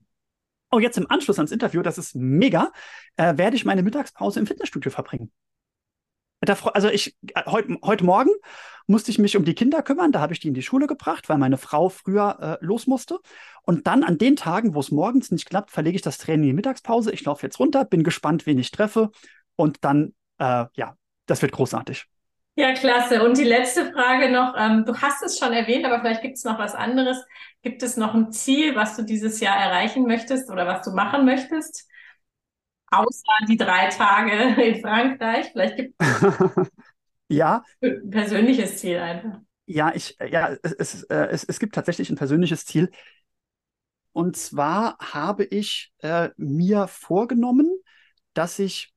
Oh, 0.72 0.80
jetzt 0.80 0.98
im 0.98 1.08
Anschluss 1.08 1.38
ans 1.38 1.52
Interview, 1.52 1.82
das 1.82 1.98
ist 1.98 2.16
mega, 2.16 2.72
äh, 3.16 3.36
werde 3.36 3.54
ich 3.54 3.64
meine 3.64 3.82
Mittagspause 3.82 4.40
im 4.40 4.46
Fitnessstudio 4.46 4.90
verbringen. 4.90 5.30
Also 6.47 6.89
ich, 6.89 7.16
äh, 7.34 7.43
heute, 7.47 7.76
heute 7.82 8.05
Morgen 8.05 8.30
musste 8.86 9.11
ich 9.11 9.18
mich 9.18 9.36
um 9.36 9.45
die 9.45 9.55
Kinder 9.55 9.82
kümmern. 9.82 10.12
Da 10.12 10.20
habe 10.20 10.32
ich 10.32 10.41
die 10.41 10.49
in 10.49 10.55
die 10.55 10.62
Schule 10.62 10.86
gebracht, 10.86 11.28
weil 11.28 11.39
meine 11.39 11.59
Frau 11.59 11.89
früher 11.89 12.59
äh, 12.61 12.64
los 12.64 12.86
musste. 12.86 13.18
Und 13.62 13.86
dann 13.86 14.03
an 14.03 14.18
den 14.18 14.36
Tagen, 14.36 14.74
wo 14.74 14.80
es 14.80 14.91
morgens 14.91 15.30
nicht 15.30 15.49
klappt, 15.49 15.70
verlege 15.70 15.97
ich 15.97 16.03
das 16.03 16.18
Training 16.18 16.45
in 16.45 16.49
die 16.49 16.55
Mittagspause. 16.55 17.12
Ich 17.12 17.24
laufe 17.24 17.47
jetzt 17.47 17.59
runter, 17.61 17.84
bin 17.84 18.03
gespannt, 18.03 18.47
wen 18.47 18.59
ich 18.59 18.70
treffe. 18.70 19.11
Und 19.57 19.84
dann, 19.84 20.14
äh, 20.39 20.64
ja, 20.74 20.95
das 21.26 21.43
wird 21.43 21.53
großartig. 21.53 22.07
Ja, 22.59 22.72
klasse. 22.72 23.22
Und 23.22 23.39
die 23.39 23.45
letzte 23.45 23.93
Frage 23.93 24.32
noch, 24.32 24.55
ähm, 24.59 24.84
du 24.84 24.97
hast 24.97 25.22
es 25.22 25.39
schon 25.39 25.53
erwähnt, 25.53 25.84
aber 25.84 26.01
vielleicht 26.01 26.22
gibt 26.22 26.39
es 26.39 26.45
noch 26.45 26.59
was 26.59 26.74
anderes. 26.74 27.24
Gibt 27.62 27.84
es 27.84 27.97
noch 27.97 28.14
ein 28.14 28.32
Ziel, 28.32 28.74
was 28.74 28.97
du 28.97 29.05
dieses 29.05 29.39
Jahr 29.39 29.57
erreichen 29.57 30.07
möchtest 30.07 30.51
oder 30.51 30.66
was 30.66 30.82
du 30.82 30.91
machen 30.91 31.24
möchtest? 31.24 31.89
Außer 32.91 33.47
die 33.49 33.57
drei 33.57 33.89
Tage 33.89 34.32
in 34.62 34.80
Frankreich. 34.80 35.51
Vielleicht 35.53 35.76
gibt 35.76 35.95
es 35.99 36.22
Ja. 37.28 37.62
Persönliches 38.11 38.78
Ziel 38.78 38.99
einfach. 38.99 39.41
Ja, 39.66 39.95
ich, 39.95 40.16
ja, 40.30 40.57
es, 40.62 40.72
es, 40.72 41.03
äh, 41.05 41.28
es, 41.30 41.45
es 41.45 41.59
gibt 41.59 41.74
tatsächlich 41.74 42.09
ein 42.09 42.16
persönliches 42.16 42.64
Ziel. 42.64 42.91
Und 44.12 44.36
zwar 44.36 44.97
habe 44.99 45.45
ich 45.45 45.93
äh, 45.99 46.30
mir 46.36 46.89
vorgenommen, 46.89 47.70
dass 48.32 48.59
ich 48.59 48.95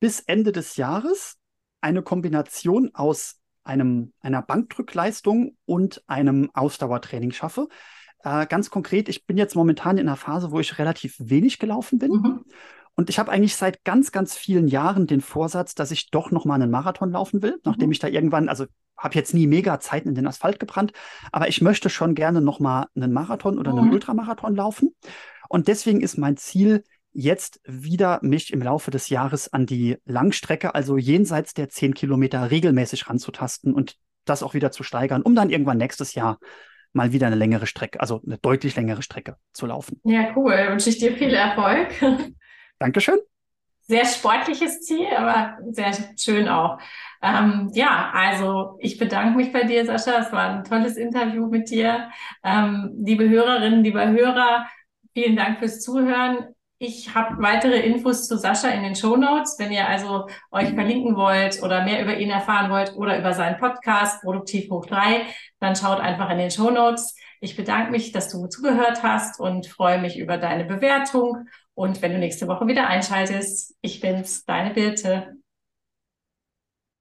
bis 0.00 0.20
Ende 0.20 0.52
des 0.52 0.76
Jahres 0.76 1.36
eine 1.80 2.02
Kombination 2.02 2.90
aus 2.94 3.38
einem, 3.64 4.14
einer 4.20 4.40
Bankdrückleistung 4.42 5.56
und 5.66 6.02
einem 6.06 6.50
Ausdauertraining 6.54 7.32
schaffe. 7.32 7.68
Äh, 8.24 8.46
ganz 8.46 8.70
konkret, 8.70 9.08
ich 9.08 9.26
bin 9.26 9.36
jetzt 9.36 9.54
momentan 9.54 9.98
in 9.98 10.08
einer 10.08 10.16
Phase, 10.16 10.50
wo 10.50 10.58
ich 10.58 10.78
relativ 10.78 11.16
wenig 11.18 11.58
gelaufen 11.58 11.98
bin. 11.98 12.12
Mhm. 12.12 12.44
Und 12.98 13.10
ich 13.10 13.20
habe 13.20 13.30
eigentlich 13.30 13.54
seit 13.54 13.84
ganz, 13.84 14.10
ganz 14.10 14.36
vielen 14.36 14.66
Jahren 14.66 15.06
den 15.06 15.20
Vorsatz, 15.20 15.76
dass 15.76 15.92
ich 15.92 16.10
doch 16.10 16.32
noch 16.32 16.44
mal 16.44 16.56
einen 16.56 16.72
Marathon 16.72 17.12
laufen 17.12 17.42
will, 17.42 17.60
nachdem 17.62 17.86
mhm. 17.86 17.92
ich 17.92 18.00
da 18.00 18.08
irgendwann, 18.08 18.48
also 18.48 18.66
habe 18.96 19.14
jetzt 19.14 19.34
nie 19.34 19.46
mega 19.46 19.78
Zeiten 19.78 20.08
in 20.08 20.14
den 20.16 20.26
Asphalt 20.26 20.58
gebrannt, 20.58 20.90
aber 21.30 21.46
ich 21.46 21.62
möchte 21.62 21.90
schon 21.90 22.16
gerne 22.16 22.40
noch 22.40 22.58
mal 22.58 22.88
einen 22.96 23.12
Marathon 23.12 23.56
oder 23.56 23.70
einen 23.70 23.86
mhm. 23.86 23.92
Ultramarathon 23.92 24.56
laufen. 24.56 24.96
Und 25.48 25.68
deswegen 25.68 26.00
ist 26.00 26.18
mein 26.18 26.36
Ziel, 26.36 26.82
jetzt 27.12 27.60
wieder 27.62 28.18
mich 28.22 28.52
im 28.52 28.62
Laufe 28.62 28.90
des 28.90 29.10
Jahres 29.10 29.52
an 29.52 29.64
die 29.64 29.98
Langstrecke, 30.04 30.74
also 30.74 30.96
jenseits 30.96 31.54
der 31.54 31.68
10 31.68 31.94
Kilometer, 31.94 32.50
regelmäßig 32.50 33.08
ranzutasten 33.08 33.74
und 33.74 33.94
das 34.24 34.42
auch 34.42 34.54
wieder 34.54 34.72
zu 34.72 34.82
steigern, 34.82 35.22
um 35.22 35.36
dann 35.36 35.50
irgendwann 35.50 35.78
nächstes 35.78 36.14
Jahr 36.14 36.40
mal 36.92 37.12
wieder 37.12 37.28
eine 37.28 37.36
längere 37.36 37.68
Strecke, 37.68 38.00
also 38.00 38.20
eine 38.26 38.38
deutlich 38.38 38.74
längere 38.74 39.02
Strecke 39.02 39.36
zu 39.52 39.66
laufen. 39.66 40.00
Ja, 40.02 40.32
cool. 40.34 40.66
Wünsche 40.68 40.90
ich 40.90 40.98
dir 40.98 41.16
viel 41.16 41.32
Erfolg. 41.32 41.94
Dankeschön. 42.78 43.18
Sehr 43.82 44.04
sportliches 44.04 44.82
Ziel, 44.82 45.06
aber 45.16 45.56
sehr 45.70 45.92
schön 46.18 46.46
auch. 46.46 46.78
Ähm, 47.22 47.70
ja, 47.72 48.10
also 48.12 48.76
ich 48.80 48.98
bedanke 48.98 49.36
mich 49.36 49.50
bei 49.50 49.64
dir, 49.64 49.86
Sascha. 49.86 50.18
Es 50.18 50.30
war 50.30 50.50
ein 50.50 50.64
tolles 50.64 50.98
Interview 50.98 51.46
mit 51.46 51.70
dir. 51.70 52.10
Ähm, 52.44 52.94
liebe 53.02 53.26
Hörerinnen, 53.26 53.82
lieber 53.82 54.06
Hörer, 54.06 54.66
vielen 55.14 55.36
Dank 55.36 55.58
fürs 55.58 55.80
Zuhören. 55.80 56.54
Ich 56.80 57.14
habe 57.14 57.42
weitere 57.42 57.80
Infos 57.80 58.28
zu 58.28 58.36
Sascha 58.36 58.68
in 58.68 58.82
den 58.82 58.94
Show 58.94 59.16
Notes. 59.16 59.56
Wenn 59.58 59.72
ihr 59.72 59.88
also 59.88 60.28
euch 60.52 60.68
verlinken 60.74 61.16
wollt 61.16 61.62
oder 61.62 61.82
mehr 61.82 62.02
über 62.02 62.18
ihn 62.18 62.30
erfahren 62.30 62.70
wollt 62.70 62.94
oder 62.94 63.18
über 63.18 63.32
seinen 63.32 63.58
Podcast 63.58 64.20
Produktiv 64.22 64.70
hoch 64.70 64.84
drei, 64.84 65.26
dann 65.60 65.74
schaut 65.74 65.98
einfach 65.98 66.30
in 66.30 66.38
den 66.38 66.50
Show 66.50 66.70
Notes. 66.70 67.16
Ich 67.40 67.56
bedanke 67.56 67.90
mich, 67.90 68.12
dass 68.12 68.30
du 68.30 68.46
zugehört 68.48 69.02
hast 69.02 69.40
und 69.40 69.66
freue 69.66 70.00
mich 70.00 70.18
über 70.18 70.36
deine 70.36 70.66
Bewertung 70.66 71.48
und 71.78 72.02
wenn 72.02 72.10
du 72.10 72.18
nächste 72.18 72.48
Woche 72.48 72.66
wieder 72.66 72.88
einschaltest, 72.88 73.76
ich 73.82 74.00
bin's, 74.00 74.44
deine 74.44 74.74
Birte. 74.74 75.37